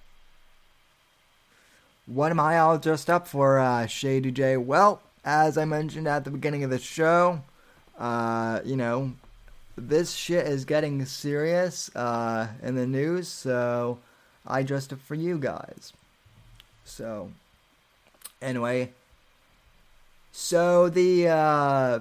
What 2.06 2.30
am 2.30 2.40
I 2.40 2.58
all 2.58 2.78
dressed 2.78 3.10
up 3.10 3.28
for, 3.28 3.58
uh, 3.58 3.86
Shady 3.86 4.30
J? 4.30 4.56
Well, 4.56 5.02
as 5.24 5.56
I 5.56 5.64
mentioned 5.64 6.06
at 6.06 6.24
the 6.24 6.30
beginning 6.30 6.64
of 6.64 6.70
the 6.70 6.78
show, 6.78 7.42
uh, 7.98 8.60
you 8.64 8.76
know, 8.76 9.12
this 9.76 10.12
shit 10.12 10.46
is 10.46 10.64
getting 10.64 11.04
serious 11.04 11.94
uh, 11.96 12.48
in 12.62 12.74
the 12.74 12.86
news, 12.86 13.28
so 13.28 13.98
I 14.46 14.62
dressed 14.62 14.92
up 14.92 15.00
for 15.00 15.14
you 15.14 15.38
guys. 15.38 15.92
So, 16.84 17.30
anyway, 18.40 18.92
so 20.32 20.88
the 20.88 21.28
uh, 21.28 22.00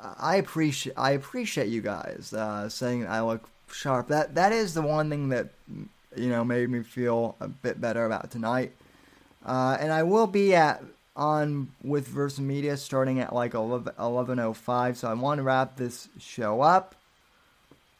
I 0.00 0.36
appreciate 0.36 0.94
I 0.96 1.12
appreciate 1.12 1.68
you 1.68 1.82
guys 1.82 2.32
uh, 2.32 2.68
saying 2.68 3.06
I 3.06 3.20
look 3.20 3.48
sharp. 3.70 4.08
That 4.08 4.34
that 4.34 4.52
is 4.52 4.74
the 4.74 4.82
one 4.82 5.10
thing 5.10 5.28
that 5.28 5.50
you 6.16 6.28
know 6.28 6.44
made 6.44 6.70
me 6.70 6.82
feel 6.82 7.36
a 7.40 7.48
bit 7.48 7.80
better 7.80 8.06
about 8.06 8.30
tonight. 8.30 8.72
Uh, 9.44 9.76
and 9.78 9.92
I 9.92 10.02
will 10.02 10.26
be 10.26 10.54
at 10.54 10.82
on 11.16 11.70
with 11.82 12.08
Versa 12.08 12.42
Media 12.42 12.76
starting 12.76 13.20
at 13.20 13.34
like 13.34 13.52
11.05, 13.52 14.96
so 14.96 15.08
I 15.08 15.14
want 15.14 15.38
to 15.38 15.42
wrap 15.42 15.76
this 15.76 16.08
show 16.18 16.60
up. 16.60 16.94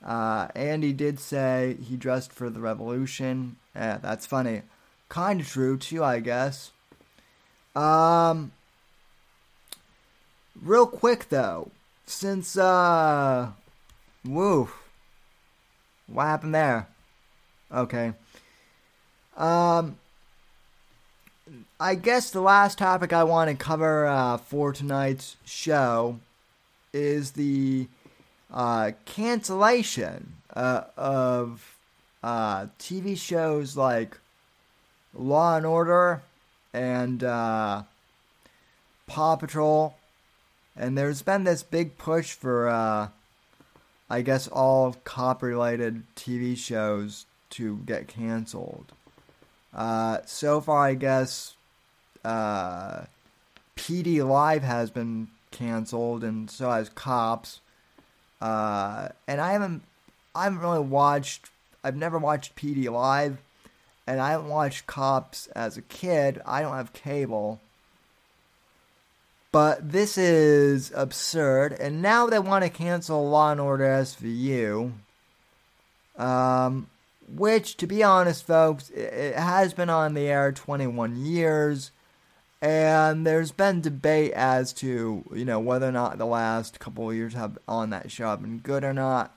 Uh, 0.05 0.49
Andy 0.55 0.93
did 0.93 1.19
say 1.19 1.77
he 1.83 1.97
dressed 1.97 2.33
for 2.33 2.51
the 2.51 2.61
revolution. 2.61 3.57
Yeah, 3.75 3.99
that's 3.99 4.27
funny. 4.27 4.63
Kind 5.09 5.41
of 5.41 5.49
true, 5.49 5.79
too, 5.79 6.05
I 6.05 6.21
guess. 6.21 6.73
Um, 7.75 8.53
real 10.61 10.87
quick, 10.87 11.29
though, 11.31 11.71
since, 12.07 12.57
uh, 12.57 13.51
woo, 14.25 14.69
what 16.07 16.25
happened 16.25 16.55
there? 16.55 16.89
Okay. 17.73 18.13
Um, 19.37 19.97
I 21.85 21.97
guess 21.97 22.31
the 22.31 22.41
last 22.41 22.79
topic 22.79 23.13
I 23.13 23.25
want 23.25 23.51
to 23.51 23.57
cover 23.63 24.07
uh, 24.07 24.39
for 24.39 24.73
tonight's 24.73 25.37
show 25.45 26.19
is 26.95 27.33
the 27.33 27.89
uh, 28.51 28.93
cancellation 29.05 30.33
uh, 30.57 30.85
of 30.97 31.77
uh, 32.23 32.69
TV 32.79 33.19
shows 33.19 33.77
like 33.77 34.17
Law 35.13 35.59
and 35.59 35.67
Order 35.67 36.23
and 36.73 37.23
uh, 37.23 37.83
Paw 39.07 39.37
Patrol. 39.37 39.95
And 40.75 40.97
there's 40.97 41.21
been 41.21 41.45
this 41.45 41.63
big 41.63 41.99
push 41.99 42.33
for, 42.33 42.67
uh, 42.67 43.09
I 44.09 44.23
guess, 44.23 44.49
all 44.49 44.97
cop 45.05 45.43
related 45.43 46.05
TV 46.17 46.57
shows 46.57 47.27
to 47.51 47.77
get 47.85 48.09
canceled. 48.09 48.93
So 50.25 50.63
far, 50.63 50.87
I 50.87 50.95
guess 50.95 51.57
uh, 52.25 53.05
PD 53.77 54.27
Live 54.27 54.63
has 54.63 54.91
been 54.91 55.29
canceled, 55.51 56.25
and 56.25 56.51
so 56.51 56.71
has 56.71 56.89
Cops. 56.89 57.61
Uh, 58.41 59.09
and 59.27 59.41
I 59.41 59.53
haven't, 59.53 59.83
I 60.35 60.45
haven't 60.45 60.61
really 60.61 60.81
watched. 60.81 61.51
I've 61.83 61.97
never 61.97 62.19
watched 62.19 62.57
PD 62.57 62.91
Live, 62.91 63.39
and 64.07 64.21
I 64.21 64.31
haven't 64.31 64.49
watched 64.49 64.87
Cops 64.87 65.47
as 65.49 65.77
a 65.77 65.83
kid. 65.83 66.41
I 66.47 66.63
don't 66.63 66.77
have 66.77 66.93
cable. 66.93 67.61
But 69.53 69.93
this 69.93 70.19
is 70.19 70.91
absurd, 70.97 71.75
and 71.75 72.03
now 72.03 72.27
they 72.27 72.41
want 72.41 72.65
to 72.65 72.71
cancel 72.71 73.31
Law 73.31 73.53
and 73.53 73.61
Order 73.61 73.85
SVU. 73.85 74.93
Um, 76.17 76.89
which, 77.33 77.77
to 77.77 77.87
be 77.87 78.03
honest, 78.03 78.47
folks, 78.47 78.91
it 78.91 79.37
has 79.37 79.73
been 79.73 79.91
on 79.91 80.15
the 80.15 80.27
air 80.27 80.51
21 80.53 81.25
years, 81.25 81.93
and 82.65 83.27
there's 83.27 83.53
been 83.53 83.83
debate 83.83 84.33
as 84.33 84.73
to, 84.73 85.23
you 85.35 85.45
know, 85.45 85.61
whether 85.61 85.87
or 85.87 85.93
not 85.93 86.17
the 86.17 86.25
last 86.25 86.81
couple 86.81 87.11
of 87.11 87.15
years 87.15 87.35
have 87.35 87.59
on 87.69 87.91
that 87.91 88.11
show 88.11 88.29
have 88.29 88.41
been 88.41 88.57
good 88.57 88.85
or 88.85 88.95
not. 88.95 89.37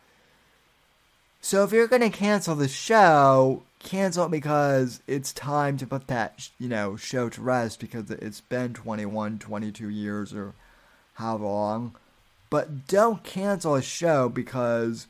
So 1.41 1.65
if 1.65 1.73
you're 1.73 1.87
going 1.87 2.09
to 2.09 2.09
cancel 2.09 2.55
the 2.55 2.69
show, 2.69 3.63
cancel 3.79 4.27
it 4.27 4.31
because 4.31 5.01
it's 5.07 5.33
time 5.33 5.75
to 5.75 5.85
put 5.85 6.07
that, 6.07 6.47
you 6.57 6.69
know, 6.69 6.95
show 6.95 7.27
to 7.27 7.41
rest 7.41 7.81
because 7.81 8.09
it's 8.09 8.39
been 8.39 8.73
21, 8.73 9.39
22 9.39 9.89
years 9.89 10.33
or 10.33 10.53
how 11.15 11.35
long. 11.35 11.95
But 12.49 12.87
don't 12.87 13.25
cancel 13.25 13.75
a 13.75 13.81
show 13.81 14.29
because, 14.29 15.05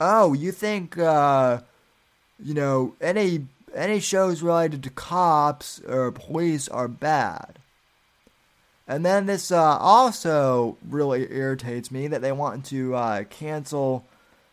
oh, 0.00 0.32
you 0.32 0.52
think, 0.52 0.96
uh, 0.96 1.62
you 2.38 2.54
know, 2.54 2.94
any 3.00 3.48
any 3.76 4.00
shows 4.00 4.42
related 4.42 4.82
to 4.82 4.90
cops 4.90 5.80
or 5.80 6.10
police 6.12 6.68
are 6.68 6.88
bad. 6.88 7.58
And 8.88 9.04
then 9.04 9.26
this 9.26 9.50
uh, 9.50 9.78
also 9.78 10.76
really 10.88 11.26
irritates 11.32 11.90
me 11.90 12.06
that 12.08 12.22
they 12.22 12.32
want 12.32 12.64
to 12.66 12.94
uh, 12.94 13.24
cancel 13.24 14.06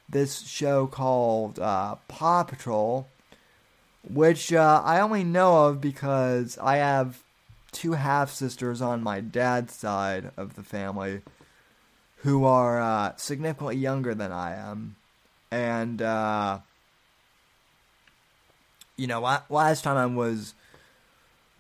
this 0.10 0.48
show 0.48 0.88
called 0.88 1.60
uh, 1.60 1.96
Paw 2.08 2.44
Patrol, 2.44 3.08
which 4.08 4.52
uh, 4.52 4.82
I 4.84 5.00
only 5.00 5.24
know 5.24 5.68
of 5.68 5.80
because 5.80 6.58
I 6.58 6.78
have 6.78 7.22
two 7.72 7.94
half 7.94 8.32
sisters 8.32 8.82
on 8.82 9.04
my 9.04 9.20
dad's 9.20 9.74
side 9.74 10.32
of 10.36 10.56
the 10.56 10.64
family 10.64 11.22
who 12.18 12.46
are 12.46 12.82
uh, 12.82 13.16
significantly 13.18 13.78
younger 13.78 14.16
than 14.16 14.32
I 14.32 14.56
am. 14.56 14.96
And, 15.52 16.02
uh, 16.02 16.60
you 18.98 19.08
know, 19.08 19.22
last 19.50 19.84
time 19.84 19.98
I 19.98 20.06
was, 20.06 20.54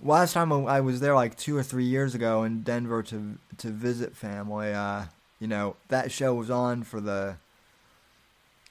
last 0.01 0.33
time 0.33 0.51
I 0.51 0.81
was 0.81 0.99
there 0.99 1.15
like 1.15 1.37
two 1.37 1.57
or 1.57 1.63
three 1.63 1.85
years 1.85 2.13
ago 2.15 2.43
in 2.43 2.63
Denver 2.63 3.03
to 3.03 3.37
to 3.57 3.69
visit 3.69 4.15
family. 4.15 4.73
Uh, 4.73 5.05
you 5.39 5.47
know, 5.47 5.75
that 5.89 6.11
show 6.11 6.33
was 6.33 6.49
on 6.49 6.83
for 6.83 7.01
the 7.01 7.37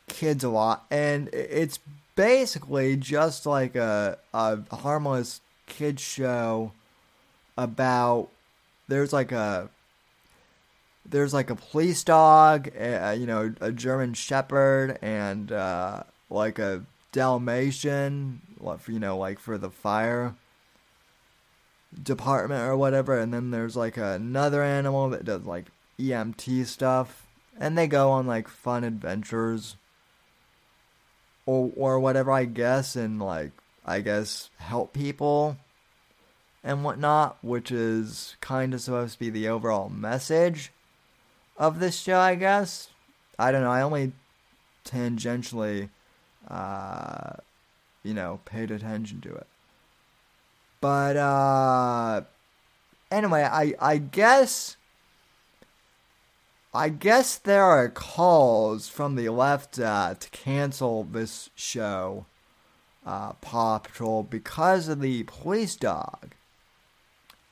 kids 0.08 0.44
a 0.44 0.48
lot, 0.48 0.84
and 0.90 1.28
it's 1.32 1.78
basically 2.14 2.96
just 2.96 3.46
like 3.46 3.74
a 3.76 4.18
a 4.32 4.58
harmless 4.76 5.40
kids 5.66 6.02
show 6.02 6.72
about 7.56 8.28
there's 8.88 9.12
like 9.12 9.32
a 9.32 9.68
there's 11.04 11.34
like 11.34 11.50
a 11.50 11.56
police 11.56 12.04
dog, 12.04 12.70
you 12.74 13.26
know, 13.26 13.54
a 13.60 13.72
German 13.72 14.14
Shepherd, 14.14 14.98
and 15.02 15.50
uh, 15.50 16.02
like 16.30 16.58
a 16.58 16.84
Dalmatian, 17.12 18.40
you 18.88 18.98
know, 18.98 19.16
like 19.16 19.38
for 19.38 19.58
the 19.58 19.70
fire 19.70 20.34
department 22.02 22.62
or 22.62 22.76
whatever, 22.76 23.18
and 23.18 23.32
then 23.32 23.50
there's 23.50 23.76
like 23.76 23.96
another 23.96 24.62
animal 24.62 25.10
that 25.10 25.24
does 25.24 25.44
like 25.44 25.66
EMT 25.98 26.66
stuff, 26.66 27.26
and 27.58 27.76
they 27.76 27.86
go 27.86 28.10
on 28.10 28.26
like 28.26 28.48
fun 28.48 28.82
adventures 28.82 29.76
or 31.46 31.70
or 31.76 32.00
whatever, 32.00 32.32
I 32.32 32.46
guess, 32.46 32.96
and 32.96 33.20
like 33.20 33.52
I 33.84 34.00
guess 34.00 34.50
help 34.58 34.92
people 34.92 35.56
and 36.64 36.84
whatnot, 36.84 37.36
which 37.42 37.70
is 37.70 38.36
kind 38.40 38.72
of 38.72 38.80
supposed 38.80 39.14
to 39.14 39.18
be 39.18 39.30
the 39.30 39.48
overall 39.48 39.88
message 39.88 40.72
of 41.58 41.80
this 41.80 41.98
show, 41.98 42.18
I 42.18 42.36
guess. 42.36 42.88
I 43.38 43.50
don't 43.50 43.62
know. 43.62 43.70
I 43.70 43.82
only 43.82 44.12
tangentially, 44.84 45.88
uh, 46.48 47.34
you 48.02 48.14
know, 48.14 48.40
paid 48.44 48.70
attention 48.70 49.20
to 49.22 49.34
it. 49.34 49.46
But 50.80 51.16
uh, 51.16 52.22
anyway, 53.10 53.42
I 53.42 53.74
I 53.80 53.98
guess. 53.98 54.76
I 56.74 56.88
guess 56.88 57.36
there 57.36 57.64
are 57.64 57.90
calls 57.90 58.88
from 58.88 59.14
the 59.14 59.28
left 59.28 59.78
uh, 59.78 60.14
to 60.18 60.30
cancel 60.30 61.04
this 61.04 61.50
show, 61.54 62.24
uh, 63.04 63.34
Paw 63.34 63.76
Patrol, 63.76 64.22
because 64.22 64.88
of 64.88 65.02
the 65.02 65.24
police 65.24 65.76
dog 65.76 66.32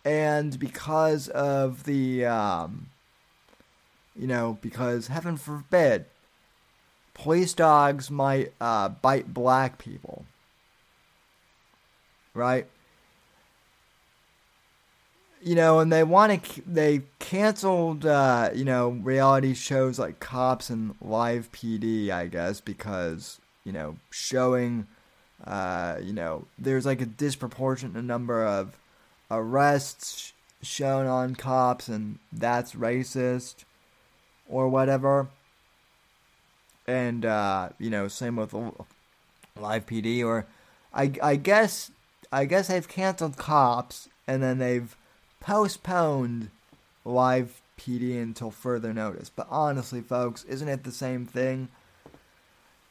and 0.05 0.59
because 0.59 1.29
of 1.29 1.85
the 1.85 2.25
um, 2.25 2.89
you 4.17 4.27
know 4.27 4.59
because 4.61 5.09
heaven 5.09 5.37
forbid 5.37 6.07
police 7.23 7.53
dogs 7.53 8.11
might 8.11 8.53
uh, 8.61 8.89
bite 8.89 9.33
black 9.33 9.79
people 9.79 10.25
right 12.35 12.67
you 15.43 15.55
know 15.55 15.81
and 15.81 15.93
they 15.93 16.03
want 16.03 16.43
to 16.43 16.63
they 16.67 17.03
canceled 17.19 18.07
uh, 18.07 18.51
you 18.55 18.65
know 18.65 18.91
reality 18.91 19.55
shows 19.55 19.99
like 19.99 20.19
cops 20.21 20.71
and 20.71 20.95
live 21.01 21.51
pd 21.53 22.11
i 22.11 22.27
guess 22.27 22.61
because 22.61 23.39
you 23.65 23.73
know 23.73 23.97
showing 24.11 24.87
uh, 25.47 25.97
you 26.03 26.13
know 26.13 26.45
there's 26.59 26.87
like 26.87 27.01
a 27.01 27.07
disproportionate 27.07 28.05
number 28.05 28.45
of 28.45 28.77
arrests 29.31 30.33
shown 30.63 31.07
on 31.07 31.35
cops 31.35 31.89
and 31.89 32.19
that's 32.33 32.75
racist 32.75 33.65
or 34.49 34.69
whatever. 34.69 35.29
And, 36.91 37.25
uh, 37.25 37.69
you 37.79 37.89
know, 37.89 38.09
same 38.09 38.35
with 38.35 38.53
Live 38.53 39.87
PD 39.87 40.25
or 40.25 40.47
I, 40.93 41.13
I 41.23 41.37
guess, 41.37 41.93
I 42.33 42.47
guess 42.47 42.67
they've 42.67 42.89
canceled 42.89 43.37
cops 43.37 44.09
and 44.27 44.43
then 44.43 44.59
they've 44.59 44.97
postponed 45.39 46.51
Live 47.05 47.63
PD 47.79 48.21
until 48.21 48.51
further 48.51 48.93
notice. 48.93 49.31
But 49.31 49.47
honestly, 49.51 50.01
folks, 50.01 50.43
isn't 50.45 50.69
it 50.69 50.83
the 50.83 50.91
same 50.91 51.27
thing? 51.27 51.69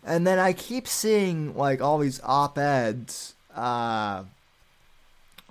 And 0.06 0.26
then 0.26 0.40
I 0.40 0.54
keep 0.54 0.88
seeing 0.88 1.56
like 1.58 1.82
all 1.82 1.98
these 1.98 2.22
op-eds, 2.24 3.36
uh, 3.54 4.24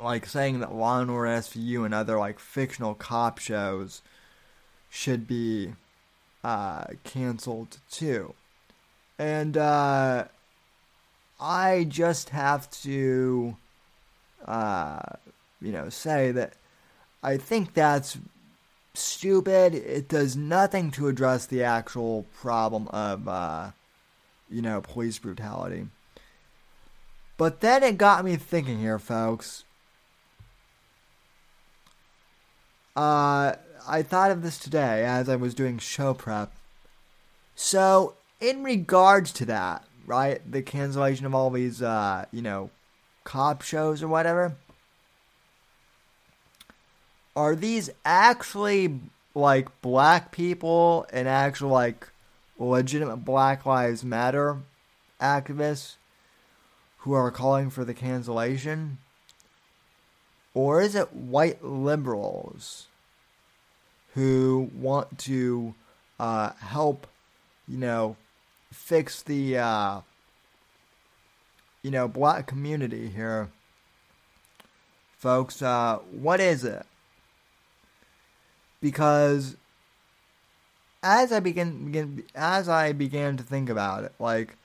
like 0.02 0.24
saying 0.24 0.60
that 0.60 0.74
Law 0.74 1.00
and 1.00 1.10
Order 1.10 1.32
SVU 1.32 1.84
and 1.84 1.92
other 1.92 2.18
like 2.18 2.38
fictional 2.38 2.94
cop 2.94 3.38
shows 3.38 4.00
should 4.88 5.26
be 5.26 5.74
uh, 6.42 6.84
canceled 7.04 7.78
too. 7.90 8.34
And 9.18 9.56
uh, 9.56 10.24
I 11.40 11.86
just 11.88 12.30
have 12.30 12.70
to, 12.82 13.56
uh, 14.44 15.00
you 15.60 15.72
know, 15.72 15.88
say 15.88 16.30
that 16.32 16.54
I 17.22 17.36
think 17.36 17.74
that's 17.74 18.18
stupid. 18.94 19.74
It 19.74 20.08
does 20.08 20.36
nothing 20.36 20.90
to 20.92 21.08
address 21.08 21.46
the 21.46 21.64
actual 21.64 22.26
problem 22.40 22.88
of, 22.88 23.26
uh, 23.26 23.70
you 24.48 24.62
know, 24.62 24.80
police 24.80 25.18
brutality. 25.18 25.88
But 27.36 27.60
then 27.60 27.82
it 27.82 27.98
got 27.98 28.24
me 28.24 28.36
thinking 28.36 28.78
here, 28.80 28.98
folks. 28.98 29.64
Uh, 32.96 33.54
I 33.86 34.02
thought 34.02 34.32
of 34.32 34.42
this 34.42 34.58
today 34.58 35.04
as 35.04 35.28
I 35.28 35.36
was 35.36 35.54
doing 35.54 35.78
show 35.78 36.14
prep. 36.14 36.52
So, 37.54 38.16
in 38.40 38.62
regards 38.62 39.32
to 39.32 39.44
that, 39.46 39.84
right, 40.06 40.40
the 40.50 40.62
cancellation 40.62 41.26
of 41.26 41.34
all 41.34 41.50
these, 41.50 41.82
uh, 41.82 42.24
you 42.32 42.42
know, 42.42 42.70
cop 43.24 43.62
shows 43.62 44.02
or 44.02 44.08
whatever, 44.08 44.56
are 47.36 47.54
these 47.54 47.90
actually 48.04 49.00
like 49.34 49.80
black 49.80 50.32
people 50.32 51.06
and 51.12 51.28
actual 51.28 51.70
like 51.70 52.08
legitimate 52.58 53.18
Black 53.18 53.64
Lives 53.64 54.04
Matter 54.04 54.56
activists 55.20 55.94
who 56.98 57.12
are 57.12 57.30
calling 57.30 57.70
for 57.70 57.84
the 57.84 57.94
cancellation? 57.94 58.98
Or 60.54 60.80
is 60.80 60.94
it 60.94 61.12
white 61.12 61.62
liberals 61.62 62.88
who 64.14 64.70
want 64.74 65.18
to 65.20 65.74
uh, 66.18 66.50
help, 66.58 67.06
you 67.68 67.78
know, 67.78 68.16
fix 68.88 69.22
the, 69.22 69.58
uh, 69.58 70.00
you 71.82 71.90
know, 71.90 72.08
black 72.08 72.46
community 72.46 73.08
here? 73.08 73.50
Folks, 75.18 75.60
uh, 75.60 75.98
what 76.10 76.40
is 76.40 76.64
it? 76.64 76.86
Because 78.80 79.56
as 81.02 81.32
I 81.32 81.40
begin, 81.40 81.86
begin 81.86 82.24
as 82.34 82.68
I 82.68 82.92
began 82.92 83.36
to 83.36 83.42
think 83.42 83.68
about 83.68 84.04
it, 84.04 84.12
like 84.18 84.56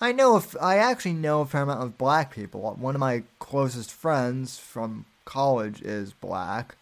I 0.00 0.10
know 0.10 0.36
if 0.36 0.56
I 0.60 0.78
actually 0.78 1.12
know 1.12 1.42
a 1.42 1.46
fair 1.46 1.62
amount 1.62 1.82
of 1.82 1.98
black 1.98 2.34
people. 2.34 2.62
One 2.62 2.96
of 2.96 3.00
my 3.00 3.22
closest 3.38 3.92
friends 3.92 4.58
from 4.58 5.04
college 5.24 5.82
is 5.82 6.14
black. 6.14 6.74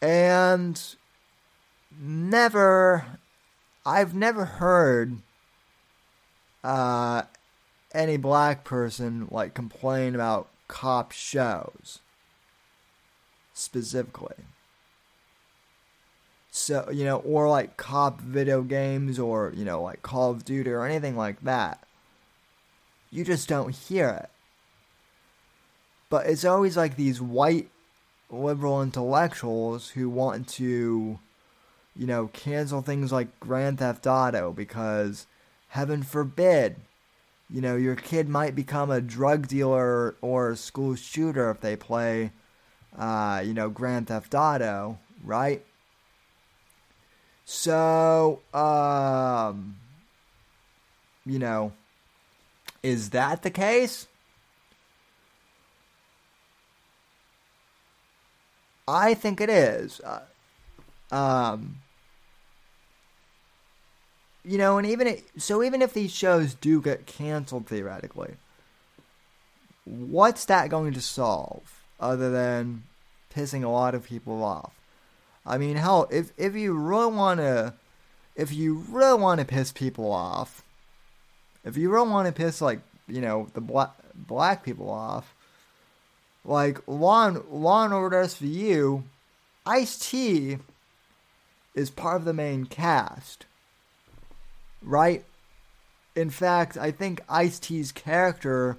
And 0.00 0.80
never 2.00 3.18
I've 3.86 4.14
never 4.14 4.44
heard 4.44 5.18
uh, 6.62 7.22
any 7.92 8.16
black 8.16 8.64
person 8.64 9.28
like 9.30 9.54
complain 9.54 10.14
about 10.14 10.48
cop 10.68 11.12
shows 11.12 12.00
specifically. 13.52 14.36
So, 16.50 16.88
you 16.92 17.04
know, 17.04 17.16
or 17.18 17.48
like 17.48 17.76
cop 17.76 18.20
video 18.20 18.62
games 18.62 19.18
or, 19.18 19.52
you 19.56 19.64
know, 19.64 19.82
like 19.82 20.02
Call 20.02 20.30
of 20.30 20.44
Duty 20.44 20.70
or 20.70 20.84
anything 20.84 21.16
like 21.16 21.40
that. 21.42 21.82
You 23.10 23.24
just 23.24 23.48
don't 23.48 23.74
hear 23.74 24.08
it. 24.08 24.30
But 26.08 26.26
it's 26.26 26.44
always 26.44 26.76
like 26.76 26.94
these 26.94 27.20
white 27.20 27.70
liberal 28.30 28.80
intellectuals 28.80 29.90
who 29.90 30.08
want 30.08 30.46
to, 30.50 31.18
you 31.96 32.06
know, 32.06 32.28
cancel 32.28 32.82
things 32.82 33.12
like 33.12 33.38
Grand 33.40 33.78
Theft 33.78 34.06
Auto 34.06 34.52
because, 34.52 35.26
heaven 35.68 36.02
forbid, 36.02 36.76
you 37.48 37.60
know, 37.60 37.76
your 37.76 37.94
kid 37.94 38.28
might 38.28 38.54
become 38.54 38.90
a 38.90 39.00
drug 39.00 39.46
dealer 39.46 40.16
or 40.20 40.50
a 40.50 40.56
school 40.56 40.94
shooter 40.96 41.50
if 41.50 41.60
they 41.60 41.76
play, 41.76 42.32
uh, 42.98 43.42
you 43.44 43.54
know, 43.54 43.68
Grand 43.68 44.08
Theft 44.08 44.34
Auto, 44.34 44.98
right? 45.22 45.64
So, 47.44 48.40
um, 48.52 49.76
you 51.26 51.38
know, 51.38 51.72
is 52.82 53.10
that 53.10 53.42
the 53.42 53.50
case? 53.50 54.08
I 58.86 59.14
think 59.14 59.40
it 59.40 59.48
is. 59.48 60.00
Uh, 60.00 60.22
um, 61.14 61.80
you 64.44 64.58
know, 64.58 64.78
and 64.78 64.86
even 64.86 65.06
it, 65.06 65.24
so, 65.38 65.62
even 65.62 65.80
if 65.82 65.94
these 65.94 66.12
shows 66.12 66.54
do 66.54 66.80
get 66.82 67.06
canceled 67.06 67.66
theoretically, 67.66 68.34
what's 69.84 70.44
that 70.46 70.68
going 70.68 70.92
to 70.92 71.00
solve 71.00 71.82
other 71.98 72.30
than 72.30 72.82
pissing 73.34 73.64
a 73.64 73.68
lot 73.68 73.94
of 73.94 74.04
people 74.04 74.42
off? 74.42 74.72
I 75.46 75.58
mean, 75.58 75.76
hell, 75.76 76.08
if 76.10 76.32
if 76.36 76.54
you 76.54 76.74
really 76.74 77.12
want 77.12 77.40
to, 77.40 77.74
if 78.36 78.52
you 78.52 78.84
really 78.90 79.20
want 79.20 79.40
to 79.40 79.46
piss 79.46 79.72
people 79.72 80.12
off, 80.12 80.62
if 81.64 81.76
you 81.76 81.90
really 81.90 82.08
want 82.08 82.26
to 82.26 82.32
piss 82.32 82.60
like 82.60 82.80
you 83.08 83.20
know 83.20 83.48
the 83.54 83.60
black 83.60 83.92
black 84.14 84.62
people 84.62 84.90
off, 84.90 85.34
like 86.44 86.80
Law 86.86 87.28
and, 87.28 87.42
Law 87.50 87.84
and 87.84 87.94
Order 87.94 88.24
SVU, 88.24 89.04
Ice 89.66 89.98
T 89.98 90.58
is 91.74 91.90
part 91.90 92.16
of 92.16 92.24
the 92.24 92.32
main 92.32 92.66
cast, 92.66 93.46
right? 94.84 95.24
in 96.16 96.30
fact, 96.30 96.76
I 96.76 96.90
think 96.90 97.20
Ice 97.28 97.58
T's 97.58 97.92
character 97.92 98.78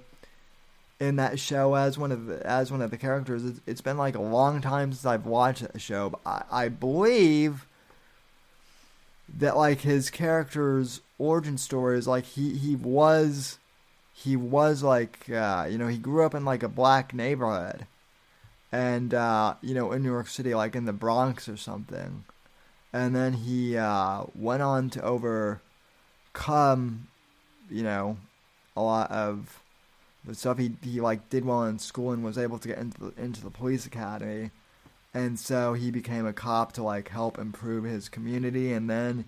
in 0.98 1.16
that 1.16 1.38
show 1.38 1.74
as 1.74 1.98
one 1.98 2.10
of 2.10 2.26
the, 2.26 2.46
as 2.46 2.72
one 2.72 2.80
of 2.80 2.90
the 2.90 2.96
characters. 2.96 3.44
It's, 3.44 3.60
it's 3.66 3.80
been 3.80 3.98
like 3.98 4.16
a 4.16 4.22
long 4.22 4.60
time 4.60 4.92
since 4.92 5.04
I've 5.04 5.26
watched 5.26 5.60
that 5.60 5.80
show, 5.80 6.10
but 6.10 6.20
I, 6.24 6.44
I 6.50 6.68
believe 6.68 7.66
that 9.38 9.56
like 9.56 9.80
his 9.80 10.08
character's 10.08 11.00
origin 11.18 11.58
story 11.58 11.98
is 11.98 12.06
like 12.06 12.24
he 12.24 12.56
he 12.56 12.76
was 12.76 13.58
he 14.14 14.36
was 14.36 14.82
like 14.82 15.28
uh, 15.30 15.66
you 15.68 15.76
know 15.76 15.88
he 15.88 15.98
grew 15.98 16.24
up 16.24 16.34
in 16.34 16.44
like 16.44 16.62
a 16.62 16.68
black 16.68 17.12
neighborhood 17.12 17.86
and 18.72 19.12
uh, 19.12 19.54
you 19.60 19.74
know 19.74 19.92
in 19.92 20.02
New 20.02 20.12
York 20.12 20.28
City 20.28 20.54
like 20.54 20.74
in 20.74 20.84
the 20.84 20.92
Bronx 20.92 21.48
or 21.48 21.56
something 21.56 22.24
and 22.92 23.14
then 23.14 23.32
he 23.34 23.76
uh, 23.76 24.22
went 24.34 24.62
on 24.62 24.88
to 24.90 25.02
overcome 26.36 27.08
you 27.70 27.82
know 27.82 28.16
a 28.76 28.82
lot 28.82 29.10
of 29.10 29.62
the 30.24 30.34
stuff 30.34 30.58
he 30.58 30.72
he 30.82 31.00
like 31.00 31.28
did 31.30 31.44
well 31.44 31.64
in 31.64 31.78
school 31.78 32.12
and 32.12 32.24
was 32.24 32.38
able 32.38 32.58
to 32.58 32.68
get 32.68 32.78
into 32.78 33.10
the, 33.10 33.22
into 33.22 33.42
the 33.42 33.50
police 33.50 33.86
academy. 33.86 34.50
And 35.14 35.38
so 35.38 35.72
he 35.72 35.90
became 35.90 36.26
a 36.26 36.32
cop 36.32 36.72
to 36.72 36.82
like 36.82 37.08
help 37.08 37.38
improve 37.38 37.84
his 37.84 38.08
community. 38.10 38.72
And 38.72 38.90
then 38.90 39.24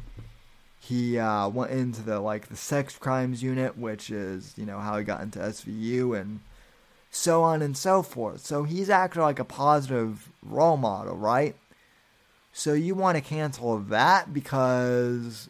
he 0.78 1.18
uh, 1.18 1.48
went 1.48 1.70
into 1.70 2.02
the 2.02 2.20
like 2.20 2.48
the 2.48 2.56
sex 2.56 2.98
crimes 2.98 3.42
unit 3.42 3.78
which 3.78 4.10
is 4.10 4.54
you 4.56 4.66
know 4.66 4.78
how 4.78 4.98
he 4.98 5.04
got 5.04 5.22
into 5.22 5.38
SVU 5.38 6.20
and 6.20 6.40
so 7.10 7.42
on 7.42 7.62
and 7.62 7.76
so 7.76 8.02
forth. 8.02 8.44
So 8.44 8.64
he's 8.64 8.90
actually 8.90 9.22
like 9.22 9.38
a 9.38 9.44
positive 9.44 10.28
role 10.42 10.76
model 10.76 11.16
right? 11.16 11.54
So 12.52 12.72
you 12.72 12.96
want 12.96 13.16
to 13.16 13.22
cancel 13.22 13.78
that 13.78 14.34
because 14.34 15.48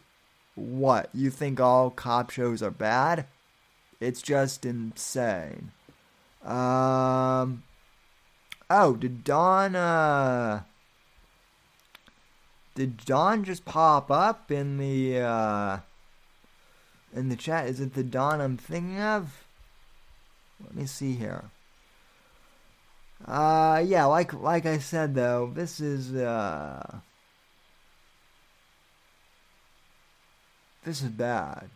what 0.59 1.09
you 1.13 1.29
think 1.29 1.59
all 1.59 1.89
cop 1.89 2.29
shows 2.29 2.61
are 2.61 2.71
bad 2.71 3.25
it's 3.99 4.21
just 4.21 4.65
insane 4.65 5.71
um 6.43 7.63
Oh, 8.69 8.95
did 8.95 9.23
Don 9.23 9.75
uh 9.75 10.61
did 12.75 12.97
Don 12.97 13.43
just 13.43 13.65
pop 13.65 14.11
up 14.11 14.51
in 14.51 14.77
the 14.77 15.19
uh 15.19 15.79
in 17.15 17.29
the 17.29 17.35
chat? 17.35 17.67
Is 17.67 17.79
it 17.79 17.95
the 17.95 18.03
Don 18.03 18.39
I'm 18.39 18.57
thinking 18.57 18.99
of? 18.99 19.43
Let 20.63 20.75
me 20.75 20.85
see 20.85 21.13
here. 21.13 21.45
Uh 23.27 23.83
yeah, 23.83 24.05
like 24.05 24.33
like 24.33 24.67
I 24.67 24.77
said 24.77 25.15
though, 25.15 25.51
this 25.53 25.79
is 25.79 26.13
uh 26.13 26.99
this 30.83 31.01
is 31.01 31.09
bad. 31.09 31.69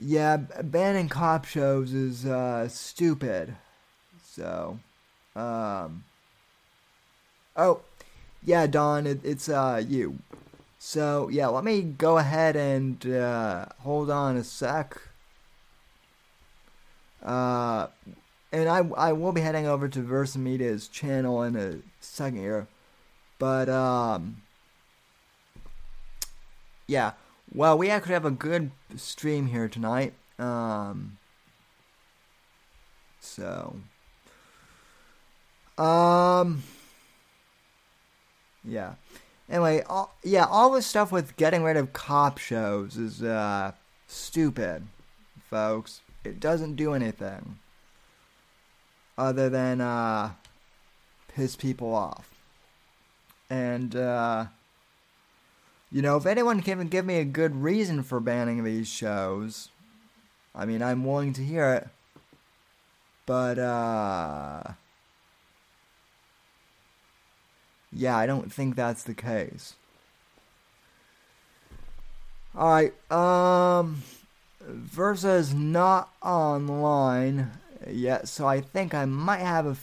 Yeah, 0.00 0.36
banning 0.36 1.08
cop 1.08 1.44
shows 1.44 1.92
is 1.92 2.26
uh 2.26 2.68
stupid. 2.68 3.56
So, 4.22 4.80
um, 5.36 6.04
oh, 7.56 7.82
yeah, 8.42 8.66
Don, 8.66 9.06
it, 9.06 9.20
it's 9.24 9.48
uh 9.48 9.82
you. 9.86 10.18
So 10.86 11.30
yeah, 11.30 11.46
let 11.46 11.64
me 11.64 11.80
go 11.80 12.18
ahead 12.18 12.56
and 12.56 13.04
uh, 13.06 13.64
hold 13.80 14.10
on 14.10 14.36
a 14.36 14.44
sec. 14.44 15.00
Uh, 17.22 17.86
and 18.52 18.68
I 18.68 18.80
I 18.94 19.12
will 19.14 19.32
be 19.32 19.40
heading 19.40 19.66
over 19.66 19.88
to 19.88 20.02
Versa 20.02 20.38
Media's 20.38 20.86
channel 20.86 21.42
in 21.42 21.56
a 21.56 21.78
second 22.00 22.38
here, 22.40 22.66
but 23.38 23.70
um, 23.70 24.42
yeah. 26.86 27.12
Well, 27.52 27.76
we 27.78 27.90
actually 27.90 28.14
have 28.14 28.24
a 28.24 28.30
good 28.30 28.70
stream 28.96 29.46
here 29.46 29.68
tonight. 29.68 30.14
Um, 30.38 31.18
so. 33.20 33.76
Um. 35.78 36.62
Yeah. 38.64 38.94
Anyway, 39.48 39.82
all, 39.88 40.14
yeah, 40.22 40.46
all 40.46 40.70
this 40.70 40.86
stuff 40.86 41.12
with 41.12 41.36
getting 41.36 41.62
rid 41.62 41.76
of 41.76 41.92
cop 41.92 42.38
shows 42.38 42.96
is 42.96 43.22
uh 43.22 43.72
stupid, 44.06 44.84
folks. 45.50 46.00
It 46.24 46.40
doesn't 46.40 46.76
do 46.76 46.94
anything 46.94 47.58
other 49.18 49.50
than 49.50 49.80
uh 49.80 50.32
piss 51.28 51.56
people 51.56 51.94
off. 51.94 52.30
And 53.50 53.94
uh 53.94 54.46
you 55.94 56.02
know, 56.02 56.16
if 56.16 56.26
anyone 56.26 56.60
can 56.60 56.88
give 56.88 57.06
me 57.06 57.18
a 57.18 57.24
good 57.24 57.54
reason 57.54 58.02
for 58.02 58.18
banning 58.18 58.64
these 58.64 58.88
shows, 58.88 59.68
I 60.52 60.66
mean, 60.66 60.82
I'm 60.82 61.04
willing 61.04 61.32
to 61.34 61.40
hear 61.40 61.72
it. 61.72 61.88
But 63.26 63.60
uh 63.60 64.72
Yeah, 67.92 68.16
I 68.16 68.26
don't 68.26 68.52
think 68.52 68.74
that's 68.74 69.04
the 69.04 69.14
case. 69.14 69.74
Alright, 72.56 72.94
um 73.12 74.02
Versa's 74.68 75.54
not 75.54 76.12
online 76.20 77.52
yet, 77.88 78.26
so 78.26 78.48
I 78.48 78.60
think 78.60 78.94
I 78.94 79.04
might 79.04 79.38
have 79.38 79.66
a 79.66 79.76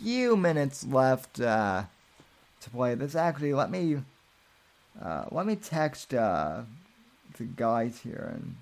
few 0.00 0.34
minutes 0.34 0.86
left 0.86 1.40
uh, 1.40 1.84
to 2.60 2.70
play 2.70 2.94
this. 2.94 3.14
Actually, 3.16 3.52
let 3.52 3.70
me 3.70 3.98
uh, 5.02 5.24
let 5.30 5.46
me 5.46 5.56
text 5.56 6.14
uh, 6.14 6.62
the 7.36 7.44
guys 7.44 8.00
here 8.00 8.30
and 8.34 8.56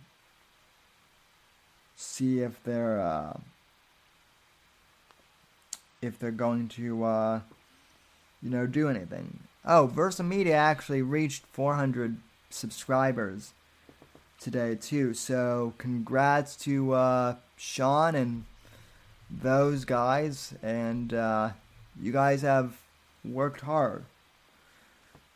see 1.97 2.41
if 2.41 2.63
they're 2.65 3.01
uh, 3.01 3.39
if 6.03 6.19
they're 6.19 6.31
going 6.31 6.69
to 6.69 7.05
uh, 7.05 7.41
you 8.43 8.51
know, 8.51 8.67
do 8.67 8.89
anything. 8.89 9.41
Oh, 9.65 9.87
Versa 9.87 10.23
Media 10.23 10.55
actually 10.55 11.03
reached 11.03 11.45
400 11.47 12.19
subscribers 12.51 13.53
today 14.39 14.77
too. 14.77 15.15
So 15.15 15.75
congrats 15.79 16.55
to 16.59 16.93
uh, 16.93 17.35
Sean 17.57 18.15
and 18.15 18.45
those 19.29 19.85
guys, 19.85 20.55
and 20.63 21.13
uh, 21.13 21.51
you 22.01 22.13
guys 22.13 22.43
have 22.43 22.77
worked 23.25 23.63
hard. 23.63 24.05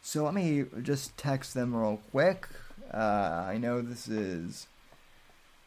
So 0.03 0.25
let 0.25 0.35
me 0.35 0.65
just 0.83 1.17
text 1.17 1.55
them 1.55 1.75
real 1.75 2.01
quick. 2.11 2.49
Uh, 2.93 3.45
I 3.47 3.59
know 3.59 3.81
this 3.81 4.09
is 4.09 4.67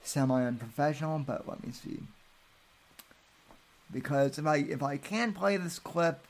semi 0.02 0.44
unprofessional, 0.46 1.20
but 1.20 1.48
let 1.48 1.66
me 1.66 1.72
see. 1.72 2.00
Because 3.92 4.38
if 4.38 4.46
I 4.46 4.58
if 4.58 4.82
I 4.82 4.98
can 4.98 5.34
play 5.34 5.56
this 5.58 5.80
clip 5.80 6.26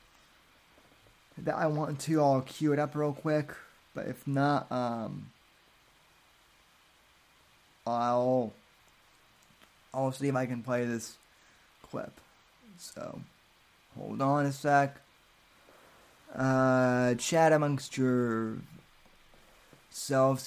that 1.38 1.56
I 1.56 1.68
want 1.68 2.00
to, 2.02 2.22
I'll 2.22 2.42
cue 2.42 2.74
it 2.74 2.80
up 2.80 2.96
real 2.96 3.14
quick. 3.14 3.52
But 3.96 4.08
if 4.08 4.28
not, 4.28 4.72
um, 4.72 5.32
I'll 7.88 8.54
I'll 9.94 10.12
see 10.12 10.28
if 10.28 10.36
I 10.36 10.46
can 10.46 10.62
play 10.62 10.86
this 10.86 11.16
clip. 11.90 12.20
So 12.78 13.22
hold 13.98 14.22
on 14.22 14.46
a 14.46 14.52
sec. 14.52 15.03
Uh, 16.36 17.14
chat 17.16 17.54
amongst 17.54 17.98
yourselves 17.98 18.64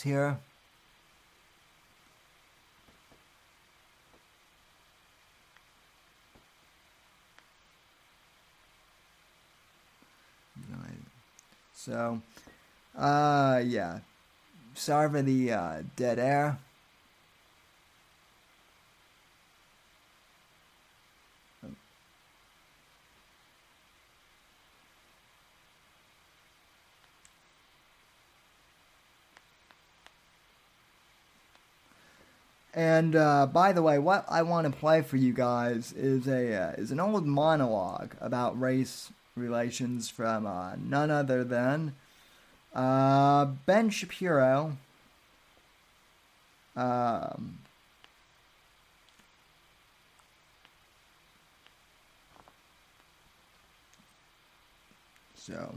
here. 0.03 0.39
So, 11.87 12.21
uh, 12.99 13.63
yeah. 13.65 14.01
Sorry 14.75 15.09
for 15.09 15.23
the 15.23 15.53
uh, 15.53 15.83
dead 15.95 16.19
air. 16.19 16.59
And 32.77 33.17
uh, 33.17 33.47
by 33.47 33.73
the 33.73 33.81
way, 33.81 33.99
what 33.99 34.27
I 34.29 34.43
want 34.43 34.71
to 34.71 34.79
play 34.79 35.01
for 35.01 35.17
you 35.17 35.33
guys 35.33 35.95
is 35.95 36.29
a 36.29 36.55
uh, 36.55 36.73
is 36.73 36.93
an 36.93 37.01
old 37.01 37.25
monologue 37.27 38.15
about 38.21 38.61
race 38.61 39.11
relations 39.35 40.11
from 40.11 40.47
uh, 40.47 40.77
none 40.77 41.11
other 41.11 41.43
than 41.43 41.95
uh, 42.75 43.47
Ben 43.65 43.89
Shapiro. 43.89 44.77
Um, 46.77 47.61
so, 55.35 55.77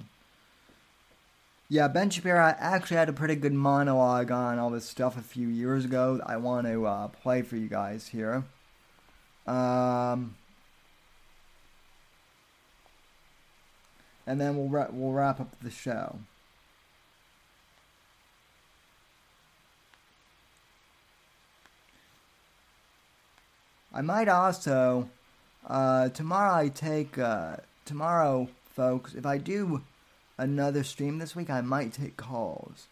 yeah, 1.71 1.87
Ben 1.87 2.09
Shapiro 2.09 2.55
actually 2.57 2.97
had 2.97 3.09
a 3.09 3.13
pretty 3.13 3.35
good 3.35 3.53
monologue 3.53 4.31
on 4.31 4.57
all 4.57 4.71
this 4.71 4.85
stuff 4.85 5.15
a 5.17 5.21
few 5.21 5.47
years 5.47 5.85
ago. 5.85 6.19
I 6.25 6.37
want 6.37 6.65
to 6.65 6.87
uh, 6.87 7.07
play 7.09 7.43
for 7.43 7.57
you 7.57 7.67
guys 7.67 8.07
here. 8.07 8.43
Um, 9.45 10.35
and 14.25 14.41
then 14.41 14.57
we'll 14.57 14.67
ra- 14.67 14.89
we'll 14.91 15.11
wrap 15.11 15.39
up 15.39 15.59
the 15.61 15.69
show. 15.69 16.17
I 23.93 24.01
might 24.01 24.27
also 24.27 25.09
uh, 25.67 26.09
tomorrow. 26.09 26.55
I 26.55 26.69
take 26.69 27.19
uh, 27.19 27.57
tomorrow, 27.85 28.47
folks. 28.75 29.13
If 29.13 29.27
I 29.27 29.37
do 29.37 29.83
another 30.39 30.83
stream 30.83 31.19
this 31.19 31.35
week, 31.35 31.49
I 31.49 31.61
might 31.61 31.93
take 31.93 32.17
calls. 32.17 32.87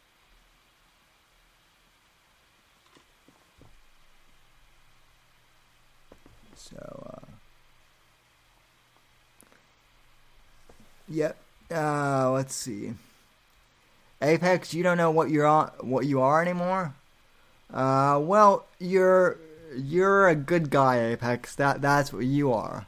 So, 6.55 7.09
uh, 7.13 7.25
yep. 11.07 11.37
Uh, 11.73 12.31
let's 12.31 12.55
see. 12.55 12.93
Apex, 14.21 14.73
you 14.73 14.83
don't 14.83 14.97
know 14.97 15.11
what 15.11 15.29
you're 15.29 15.45
on, 15.45 15.71
what 15.81 16.05
you 16.05 16.21
are 16.21 16.41
anymore. 16.41 16.93
Uh, 17.73 18.19
well, 18.21 18.65
you're 18.79 19.37
you're 19.75 20.27
a 20.27 20.35
good 20.35 20.69
guy, 20.69 21.11
Apex. 21.11 21.55
That 21.55 21.81
that's 21.81 22.11
what 22.11 22.25
you 22.25 22.51
are. 22.53 22.87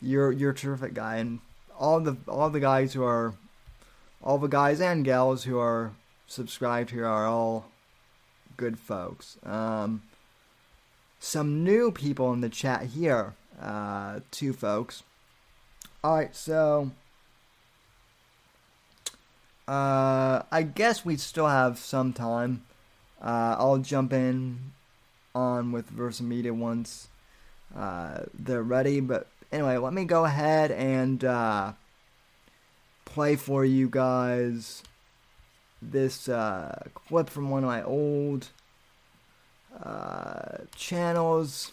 You're 0.00 0.30
you're 0.30 0.50
a 0.50 0.54
terrific 0.54 0.94
guy, 0.94 1.16
and 1.16 1.40
all 1.78 2.00
the 2.00 2.16
all 2.28 2.50
the 2.50 2.60
guys 2.60 2.92
who 2.92 3.02
are, 3.02 3.34
all 4.22 4.38
the 4.38 4.48
guys 4.48 4.80
and 4.80 5.04
gals 5.04 5.44
who 5.44 5.58
are 5.58 5.92
subscribed 6.26 6.90
here 6.90 7.06
are 7.06 7.26
all 7.26 7.66
good 8.56 8.78
folks. 8.78 9.36
Um, 9.44 10.02
some 11.18 11.64
new 11.64 11.90
people 11.90 12.32
in 12.32 12.40
the 12.40 12.48
chat 12.48 12.84
here. 12.84 13.34
Uh, 13.60 14.20
two 14.30 14.52
folks. 14.52 15.02
All 16.02 16.16
right, 16.16 16.34
so 16.34 16.90
uh, 19.68 20.42
I 20.50 20.62
guess 20.62 21.04
we 21.04 21.16
still 21.16 21.46
have 21.46 21.78
some 21.78 22.12
time. 22.12 22.64
Uh, 23.20 23.56
I'll 23.58 23.78
jump 23.78 24.12
in 24.12 24.72
on 25.34 25.70
with 25.70 25.86
Versa 25.86 26.24
Media 26.24 26.52
once 26.52 27.08
uh, 27.76 28.22
they're 28.34 28.62
ready. 28.62 29.00
But 29.00 29.28
anyway, 29.52 29.76
let 29.76 29.92
me 29.92 30.04
go 30.04 30.24
ahead 30.24 30.72
and 30.72 31.24
uh, 31.24 31.72
play 33.12 33.36
for 33.36 33.62
you 33.62 33.90
guys 33.90 34.82
this 35.82 36.28
uh, 36.28 36.82
clip 36.94 37.28
from 37.28 37.50
one 37.50 37.62
of 37.62 37.68
my 37.68 37.82
old 37.82 38.48
uh, 39.84 40.58
channels. 40.74 41.72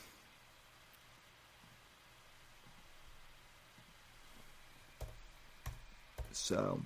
So. 6.31 6.81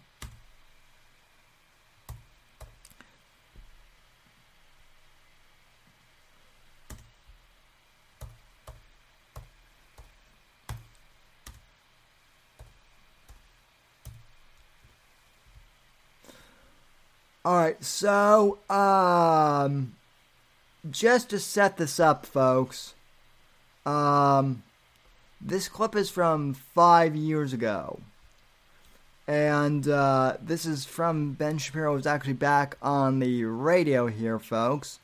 All 17.45 17.57
right, 17.57 17.83
so 17.83 18.59
um, 18.69 19.97
just 20.89 21.29
to 21.31 21.39
set 21.39 21.75
this 21.75 21.99
up, 21.99 22.25
folks, 22.25 22.93
um, 23.85 24.63
this 25.41 25.67
clip 25.67 25.93
is 25.93 26.09
from 26.09 26.53
five 26.53 27.17
years 27.17 27.51
ago, 27.51 27.99
and 29.27 29.85
uh, 29.89 30.37
this 30.41 30.65
is 30.65 30.85
from 30.85 31.33
Ben 31.33 31.57
Shapiro. 31.57 31.93
Was 31.93 32.07
actually 32.07 32.31
back 32.31 32.77
on 32.81 33.19
the 33.19 33.43
radio 33.43 34.07
here, 34.07 34.39
folks, 34.39 35.01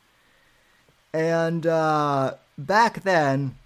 and 1.13 1.67
uh, 1.67 2.35
back 2.57 3.03
then, 3.03 3.57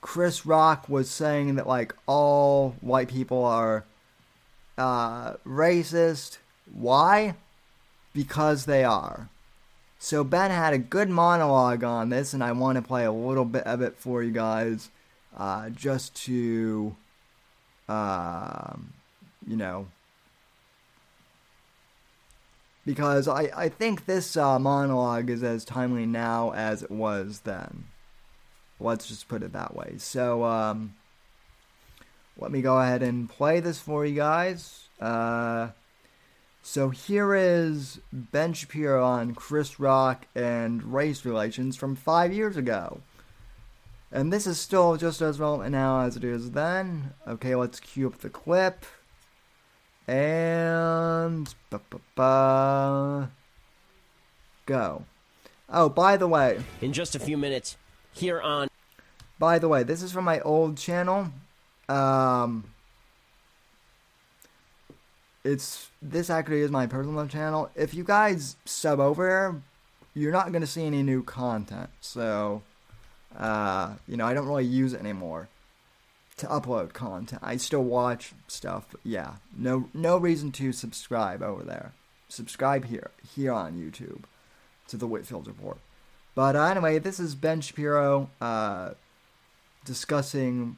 Chris 0.00 0.46
Rock 0.46 0.88
was 0.88 1.10
saying 1.10 1.56
that 1.56 1.66
like 1.66 1.92
all 2.06 2.76
white 2.80 3.08
people 3.08 3.44
are 3.44 3.84
uh, 4.76 5.32
racist. 5.44 6.38
Why? 6.72 7.34
Because 8.12 8.64
they 8.64 8.84
are. 8.84 9.28
So 9.98 10.22
Ben 10.22 10.50
had 10.50 10.72
a 10.72 10.78
good 10.78 11.08
monologue 11.08 11.82
on 11.82 12.08
this, 12.08 12.32
and 12.32 12.42
I 12.42 12.52
want 12.52 12.76
to 12.76 12.82
play 12.82 13.04
a 13.04 13.12
little 13.12 13.44
bit 13.44 13.64
of 13.64 13.80
it 13.82 13.96
for 13.96 14.22
you 14.22 14.30
guys, 14.30 14.90
uh, 15.36 15.70
just 15.70 16.14
to, 16.24 16.94
uh, 17.88 18.74
you 19.46 19.56
know, 19.56 19.88
because 22.86 23.28
I, 23.28 23.50
I 23.54 23.68
think 23.68 24.06
this 24.06 24.36
uh, 24.36 24.58
monologue 24.58 25.28
is 25.30 25.42
as 25.42 25.64
timely 25.64 26.06
now 26.06 26.52
as 26.52 26.82
it 26.82 26.90
was 26.90 27.40
then. 27.40 27.84
Let's 28.80 29.08
just 29.08 29.28
put 29.28 29.42
it 29.42 29.52
that 29.52 29.74
way. 29.74 29.94
So, 29.98 30.44
um, 30.44 30.94
let 32.38 32.52
me 32.52 32.62
go 32.62 32.78
ahead 32.78 33.02
and 33.02 33.28
play 33.28 33.58
this 33.58 33.80
for 33.80 34.06
you 34.06 34.14
guys. 34.14 34.88
So 36.70 36.90
here 36.90 37.34
is 37.34 37.98
Ben 38.12 38.52
Shapiro 38.52 39.02
on 39.02 39.34
Chris 39.34 39.80
Rock 39.80 40.26
and 40.34 40.92
race 40.92 41.24
relations 41.24 41.76
from 41.76 41.96
five 41.96 42.30
years 42.30 42.58
ago. 42.58 43.00
And 44.12 44.30
this 44.30 44.46
is 44.46 44.60
still 44.60 44.98
just 44.98 45.22
as 45.22 45.40
relevant 45.40 45.72
now 45.72 46.00
as 46.00 46.14
it 46.14 46.24
is 46.24 46.50
then. 46.50 47.14
Okay, 47.26 47.54
let's 47.54 47.80
cue 47.80 48.06
up 48.06 48.18
the 48.18 48.28
clip. 48.28 48.84
And. 50.06 51.52
Ba-ba-ba, 51.70 53.30
go. 54.66 55.04
Oh, 55.70 55.88
by 55.88 56.18
the 56.18 56.28
way. 56.28 56.62
In 56.82 56.92
just 56.92 57.14
a 57.14 57.18
few 57.18 57.38
minutes, 57.38 57.78
here 58.12 58.42
on. 58.42 58.68
By 59.38 59.58
the 59.58 59.68
way, 59.68 59.84
this 59.84 60.02
is 60.02 60.12
from 60.12 60.26
my 60.26 60.40
old 60.40 60.76
channel. 60.76 61.32
Um 61.88 62.64
it's 65.52 65.90
this 66.02 66.30
actually 66.30 66.60
is 66.60 66.70
my 66.70 66.86
personal 66.86 67.26
channel. 67.26 67.70
If 67.74 67.94
you 67.94 68.04
guys 68.04 68.56
sub 68.64 69.00
over 69.00 69.60
you're 70.14 70.32
not 70.32 70.52
gonna 70.52 70.66
see 70.66 70.84
any 70.84 71.02
new 71.02 71.22
content. 71.22 71.90
So, 72.00 72.62
uh, 73.36 73.94
you 74.06 74.16
know, 74.16 74.26
I 74.26 74.34
don't 74.34 74.46
really 74.46 74.64
use 74.64 74.92
it 74.92 75.00
anymore 75.00 75.48
to 76.38 76.46
upload 76.46 76.92
content. 76.92 77.42
I 77.44 77.56
still 77.56 77.84
watch 77.84 78.32
stuff, 78.46 78.86
but 78.90 79.00
yeah, 79.04 79.36
no 79.56 79.88
no 79.94 80.18
reason 80.18 80.52
to 80.52 80.72
subscribe 80.72 81.42
over 81.42 81.62
there. 81.62 81.92
Subscribe 82.28 82.86
here 82.86 83.10
here 83.34 83.52
on 83.52 83.74
YouTube 83.74 84.24
to 84.88 84.96
the 84.96 85.06
Whitfield 85.06 85.46
Report. 85.46 85.78
But 86.34 86.56
uh, 86.56 86.64
anyway, 86.64 86.98
this 86.98 87.18
is 87.18 87.34
Ben 87.34 87.60
Shapiro 87.60 88.30
uh, 88.40 88.90
discussing 89.84 90.76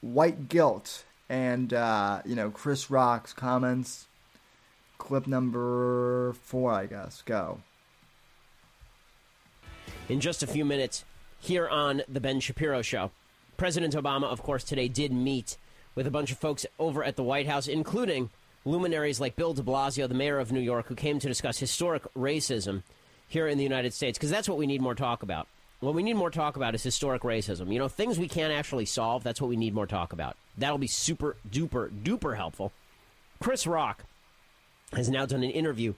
white 0.00 0.48
guilt 0.48 1.04
and 1.28 1.72
uh, 1.72 2.22
you 2.24 2.34
know 2.34 2.50
Chris 2.50 2.90
Rock's 2.90 3.32
comments. 3.32 4.06
Clip 4.98 5.26
number 5.26 6.32
four, 6.42 6.72
I 6.72 6.86
guess. 6.86 7.22
Go. 7.22 7.60
In 10.08 10.20
just 10.20 10.42
a 10.42 10.46
few 10.46 10.64
minutes, 10.64 11.04
here 11.40 11.68
on 11.68 12.02
the 12.08 12.20
Ben 12.20 12.40
Shapiro 12.40 12.82
Show, 12.82 13.10
President 13.56 13.94
Obama, 13.94 14.24
of 14.24 14.42
course, 14.42 14.64
today 14.64 14.88
did 14.88 15.12
meet 15.12 15.56
with 15.94 16.06
a 16.06 16.10
bunch 16.10 16.32
of 16.32 16.38
folks 16.38 16.64
over 16.78 17.04
at 17.04 17.16
the 17.16 17.22
White 17.22 17.46
House, 17.46 17.68
including 17.68 18.30
luminaries 18.64 19.20
like 19.20 19.36
Bill 19.36 19.54
De 19.54 19.62
Blasio, 19.62 20.08
the 20.08 20.14
mayor 20.14 20.38
of 20.38 20.52
New 20.52 20.60
York, 20.60 20.86
who 20.86 20.94
came 20.94 21.18
to 21.18 21.28
discuss 21.28 21.58
historic 21.58 22.02
racism 22.14 22.82
here 23.28 23.46
in 23.46 23.58
the 23.58 23.64
United 23.64 23.92
States, 23.92 24.18
because 24.18 24.30
that's 24.30 24.48
what 24.48 24.58
we 24.58 24.66
need 24.66 24.80
more 24.80 24.94
talk 24.94 25.22
about. 25.22 25.46
What 25.80 25.94
we 25.94 26.02
need 26.02 26.14
more 26.14 26.30
talk 26.30 26.56
about 26.56 26.74
is 26.74 26.82
historic 26.82 27.22
racism. 27.22 27.72
You 27.72 27.78
know, 27.78 27.88
things 27.88 28.18
we 28.18 28.28
can't 28.28 28.52
actually 28.52 28.86
solve, 28.86 29.22
that's 29.22 29.40
what 29.40 29.48
we 29.48 29.56
need 29.56 29.74
more 29.74 29.86
talk 29.86 30.12
about. 30.12 30.36
That'll 30.58 30.78
be 30.78 30.86
super 30.86 31.36
duper 31.48 31.90
duper 31.90 32.36
helpful. 32.36 32.72
Chris 33.40 33.66
Rock 33.66 34.04
has 34.92 35.08
now 35.08 35.26
done 35.26 35.42
an 35.42 35.50
interview 35.50 35.94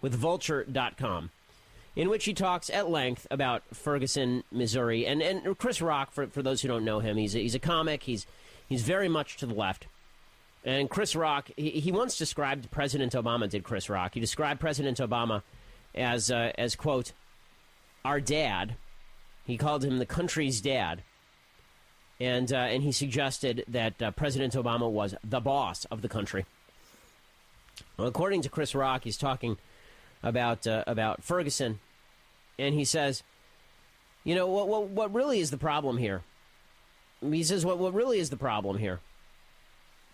with 0.00 0.14
Vulture.com 0.14 1.30
in 1.96 2.08
which 2.08 2.24
he 2.24 2.32
talks 2.32 2.70
at 2.70 2.88
length 2.88 3.26
about 3.30 3.62
Ferguson, 3.72 4.44
Missouri. 4.52 5.04
And, 5.04 5.20
and 5.20 5.58
Chris 5.58 5.82
Rock, 5.82 6.12
for, 6.12 6.28
for 6.28 6.42
those 6.42 6.62
who 6.62 6.68
don't 6.68 6.84
know 6.84 7.00
him, 7.00 7.16
he's 7.16 7.34
a, 7.34 7.40
he's 7.40 7.56
a 7.56 7.58
comic. 7.58 8.04
He's, 8.04 8.24
he's 8.68 8.82
very 8.82 9.08
much 9.08 9.36
to 9.38 9.46
the 9.46 9.54
left. 9.54 9.86
And 10.64 10.88
Chris 10.88 11.16
Rock, 11.16 11.50
he, 11.56 11.70
he 11.70 11.90
once 11.90 12.16
described 12.16 12.70
President 12.70 13.14
Obama, 13.14 13.50
did 13.50 13.64
Chris 13.64 13.90
Rock. 13.90 14.14
He 14.14 14.20
described 14.20 14.60
President 14.60 14.98
Obama 14.98 15.42
as, 15.94 16.30
uh, 16.30 16.52
as 16.56 16.76
quote, 16.76 17.12
our 18.04 18.20
dad. 18.20 18.76
He 19.44 19.56
called 19.56 19.84
him 19.84 19.98
the 19.98 20.06
country's 20.06 20.60
dad 20.60 21.02
and 22.20 22.52
uh, 22.52 22.56
and 22.56 22.82
he 22.82 22.92
suggested 22.92 23.64
that 23.68 24.00
uh, 24.02 24.10
President 24.12 24.54
Obama 24.54 24.90
was 24.90 25.14
the 25.22 25.40
boss 25.40 25.84
of 25.86 26.02
the 26.02 26.08
country. 26.08 26.46
Well, 27.96 28.08
according 28.08 28.42
to 28.42 28.48
Chris 28.48 28.74
Rock, 28.74 29.04
he's 29.04 29.16
talking 29.16 29.56
about 30.22 30.66
uh, 30.66 30.84
about 30.86 31.22
Ferguson, 31.22 31.80
and 32.58 32.74
he 32.74 32.84
says, 32.84 33.22
you 34.24 34.34
know 34.34 34.46
what, 34.46 34.68
what 34.68 34.88
what 34.88 35.14
really 35.14 35.40
is 35.40 35.50
the 35.50 35.58
problem 35.58 35.98
here? 35.98 36.22
He 37.20 37.44
says 37.44 37.64
what 37.64 37.78
what 37.78 37.94
really 37.94 38.18
is 38.18 38.30
the 38.30 38.36
problem 38.36 38.78
here 38.78 39.00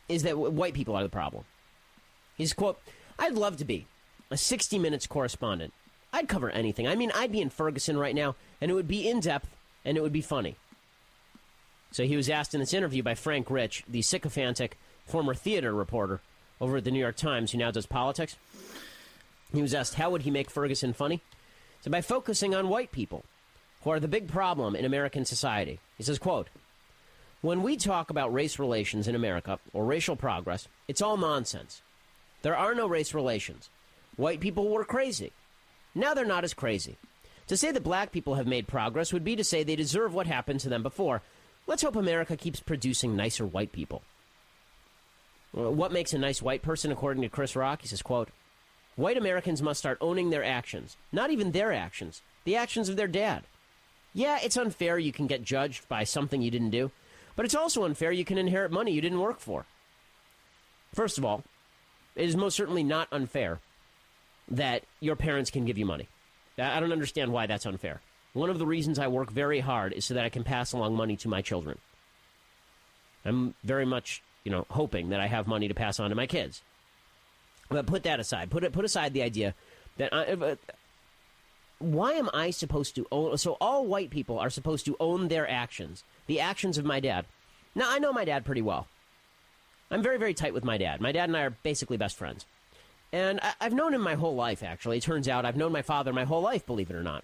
is 0.08 0.22
that 0.22 0.36
white 0.36 0.74
people 0.74 0.94
are 0.94 1.02
the 1.02 1.08
problem. 1.08 1.44
He's 2.36 2.52
quote, 2.52 2.78
I'd 3.18 3.34
love 3.34 3.56
to 3.58 3.64
be 3.64 3.86
a 4.30 4.36
60 4.36 4.78
minutes 4.78 5.06
correspondent. 5.06 5.72
I'd 6.12 6.28
cover 6.28 6.50
anything. 6.50 6.86
I 6.86 6.94
mean, 6.94 7.10
I'd 7.14 7.32
be 7.32 7.40
in 7.40 7.50
Ferguson 7.50 7.96
right 7.96 8.14
now, 8.14 8.36
and 8.60 8.70
it 8.70 8.74
would 8.74 8.88
be 8.88 9.08
in 9.08 9.20
depth 9.20 9.48
and 9.84 9.96
it 9.96 10.02
would 10.02 10.12
be 10.12 10.20
funny. 10.20 10.56
So 11.94 12.02
he 12.02 12.16
was 12.16 12.28
asked 12.28 12.54
in 12.54 12.60
this 12.60 12.74
interview 12.74 13.04
by 13.04 13.14
Frank 13.14 13.48
Rich, 13.48 13.84
the 13.88 14.02
sycophantic 14.02 14.76
former 15.06 15.32
theater 15.32 15.72
reporter 15.72 16.20
over 16.60 16.78
at 16.78 16.84
the 16.84 16.90
New 16.90 16.98
York 16.98 17.14
Times, 17.14 17.52
who 17.52 17.58
now 17.58 17.70
does 17.70 17.86
politics. 17.86 18.34
He 19.52 19.62
was 19.62 19.72
asked 19.72 19.94
how 19.94 20.10
would 20.10 20.22
he 20.22 20.30
make 20.32 20.50
Ferguson 20.50 20.92
funny? 20.92 21.20
So 21.82 21.92
by 21.92 22.00
focusing 22.00 22.52
on 22.52 22.68
white 22.68 22.90
people, 22.90 23.24
who 23.82 23.90
are 23.90 24.00
the 24.00 24.08
big 24.08 24.26
problem 24.26 24.74
in 24.74 24.84
American 24.84 25.24
society. 25.24 25.78
He 25.96 26.02
says, 26.02 26.18
quote, 26.18 26.48
when 27.42 27.62
we 27.62 27.76
talk 27.76 28.10
about 28.10 28.32
race 28.32 28.58
relations 28.58 29.06
in 29.06 29.14
America 29.14 29.60
or 29.72 29.84
racial 29.84 30.16
progress, 30.16 30.66
it's 30.88 31.00
all 31.00 31.16
nonsense. 31.16 31.80
There 32.42 32.56
are 32.56 32.74
no 32.74 32.88
race 32.88 33.14
relations. 33.14 33.70
White 34.16 34.40
people 34.40 34.68
were 34.68 34.84
crazy. 34.84 35.30
Now 35.94 36.12
they're 36.12 36.24
not 36.24 36.42
as 36.42 36.54
crazy. 36.54 36.96
To 37.46 37.56
say 37.56 37.70
that 37.70 37.84
black 37.84 38.10
people 38.10 38.34
have 38.34 38.48
made 38.48 38.66
progress 38.66 39.12
would 39.12 39.22
be 39.22 39.36
to 39.36 39.44
say 39.44 39.62
they 39.62 39.76
deserve 39.76 40.12
what 40.12 40.26
happened 40.26 40.58
to 40.60 40.68
them 40.68 40.82
before. 40.82 41.22
Let's 41.66 41.82
hope 41.82 41.96
America 41.96 42.36
keeps 42.36 42.60
producing 42.60 43.16
nicer 43.16 43.46
white 43.46 43.72
people. 43.72 44.02
What 45.52 45.92
makes 45.92 46.12
a 46.12 46.18
nice 46.18 46.42
white 46.42 46.62
person, 46.62 46.90
according 46.90 47.22
to 47.22 47.28
Chris 47.28 47.54
Rock? 47.56 47.82
He 47.82 47.88
says, 47.88 48.02
quote, 48.02 48.30
White 48.96 49.16
Americans 49.16 49.62
must 49.62 49.78
start 49.78 49.98
owning 50.00 50.30
their 50.30 50.44
actions. 50.44 50.96
Not 51.12 51.30
even 51.30 51.52
their 51.52 51.72
actions, 51.72 52.22
the 52.44 52.56
actions 52.56 52.88
of 52.88 52.96
their 52.96 53.08
dad. 53.08 53.44
Yeah, 54.12 54.38
it's 54.42 54.56
unfair 54.56 54.98
you 54.98 55.12
can 55.12 55.26
get 55.26 55.42
judged 55.42 55.88
by 55.88 56.04
something 56.04 56.42
you 56.42 56.50
didn't 56.50 56.70
do, 56.70 56.90
but 57.34 57.44
it's 57.44 57.54
also 57.54 57.84
unfair 57.84 58.12
you 58.12 58.24
can 58.24 58.38
inherit 58.38 58.70
money 58.70 58.92
you 58.92 59.00
didn't 59.00 59.20
work 59.20 59.40
for. 59.40 59.66
First 60.92 61.18
of 61.18 61.24
all, 61.24 61.42
it 62.14 62.24
is 62.24 62.36
most 62.36 62.54
certainly 62.54 62.84
not 62.84 63.08
unfair 63.10 63.60
that 64.48 64.84
your 65.00 65.16
parents 65.16 65.50
can 65.50 65.64
give 65.64 65.78
you 65.78 65.86
money. 65.86 66.08
I 66.58 66.78
don't 66.78 66.92
understand 66.92 67.32
why 67.32 67.46
that's 67.46 67.66
unfair. 67.66 68.00
One 68.34 68.50
of 68.50 68.58
the 68.58 68.66
reasons 68.66 68.98
I 68.98 69.06
work 69.06 69.30
very 69.30 69.60
hard 69.60 69.92
is 69.92 70.04
so 70.04 70.14
that 70.14 70.24
I 70.24 70.28
can 70.28 70.44
pass 70.44 70.72
along 70.72 70.96
money 70.96 71.16
to 71.18 71.28
my 71.28 71.40
children. 71.40 71.78
I'm 73.24 73.54
very 73.64 73.86
much, 73.86 74.22
you 74.42 74.50
know, 74.50 74.66
hoping 74.68 75.08
that 75.10 75.20
I 75.20 75.28
have 75.28 75.46
money 75.46 75.68
to 75.68 75.74
pass 75.74 75.98
on 75.98 76.10
to 76.10 76.16
my 76.16 76.26
kids. 76.26 76.60
But 77.70 77.86
put 77.86 78.02
that 78.02 78.20
aside. 78.20 78.50
Put 78.50 78.64
it, 78.64 78.72
put 78.72 78.84
aside 78.84 79.14
the 79.14 79.22
idea 79.22 79.54
that 79.96 80.12
I, 80.12 80.24
uh, 80.24 80.56
why 81.78 82.12
am 82.12 82.28
I 82.34 82.50
supposed 82.50 82.96
to 82.96 83.06
own? 83.10 83.38
So 83.38 83.56
all 83.60 83.86
white 83.86 84.10
people 84.10 84.38
are 84.38 84.50
supposed 84.50 84.84
to 84.86 84.96
own 84.98 85.28
their 85.28 85.48
actions, 85.48 86.02
the 86.26 86.40
actions 86.40 86.76
of 86.76 86.84
my 86.84 87.00
dad. 87.00 87.26
Now 87.74 87.86
I 87.88 87.98
know 87.98 88.12
my 88.12 88.24
dad 88.24 88.44
pretty 88.44 88.62
well. 88.62 88.88
I'm 89.90 90.02
very, 90.02 90.18
very 90.18 90.34
tight 90.34 90.54
with 90.54 90.64
my 90.64 90.76
dad. 90.76 91.00
My 91.00 91.12
dad 91.12 91.28
and 91.28 91.36
I 91.36 91.42
are 91.42 91.50
basically 91.50 91.96
best 91.96 92.16
friends. 92.16 92.46
And 93.12 93.38
I, 93.40 93.52
have 93.60 93.72
known 93.72 93.94
him 93.94 94.00
my 94.00 94.14
whole 94.14 94.34
life, 94.34 94.64
actually. 94.64 94.96
It 94.98 95.04
turns 95.04 95.28
out 95.28 95.44
I've 95.44 95.56
known 95.56 95.70
my 95.70 95.82
father 95.82 96.12
my 96.12 96.24
whole 96.24 96.42
life, 96.42 96.66
believe 96.66 96.90
it 96.90 96.96
or 96.96 97.02
not. 97.02 97.22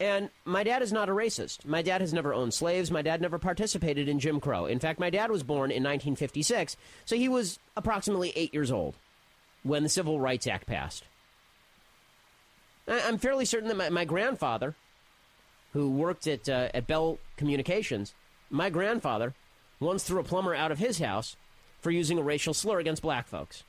And 0.00 0.30
my 0.46 0.62
dad 0.62 0.80
is 0.80 0.94
not 0.94 1.10
a 1.10 1.12
racist. 1.12 1.66
My 1.66 1.82
dad 1.82 2.00
has 2.00 2.14
never 2.14 2.32
owned 2.32 2.54
slaves. 2.54 2.90
My 2.90 3.02
dad 3.02 3.20
never 3.20 3.38
participated 3.38 4.08
in 4.08 4.18
Jim 4.18 4.40
Crow. 4.40 4.64
In 4.64 4.80
fact, 4.80 4.98
my 4.98 5.10
dad 5.10 5.30
was 5.30 5.42
born 5.42 5.70
in 5.70 5.82
1956, 5.82 6.76
so 7.04 7.16
he 7.16 7.28
was 7.28 7.58
approximately 7.76 8.32
eight 8.34 8.54
years 8.54 8.72
old 8.72 8.96
when 9.62 9.82
the 9.82 9.90
Civil 9.90 10.18
Rights 10.18 10.46
Act 10.46 10.66
passed. 10.66 11.04
I'm 12.88 13.18
fairly 13.18 13.44
certain 13.44 13.68
that 13.68 13.76
my, 13.76 13.90
my 13.90 14.04
grandfather, 14.06 14.74
who 15.74 15.90
worked 15.90 16.26
at, 16.26 16.48
uh, 16.48 16.68
at 16.72 16.86
Bell 16.86 17.18
Communications, 17.36 18.14
my 18.48 18.70
grandfather 18.70 19.34
once 19.80 20.02
threw 20.02 20.18
a 20.18 20.24
plumber 20.24 20.54
out 20.54 20.72
of 20.72 20.78
his 20.78 20.98
house 20.98 21.36
for 21.80 21.90
using 21.90 22.18
a 22.18 22.22
racial 22.22 22.54
slur 22.54 22.78
against 22.78 23.02
black 23.02 23.28
folks. 23.28 23.64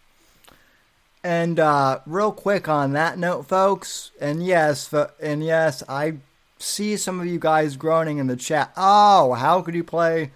And 1.23 1.60
uh, 1.60 1.99
real 2.07 2.31
quick 2.31 2.68
on 2.68 2.93
that 2.93 3.19
note, 3.19 3.48
folks, 3.48 4.11
and 4.19 4.43
yes, 4.43 4.91
and 5.22 5.43
yes, 5.43 5.84
I 5.88 6.15
see 6.57 6.98
some 6.98 7.19
of 7.19 7.27
you 7.27 7.38
guys 7.38 7.77
groaning 7.77 8.18
in 8.18 8.27
the 8.27 8.35
chat. 8.35 8.72
Oh, 8.76 9.34
how 9.34 9.61
could 9.61 9.76
you 9.76 9.84
play 9.84 10.31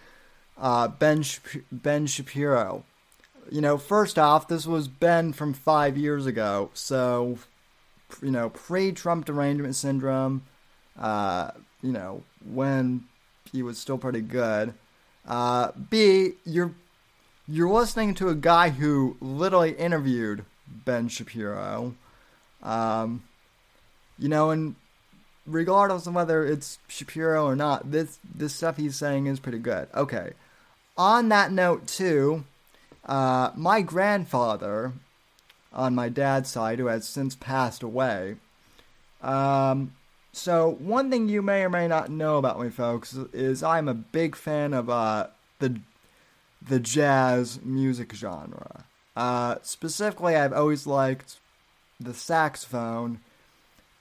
uh, 0.60 0.88
Ben 0.88 1.24
Ben 1.72 2.06
Shapiro? 2.06 2.84
You 3.52 3.62
know, 3.62 3.78
first 3.78 4.20
off, 4.20 4.48
this 4.48 4.68
was 4.68 4.88
Ben 4.88 5.34
from 5.34 5.54
five 5.54 5.98
years 5.98 6.28
ago, 6.28 6.70
so 6.74 7.40
you 8.22 8.32
know, 8.32 8.50
pre-Trump 8.50 9.26
derangement 9.26 9.76
syndrome. 9.76 10.44
Uh, 11.00 11.52
you 11.82 11.92
know, 11.92 12.24
when 12.48 13.06
he 13.52 13.64
was 13.64 13.78
still 13.78 13.98
pretty 13.98 14.22
good. 14.22 14.74
Uh, 15.28 15.72
B, 15.90 16.34
you're 16.46 16.72
you're 17.48 17.70
listening 17.70 18.14
to 18.16 18.30
a 18.30 18.36
guy 18.36 18.70
who 18.70 19.18
literally 19.20 19.74
interviewed 19.74 20.46
Ben 20.68 21.08
Shapiro. 21.08 21.96
Um, 22.64 23.24
you 24.18 24.30
know, 24.30 24.50
and 24.50 24.76
regardless 25.46 26.08
of 26.08 26.16
whether 26.16 26.46
it's 26.46 26.80
Shapiro 26.88 27.46
or 27.46 27.56
not, 27.56 27.92
this 27.92 28.20
this 28.24 28.56
stuff 28.56 28.78
he's 28.78 28.96
saying 28.96 29.28
is 29.28 29.40
pretty 29.40 29.60
good. 29.60 29.88
Okay. 29.96 30.32
On 30.98 31.30
that 31.30 31.52
note, 31.52 31.88
too, 31.88 32.46
uh, 33.06 33.52
my 33.56 33.82
grandfather, 33.82 34.94
on 35.74 35.94
my 35.94 36.08
dad's 36.08 36.50
side, 36.50 36.80
who 36.80 36.86
has 36.86 37.06
since 37.06 37.36
passed 37.36 37.84
away. 37.84 38.38
Um, 39.22 39.94
so 40.32 40.78
one 40.80 41.10
thing 41.10 41.28
you 41.28 41.42
may 41.42 41.64
or 41.64 41.70
may 41.70 41.88
not 41.88 42.10
know 42.10 42.38
about 42.38 42.62
me, 42.62 42.70
folks, 42.70 43.14
is 43.34 43.62
I'm 43.64 43.88
a 43.88 43.94
big 43.94 44.36
fan 44.36 44.74
of 44.74 44.90
uh, 44.90 45.28
the 45.60 45.80
the 46.68 46.80
jazz 46.80 47.60
music 47.64 48.14
genre. 48.14 48.86
Uh, 49.16 49.56
specifically, 49.62 50.36
I've 50.36 50.54
always 50.54 50.86
liked 50.86 51.38
the 52.00 52.14
saxophone 52.14 53.20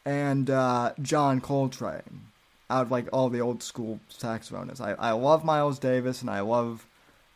and 0.05 0.51
uh, 0.51 0.93
John 1.01 1.41
Coltrane 1.41 2.23
out 2.69 2.83
of 2.83 2.91
like 2.91 3.09
all 3.13 3.29
the 3.29 3.41
old 3.41 3.63
school 3.63 4.01
saxophonists. 4.11 4.81
I, 4.81 4.93
I 4.93 5.13
love 5.13 5.45
Miles 5.45 5.79
Davis 5.79 6.21
and 6.21 6.31
I 6.31 6.41
love 6.41 6.87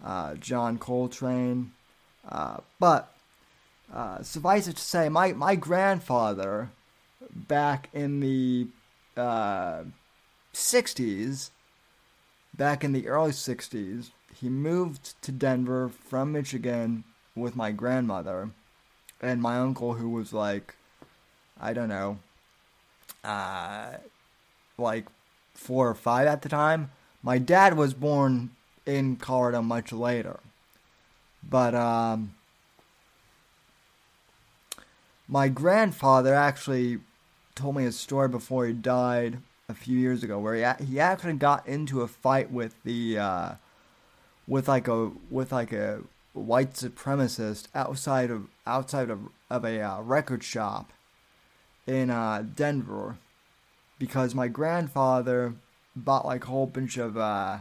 uh, 0.04 0.34
John 0.34 0.78
Coltrane. 0.78 1.72
Uh, 2.28 2.58
but 2.80 3.14
uh, 3.92 4.22
suffice 4.22 4.68
it 4.68 4.76
to 4.76 4.82
say, 4.82 5.08
my, 5.08 5.32
my 5.32 5.54
grandfather 5.54 6.70
back 7.30 7.88
in 7.92 8.20
the 8.20 8.68
60s, 9.16 11.48
uh, 11.48 12.56
back 12.56 12.84
in 12.84 12.92
the 12.92 13.08
early 13.08 13.32
60s, 13.32 14.10
he 14.34 14.48
moved 14.48 15.20
to 15.22 15.32
Denver 15.32 15.88
from 15.88 16.32
Michigan 16.32 17.04
with 17.40 17.56
my 17.56 17.72
grandmother 17.72 18.50
and 19.20 19.42
my 19.42 19.58
uncle 19.58 19.94
who 19.94 20.10
was 20.10 20.32
like 20.32 20.74
I 21.60 21.72
don't 21.72 21.88
know 21.88 22.18
uh 23.24 23.92
like 24.76 25.06
4 25.54 25.88
or 25.88 25.94
5 25.94 26.26
at 26.26 26.42
the 26.42 26.48
time. 26.48 26.90
My 27.22 27.38
dad 27.38 27.76
was 27.76 27.92
born 27.92 28.50
in 28.86 29.16
Colorado 29.16 29.60
much 29.60 29.92
later. 29.92 30.40
But 31.42 31.74
um 31.74 32.34
my 35.28 35.48
grandfather 35.48 36.34
actually 36.34 37.00
told 37.54 37.76
me 37.76 37.84
a 37.84 37.92
story 37.92 38.28
before 38.28 38.66
he 38.66 38.72
died 38.72 39.38
a 39.68 39.74
few 39.74 39.98
years 39.98 40.22
ago 40.22 40.38
where 40.38 40.54
he 40.54 40.84
he 40.84 41.00
actually 41.00 41.34
got 41.34 41.66
into 41.66 42.00
a 42.00 42.08
fight 42.08 42.50
with 42.50 42.74
the 42.84 43.18
uh 43.18 43.52
with 44.46 44.68
like 44.68 44.88
a 44.88 45.10
with 45.30 45.52
like 45.52 45.72
a 45.72 46.00
white 46.32 46.74
supremacist 46.74 47.68
outside 47.74 48.30
of 48.30 48.48
outside 48.66 49.10
of, 49.10 49.20
of 49.50 49.64
a 49.64 49.80
uh, 49.80 50.00
record 50.02 50.44
shop 50.44 50.92
in 51.86 52.10
uh, 52.10 52.44
Denver 52.54 53.16
because 53.98 54.34
my 54.34 54.48
grandfather 54.48 55.54
bought 55.96 56.26
like 56.26 56.44
a 56.44 56.48
whole 56.48 56.66
bunch 56.66 56.96
of 56.96 57.16
uh, 57.16 57.58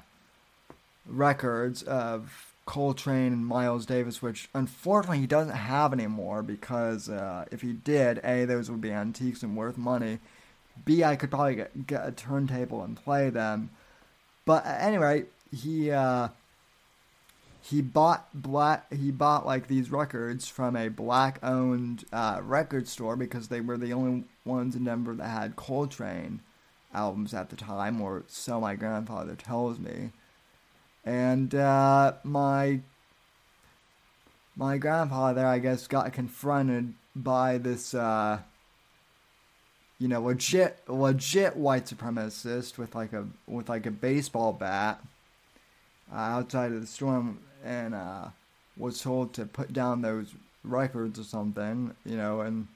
records 1.05 1.81
of 1.83 2.53
Coltrane 2.65 3.33
and 3.33 3.45
Miles 3.45 3.85
Davis, 3.85 4.21
which 4.21 4.49
unfortunately 4.53 5.19
he 5.19 5.27
doesn't 5.27 5.55
have 5.55 5.93
anymore 5.93 6.43
because 6.43 7.09
uh, 7.09 7.45
if 7.51 7.61
he 7.61 7.73
did, 7.73 8.19
A, 8.23 8.45
those 8.45 8.69
would 8.69 8.81
be 8.81 8.91
antiques 8.91 9.41
and 9.41 9.55
worth 9.55 9.77
money. 9.77 10.19
B, 10.85 11.03
I 11.03 11.15
could 11.15 11.31
probably 11.31 11.55
get, 11.55 11.87
get 11.87 12.07
a 12.07 12.11
turntable 12.11 12.83
and 12.83 12.95
play 12.95 13.29
them. 13.29 13.71
But 14.45 14.65
anyway, 14.65 15.25
he 15.55 15.89
uh, 15.91 16.27
he 17.69 17.81
bought 17.81 18.29
black 18.33 18.91
he 18.93 19.11
bought 19.11 19.45
like 19.45 19.67
these 19.67 19.91
records 19.91 20.47
from 20.47 20.75
a 20.77 20.87
black 20.87 21.37
owned 21.43 22.05
uh, 22.13 22.39
record 22.41 22.87
store 22.87 23.17
because 23.17 23.49
they 23.49 23.59
were 23.59 23.77
the 23.77 23.91
only 23.91 24.23
ones 24.45 24.75
in 24.75 24.85
Denver 24.85 25.13
that 25.15 25.27
had 25.27 25.57
Coltrane 25.57 26.39
albums 26.93 27.33
at 27.33 27.49
the 27.49 27.57
time, 27.57 27.99
or 28.01 28.23
so 28.27 28.61
my 28.61 28.75
grandfather 28.75 29.35
tells 29.35 29.79
me. 29.79 30.11
And 31.05 31.53
uh, 31.53 32.13
my 32.23 32.79
my 34.55 34.77
grandfather, 34.77 35.45
I 35.45 35.59
guess, 35.59 35.87
got 35.87 36.13
confronted 36.13 36.93
by 37.15 37.57
this, 37.57 37.93
uh, 37.93 38.39
you 39.99 40.07
know, 40.07 40.21
legit, 40.21 40.79
legit 40.87 41.57
white 41.57 41.85
supremacist 41.85 42.77
with 42.77 42.95
like 42.95 43.11
a 43.11 43.27
with 43.45 43.67
like 43.67 43.85
a 43.85 43.91
baseball 43.91 44.53
bat 44.53 45.01
uh, 46.11 46.15
outside 46.15 46.71
of 46.71 46.79
the 46.79 46.87
store, 46.87 47.35
and 47.67 47.93
uh, 47.93 48.29
was 48.77 49.01
told 49.01 49.33
to 49.33 49.45
put 49.45 49.73
down 49.73 50.01
those 50.01 50.33
records 50.63 51.19
or 51.19 51.23
something, 51.23 51.93
you 52.05 52.15
know, 52.15 52.41
and 52.41 52.67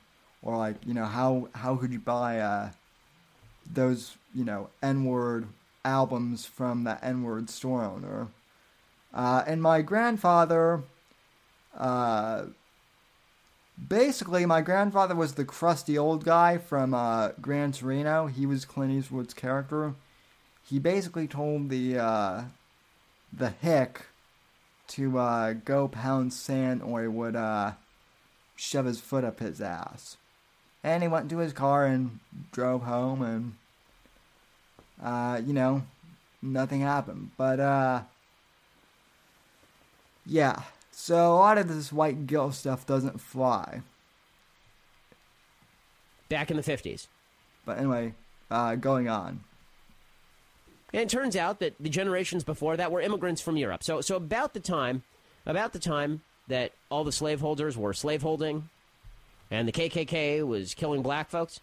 or 0.41 0.57
like, 0.57 0.75
you 0.85 0.93
know, 0.93 1.05
how 1.05 1.47
how 1.53 1.75
could 1.75 1.91
you 1.91 1.99
buy 1.99 2.39
uh, 2.39 2.71
those, 3.71 4.17
you 4.35 4.43
know, 4.43 4.69
N 4.83 5.05
word 5.05 5.47
albums 5.85 6.45
from 6.45 6.83
the 6.83 7.03
N 7.03 7.23
word 7.23 7.49
store 7.49 7.83
owner? 7.83 8.27
Uh, 9.13 9.43
and 9.45 9.61
my 9.61 9.81
grandfather, 9.81 10.81
uh, 11.77 12.43
basically, 13.87 14.45
my 14.45 14.61
grandfather 14.61 15.15
was 15.15 15.33
the 15.33 15.45
crusty 15.45 15.97
old 15.97 16.23
guy 16.23 16.57
from 16.57 16.93
uh, 16.93 17.29
Gran 17.41 17.71
Torino. 17.71 18.27
He 18.27 18.45
was 18.45 18.65
Clint 18.65 18.91
Eastwood's 18.91 19.33
character. 19.33 19.93
He 20.63 20.79
basically 20.79 21.27
told 21.27 21.69
the 21.69 21.97
uh, 21.97 22.43
the 23.33 23.49
hick 23.49 24.05
to 24.91 25.17
uh, 25.17 25.53
go 25.53 25.87
pound 25.87 26.33
sand 26.33 26.81
or 26.81 27.01
he 27.01 27.07
would 27.07 27.35
uh, 27.35 27.73
shove 28.55 28.85
his 28.85 28.99
foot 28.99 29.23
up 29.23 29.39
his 29.39 29.61
ass. 29.61 30.17
And 30.83 31.03
he 31.03 31.09
went 31.09 31.29
to 31.29 31.37
his 31.37 31.53
car 31.53 31.85
and 31.85 32.19
drove 32.51 32.83
home, 32.83 33.21
and 33.21 33.53
uh, 35.01 35.39
you 35.45 35.53
know, 35.53 35.83
nothing 36.41 36.81
happened. 36.81 37.31
But 37.37 37.59
uh, 37.59 38.01
yeah, 40.25 40.63
so 40.91 41.33
a 41.33 41.35
lot 41.35 41.57
of 41.57 41.67
this 41.67 41.93
white 41.93 42.25
guilt 42.25 42.55
stuff 42.55 42.85
doesn't 42.85 43.21
fly. 43.21 43.81
Back 46.29 46.49
in 46.49 46.57
the 46.57 46.63
50s. 46.63 47.07
But 47.65 47.77
anyway, 47.77 48.13
uh, 48.49 48.75
going 48.75 49.07
on. 49.07 49.41
And 50.93 51.01
it 51.01 51.09
turns 51.09 51.35
out 51.35 51.59
that 51.59 51.75
the 51.79 51.89
generations 51.89 52.43
before 52.43 52.77
that 52.77 52.91
were 52.91 53.01
immigrants 53.01 53.41
from 53.41 53.57
Europe. 53.57 53.83
So, 53.83 54.01
so 54.01 54.15
about 54.15 54.53
the 54.53 54.59
time, 54.59 55.03
about 55.45 55.73
the 55.73 55.79
time 55.79 56.21
that 56.47 56.73
all 56.89 57.03
the 57.03 57.11
slaveholders 57.11 57.77
were 57.77 57.93
slaveholding, 57.93 58.69
and 59.49 59.67
the 59.67 59.71
KKK 59.71 60.45
was 60.45 60.73
killing 60.73 61.01
black 61.01 61.29
folks, 61.29 61.61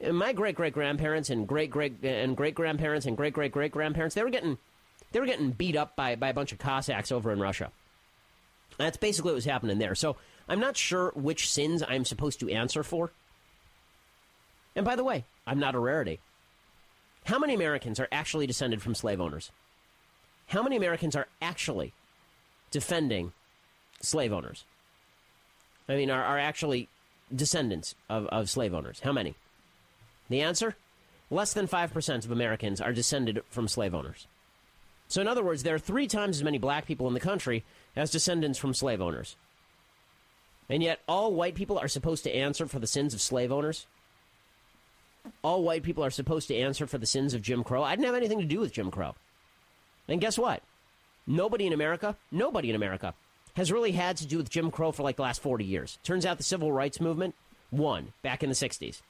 and 0.00 0.16
my 0.16 0.32
great 0.32 0.56
great 0.56 0.72
grandparents 0.72 1.30
and 1.30 1.46
great 1.46 1.70
great 1.70 2.04
and 2.04 2.36
great 2.36 2.54
grandparents 2.54 3.06
and 3.06 3.16
great 3.16 3.32
great 3.32 3.52
great 3.52 3.72
grandparents, 3.72 4.14
they 4.14 4.22
were 4.22 4.30
getting, 4.30 4.58
they 5.12 5.20
were 5.20 5.26
getting 5.26 5.50
beat 5.50 5.76
up 5.76 5.96
by 5.96 6.14
by 6.14 6.28
a 6.28 6.34
bunch 6.34 6.52
of 6.52 6.58
Cossacks 6.58 7.10
over 7.10 7.32
in 7.32 7.40
Russia. 7.40 7.70
That's 8.78 8.96
basically 8.96 9.30
what 9.30 9.36
was 9.36 9.44
happening 9.44 9.78
there. 9.78 9.94
So 9.94 10.16
I'm 10.48 10.60
not 10.60 10.76
sure 10.76 11.12
which 11.14 11.50
sins 11.50 11.82
I'm 11.86 12.04
supposed 12.04 12.40
to 12.40 12.50
answer 12.50 12.82
for. 12.82 13.12
And 14.76 14.84
by 14.84 14.96
the 14.96 15.04
way, 15.04 15.24
I'm 15.46 15.60
not 15.60 15.74
a 15.74 15.78
rarity. 15.78 16.20
How 17.24 17.38
many 17.38 17.54
Americans 17.54 17.98
are 17.98 18.08
actually 18.12 18.46
descended 18.46 18.82
from 18.82 18.94
slave 18.94 19.20
owners? 19.20 19.50
How 20.48 20.62
many 20.62 20.76
Americans 20.76 21.16
are 21.16 21.26
actually 21.40 21.92
defending 22.70 23.32
slave 24.00 24.32
owners? 24.32 24.64
I 25.88 25.96
mean, 25.96 26.10
are, 26.10 26.22
are 26.22 26.38
actually 26.38 26.88
descendants 27.34 27.94
of, 28.08 28.26
of 28.26 28.50
slave 28.50 28.74
owners? 28.74 29.00
How 29.00 29.12
many? 29.12 29.34
The 30.28 30.42
answer? 30.42 30.76
Less 31.30 31.54
than 31.54 31.66
5% 31.66 32.24
of 32.24 32.30
Americans 32.30 32.80
are 32.80 32.92
descended 32.92 33.42
from 33.48 33.68
slave 33.68 33.94
owners. 33.94 34.26
So, 35.08 35.20
in 35.20 35.28
other 35.28 35.42
words, 35.42 35.62
there 35.62 35.74
are 35.74 35.78
three 35.78 36.06
times 36.06 36.36
as 36.36 36.44
many 36.44 36.58
black 36.58 36.86
people 36.86 37.08
in 37.08 37.14
the 37.14 37.20
country 37.20 37.64
as 37.96 38.10
descendants 38.10 38.58
from 38.58 38.74
slave 38.74 39.00
owners. 39.00 39.36
And 40.68 40.82
yet, 40.82 41.00
all 41.08 41.32
white 41.32 41.54
people 41.54 41.78
are 41.78 41.88
supposed 41.88 42.24
to 42.24 42.34
answer 42.34 42.66
for 42.66 42.78
the 42.78 42.86
sins 42.86 43.14
of 43.14 43.20
slave 43.20 43.52
owners? 43.52 43.86
All 45.42 45.62
white 45.62 45.82
people 45.82 46.04
are 46.04 46.10
supposed 46.10 46.48
to 46.48 46.56
answer 46.56 46.86
for 46.86 46.98
the 46.98 47.06
sins 47.06 47.34
of 47.34 47.42
Jim 47.42 47.64
Crow. 47.64 47.82
I 47.82 47.94
didn't 47.94 48.06
have 48.06 48.14
anything 48.14 48.40
to 48.40 48.44
do 48.44 48.60
with 48.60 48.72
Jim 48.72 48.90
Crow. 48.90 49.14
And 50.08 50.20
guess 50.20 50.38
what? 50.38 50.62
Nobody 51.26 51.66
in 51.66 51.72
America, 51.72 52.16
nobody 52.30 52.70
in 52.70 52.76
America 52.76 53.14
has 53.56 53.72
really 53.72 53.92
had 53.92 54.16
to 54.18 54.26
do 54.26 54.36
with 54.36 54.50
Jim 54.50 54.70
Crow 54.70 54.92
for 54.92 55.02
like 55.02 55.16
the 55.16 55.22
last 55.22 55.40
40 55.40 55.64
years. 55.64 55.98
Turns 56.02 56.26
out 56.26 56.38
the 56.38 56.44
civil 56.44 56.72
rights 56.72 57.00
movement 57.00 57.34
won 57.70 58.12
back 58.22 58.42
in 58.42 58.48
the 58.48 58.54
60s. 58.54 59.00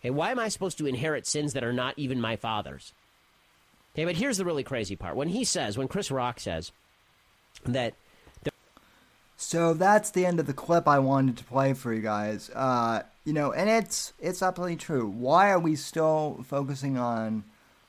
Hey, 0.00 0.10
why 0.10 0.30
am 0.30 0.38
I 0.38 0.48
supposed 0.48 0.76
to 0.78 0.86
inherit 0.86 1.26
sins 1.26 1.54
that 1.54 1.64
are 1.64 1.72
not 1.72 1.98
even 1.98 2.20
my 2.20 2.36
father's? 2.36 2.92
Okay, 3.94 4.04
but 4.04 4.16
here's 4.16 4.36
the 4.36 4.44
really 4.44 4.64
crazy 4.64 4.96
part. 4.96 5.16
When 5.16 5.28
he 5.28 5.44
says, 5.44 5.78
when 5.78 5.88
Chris 5.88 6.10
Rock 6.10 6.40
says 6.40 6.72
that 7.64 7.94
so 9.36 9.74
that's 9.74 10.10
the 10.10 10.26
end 10.26 10.40
of 10.40 10.46
the 10.46 10.52
clip 10.52 10.86
I 10.86 10.98
wanted 11.00 11.36
to 11.38 11.44
play 11.44 11.74
for 11.74 11.92
you 11.92 12.00
guys. 12.00 12.50
Uh, 12.50 13.02
you 13.24 13.32
know, 13.32 13.52
and 13.52 13.68
it's 13.68 14.12
it's 14.18 14.42
absolutely 14.42 14.76
true. 14.76 15.06
Why 15.06 15.50
are 15.50 15.58
we 15.58 15.76
still 15.76 16.44
focusing 16.46 16.98
on, 16.98 17.44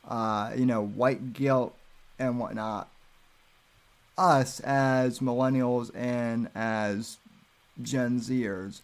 uh, 0.08 0.54
you 0.56 0.66
know, 0.66 0.82
white 0.86 1.34
guilt 1.34 1.76
and 2.18 2.40
whatnot? 2.40 2.90
Us 4.18 4.62
as 4.62 5.20
millennials 5.20 5.92
and 5.94 6.50
as 6.56 7.18
Gen 7.82 8.22
Zers, 8.22 8.80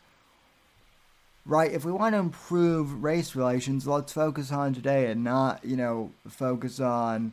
right? 1.45 1.71
If 1.71 1.85
we 1.85 1.93
want 1.93 2.15
to 2.15 2.19
improve 2.19 3.01
race 3.01 3.33
relations, 3.33 3.87
let's 3.87 4.11
focus 4.11 4.51
on 4.51 4.73
today 4.73 5.09
and 5.09 5.23
not, 5.23 5.63
you 5.63 5.77
know, 5.77 6.11
focus 6.27 6.81
on, 6.81 7.31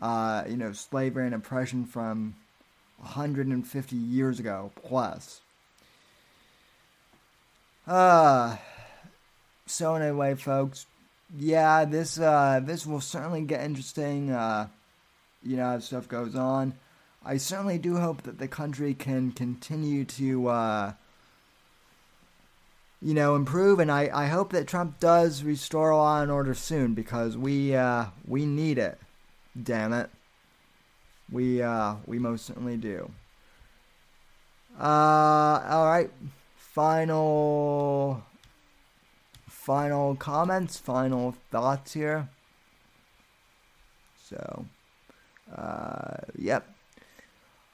uh, 0.00 0.44
you 0.48 0.56
know, 0.56 0.72
slavery 0.72 1.26
and 1.26 1.34
oppression 1.34 1.84
from 1.86 2.36
150 2.98 3.96
years 3.96 4.38
ago 4.38 4.70
plus. 4.86 5.40
Uh, 7.90 8.56
so 9.66 9.96
anyway, 9.96 10.36
folks, 10.36 10.86
yeah, 11.36 11.84
this 11.84 12.20
uh, 12.20 12.60
this 12.62 12.86
will 12.86 13.00
certainly 13.00 13.42
get 13.42 13.62
interesting. 13.62 14.30
Uh, 14.30 14.68
you 15.42 15.56
know, 15.56 15.70
as 15.70 15.86
stuff 15.86 16.06
goes 16.06 16.36
on. 16.36 16.74
I 17.24 17.36
certainly 17.36 17.78
do 17.78 17.96
hope 17.96 18.22
that 18.22 18.38
the 18.38 18.46
country 18.46 18.94
can 18.94 19.32
continue 19.32 20.04
to, 20.04 20.48
uh, 20.48 20.92
you 23.02 23.12
know, 23.12 23.34
improve, 23.34 23.80
and 23.80 23.90
I, 23.90 24.08
I 24.12 24.26
hope 24.26 24.52
that 24.52 24.68
Trump 24.68 25.00
does 25.00 25.42
restore 25.42 25.92
law 25.92 26.22
and 26.22 26.30
order 26.30 26.54
soon 26.54 26.94
because 26.94 27.36
we 27.36 27.74
uh, 27.74 28.06
we 28.24 28.46
need 28.46 28.78
it. 28.78 28.98
Damn 29.60 29.92
it, 29.92 30.10
we 31.32 31.60
uh, 31.60 31.96
we 32.06 32.20
most 32.20 32.46
certainly 32.46 32.76
do. 32.76 33.10
Uh, 34.78 35.60
all 35.68 35.86
right, 35.86 36.10
final 36.72 38.22
final 39.46 40.14
comments, 40.16 40.78
final 40.78 41.34
thoughts 41.50 41.92
here. 41.92 42.28
So, 44.28 44.66
uh, 45.54 46.16
yep. 46.38 46.68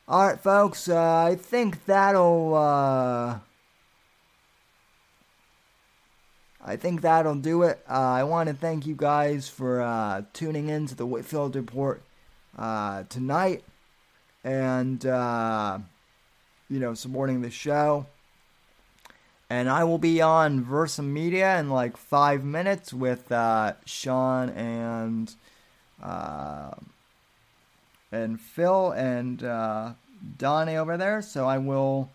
All 0.08 0.26
right, 0.26 0.40
folks. 0.40 0.88
Uh, 0.88 1.24
I 1.24 1.34
think 1.36 1.84
that'll. 1.86 2.54
Uh, 2.54 3.38
I 6.64 6.76
think 6.76 7.02
that'll 7.02 7.36
do 7.36 7.62
it. 7.62 7.80
Uh, 7.88 7.92
I 7.92 8.24
want 8.24 8.48
to 8.48 8.54
thank 8.54 8.86
you 8.86 8.96
guys 8.96 9.48
for 9.48 9.80
uh, 9.80 10.22
tuning 10.32 10.68
in 10.68 10.86
to 10.86 10.94
the 10.94 11.06
Whitfield 11.06 11.54
Report 11.54 12.02
uh, 12.58 13.04
tonight, 13.08 13.62
and 14.42 15.04
uh, 15.04 15.78
you 16.68 16.80
know 16.80 16.94
supporting 16.94 17.42
the 17.42 17.50
show. 17.50 18.06
And 19.48 19.68
I 19.68 19.84
will 19.84 19.98
be 19.98 20.20
on 20.20 20.64
Versa 20.64 21.02
Media 21.02 21.58
in 21.60 21.70
like 21.70 21.96
five 21.96 22.42
minutes 22.44 22.92
with 22.92 23.30
uh, 23.30 23.74
Sean 23.84 24.48
and 24.50 25.32
uh, 26.02 26.72
and 28.10 28.40
Phil 28.40 28.90
and 28.90 29.44
uh, 29.44 29.92
Donnie 30.36 30.76
over 30.76 30.96
there. 30.96 31.22
So 31.22 31.46
I 31.46 31.58
will 31.58 32.10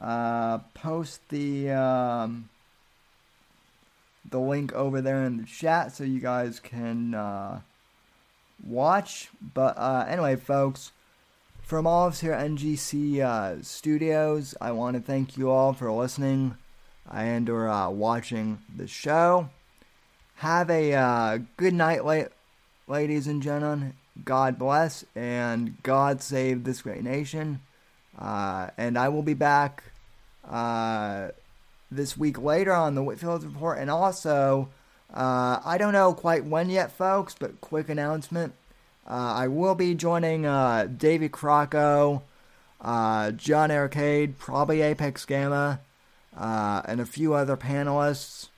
uh, 0.00 0.58
post 0.74 1.28
the 1.30 1.70
um, 1.70 2.48
the 4.30 4.38
link 4.38 4.72
over 4.72 5.00
there 5.00 5.24
in 5.24 5.38
the 5.38 5.46
chat 5.46 5.92
so 5.92 6.04
you 6.04 6.20
guys 6.20 6.60
can 6.60 7.12
uh, 7.12 7.60
watch. 8.64 9.30
But 9.54 9.76
uh, 9.76 10.06
anyway, 10.08 10.36
folks. 10.36 10.92
From 11.62 11.86
all 11.86 12.06
of 12.06 12.14
us 12.14 12.20
here 12.20 12.32
at 12.32 12.48
NGC 12.50 13.62
Studios, 13.62 14.54
I 14.58 14.72
want 14.72 14.96
to 14.96 15.02
thank 15.02 15.36
you 15.36 15.50
all 15.50 15.74
for 15.74 15.92
listening 15.92 16.56
and 17.12 17.48
or 17.48 17.68
uh, 17.68 17.90
watching 17.90 18.58
the 18.74 18.86
show. 18.86 19.48
Have 20.36 20.70
a 20.70 20.94
uh, 20.94 21.38
good 21.56 21.74
night, 21.74 22.04
la- 22.04 22.24
ladies 22.86 23.26
and 23.26 23.42
gentlemen. 23.42 23.94
God 24.24 24.58
bless 24.58 25.04
and 25.14 25.80
God 25.82 26.22
save 26.22 26.64
this 26.64 26.82
great 26.82 27.02
nation. 27.02 27.60
Uh, 28.18 28.70
and 28.76 28.98
I 28.98 29.08
will 29.08 29.22
be 29.22 29.34
back 29.34 29.84
uh, 30.48 31.28
this 31.90 32.16
week 32.16 32.40
later 32.40 32.72
on 32.72 32.94
the 32.94 33.02
Whitfield 33.02 33.44
Report. 33.44 33.78
And 33.78 33.90
also, 33.90 34.68
uh, 35.14 35.60
I 35.64 35.76
don't 35.78 35.92
know 35.92 36.14
quite 36.14 36.44
when 36.44 36.68
yet, 36.68 36.90
folks, 36.90 37.34
but 37.38 37.60
quick 37.60 37.88
announcement. 37.88 38.54
Uh, 39.08 39.34
I 39.36 39.48
will 39.48 39.74
be 39.74 39.94
joining 39.94 40.42
David 40.42 41.32
Crocco 41.32 42.22
John 42.82 43.70
Arcade, 43.70 44.38
probably 44.38 44.82
Apex 44.82 45.24
Gamma, 45.24 45.80
uh, 46.36 46.82
and 46.84 47.00
a 47.00 47.06
few 47.06 47.34
other 47.34 47.56
panelists 47.56 48.48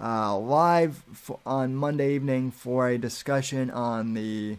uh, 0.00 0.36
live 0.36 1.02
f- 1.10 1.38
on 1.46 1.74
Monday 1.74 2.14
evening 2.14 2.50
for 2.50 2.88
a 2.88 2.98
discussion 2.98 3.70
on 3.70 4.14
the 4.14 4.58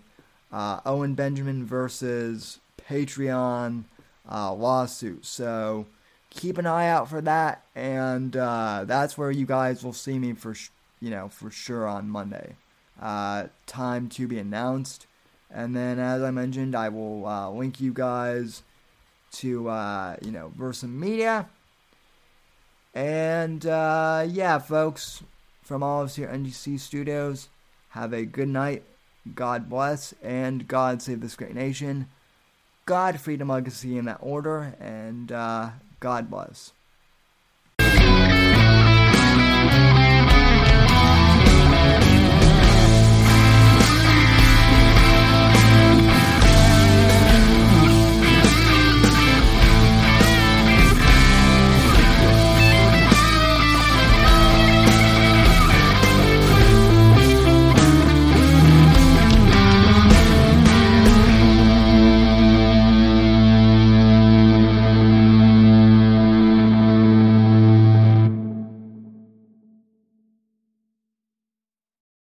uh, 0.52 0.80
Owen 0.86 1.14
Benjamin 1.14 1.66
versus 1.66 2.60
Patreon 2.90 3.84
uh, 4.32 4.54
lawsuit. 4.54 5.26
So 5.26 5.86
keep 6.30 6.58
an 6.58 6.66
eye 6.66 6.88
out 6.88 7.10
for 7.10 7.22
that, 7.22 7.64
and 7.76 8.36
uh, 8.36 8.84
that's 8.86 9.18
where 9.18 9.32
you 9.32 9.46
guys 9.46 9.84
will 9.84 9.94
see 9.94 10.18
me 10.18 10.34
for 10.34 10.56
sh- 10.56 10.70
you 11.00 11.10
know 11.10 11.30
for 11.30 11.52
sure 11.52 11.88
on 11.88 12.10
Monday. 12.10 12.56
Uh, 13.00 13.48
time 13.68 14.10
to 14.10 14.28
be 14.28 14.40
announced, 14.40 15.06
and 15.52 15.76
then 15.76 16.00
as 16.00 16.24
I 16.24 16.32
mentioned, 16.32 16.76
I 16.76 16.90
will 16.90 17.54
link 17.56 17.80
you 17.80 17.94
guys 17.94 18.64
to 19.34 19.48
you 20.22 20.32
know 20.32 20.52
Versa 20.56 20.88
Media. 20.88 21.48
And 22.98 23.64
uh, 23.64 24.26
yeah, 24.28 24.58
folks, 24.58 25.22
from 25.62 25.84
all 25.84 26.02
of 26.02 26.06
us 26.06 26.16
here 26.16 26.30
at 26.30 26.40
NGC 26.40 26.80
Studios, 26.80 27.48
have 27.90 28.12
a 28.12 28.26
good 28.26 28.48
night. 28.48 28.82
God 29.36 29.70
bless 29.70 30.16
and 30.24 30.68
God 30.68 31.04
save 31.04 31.22
this 31.22 31.36
great 31.36 31.54
nation. 31.54 32.08
God, 32.88 33.20
freedom, 33.20 33.50
legacy 33.50 34.00
in 34.00 34.06
that 34.06 34.18
order, 34.20 34.76
and 34.80 35.32
uh, 35.32 35.70
God 36.00 36.32
bless. 36.32 36.72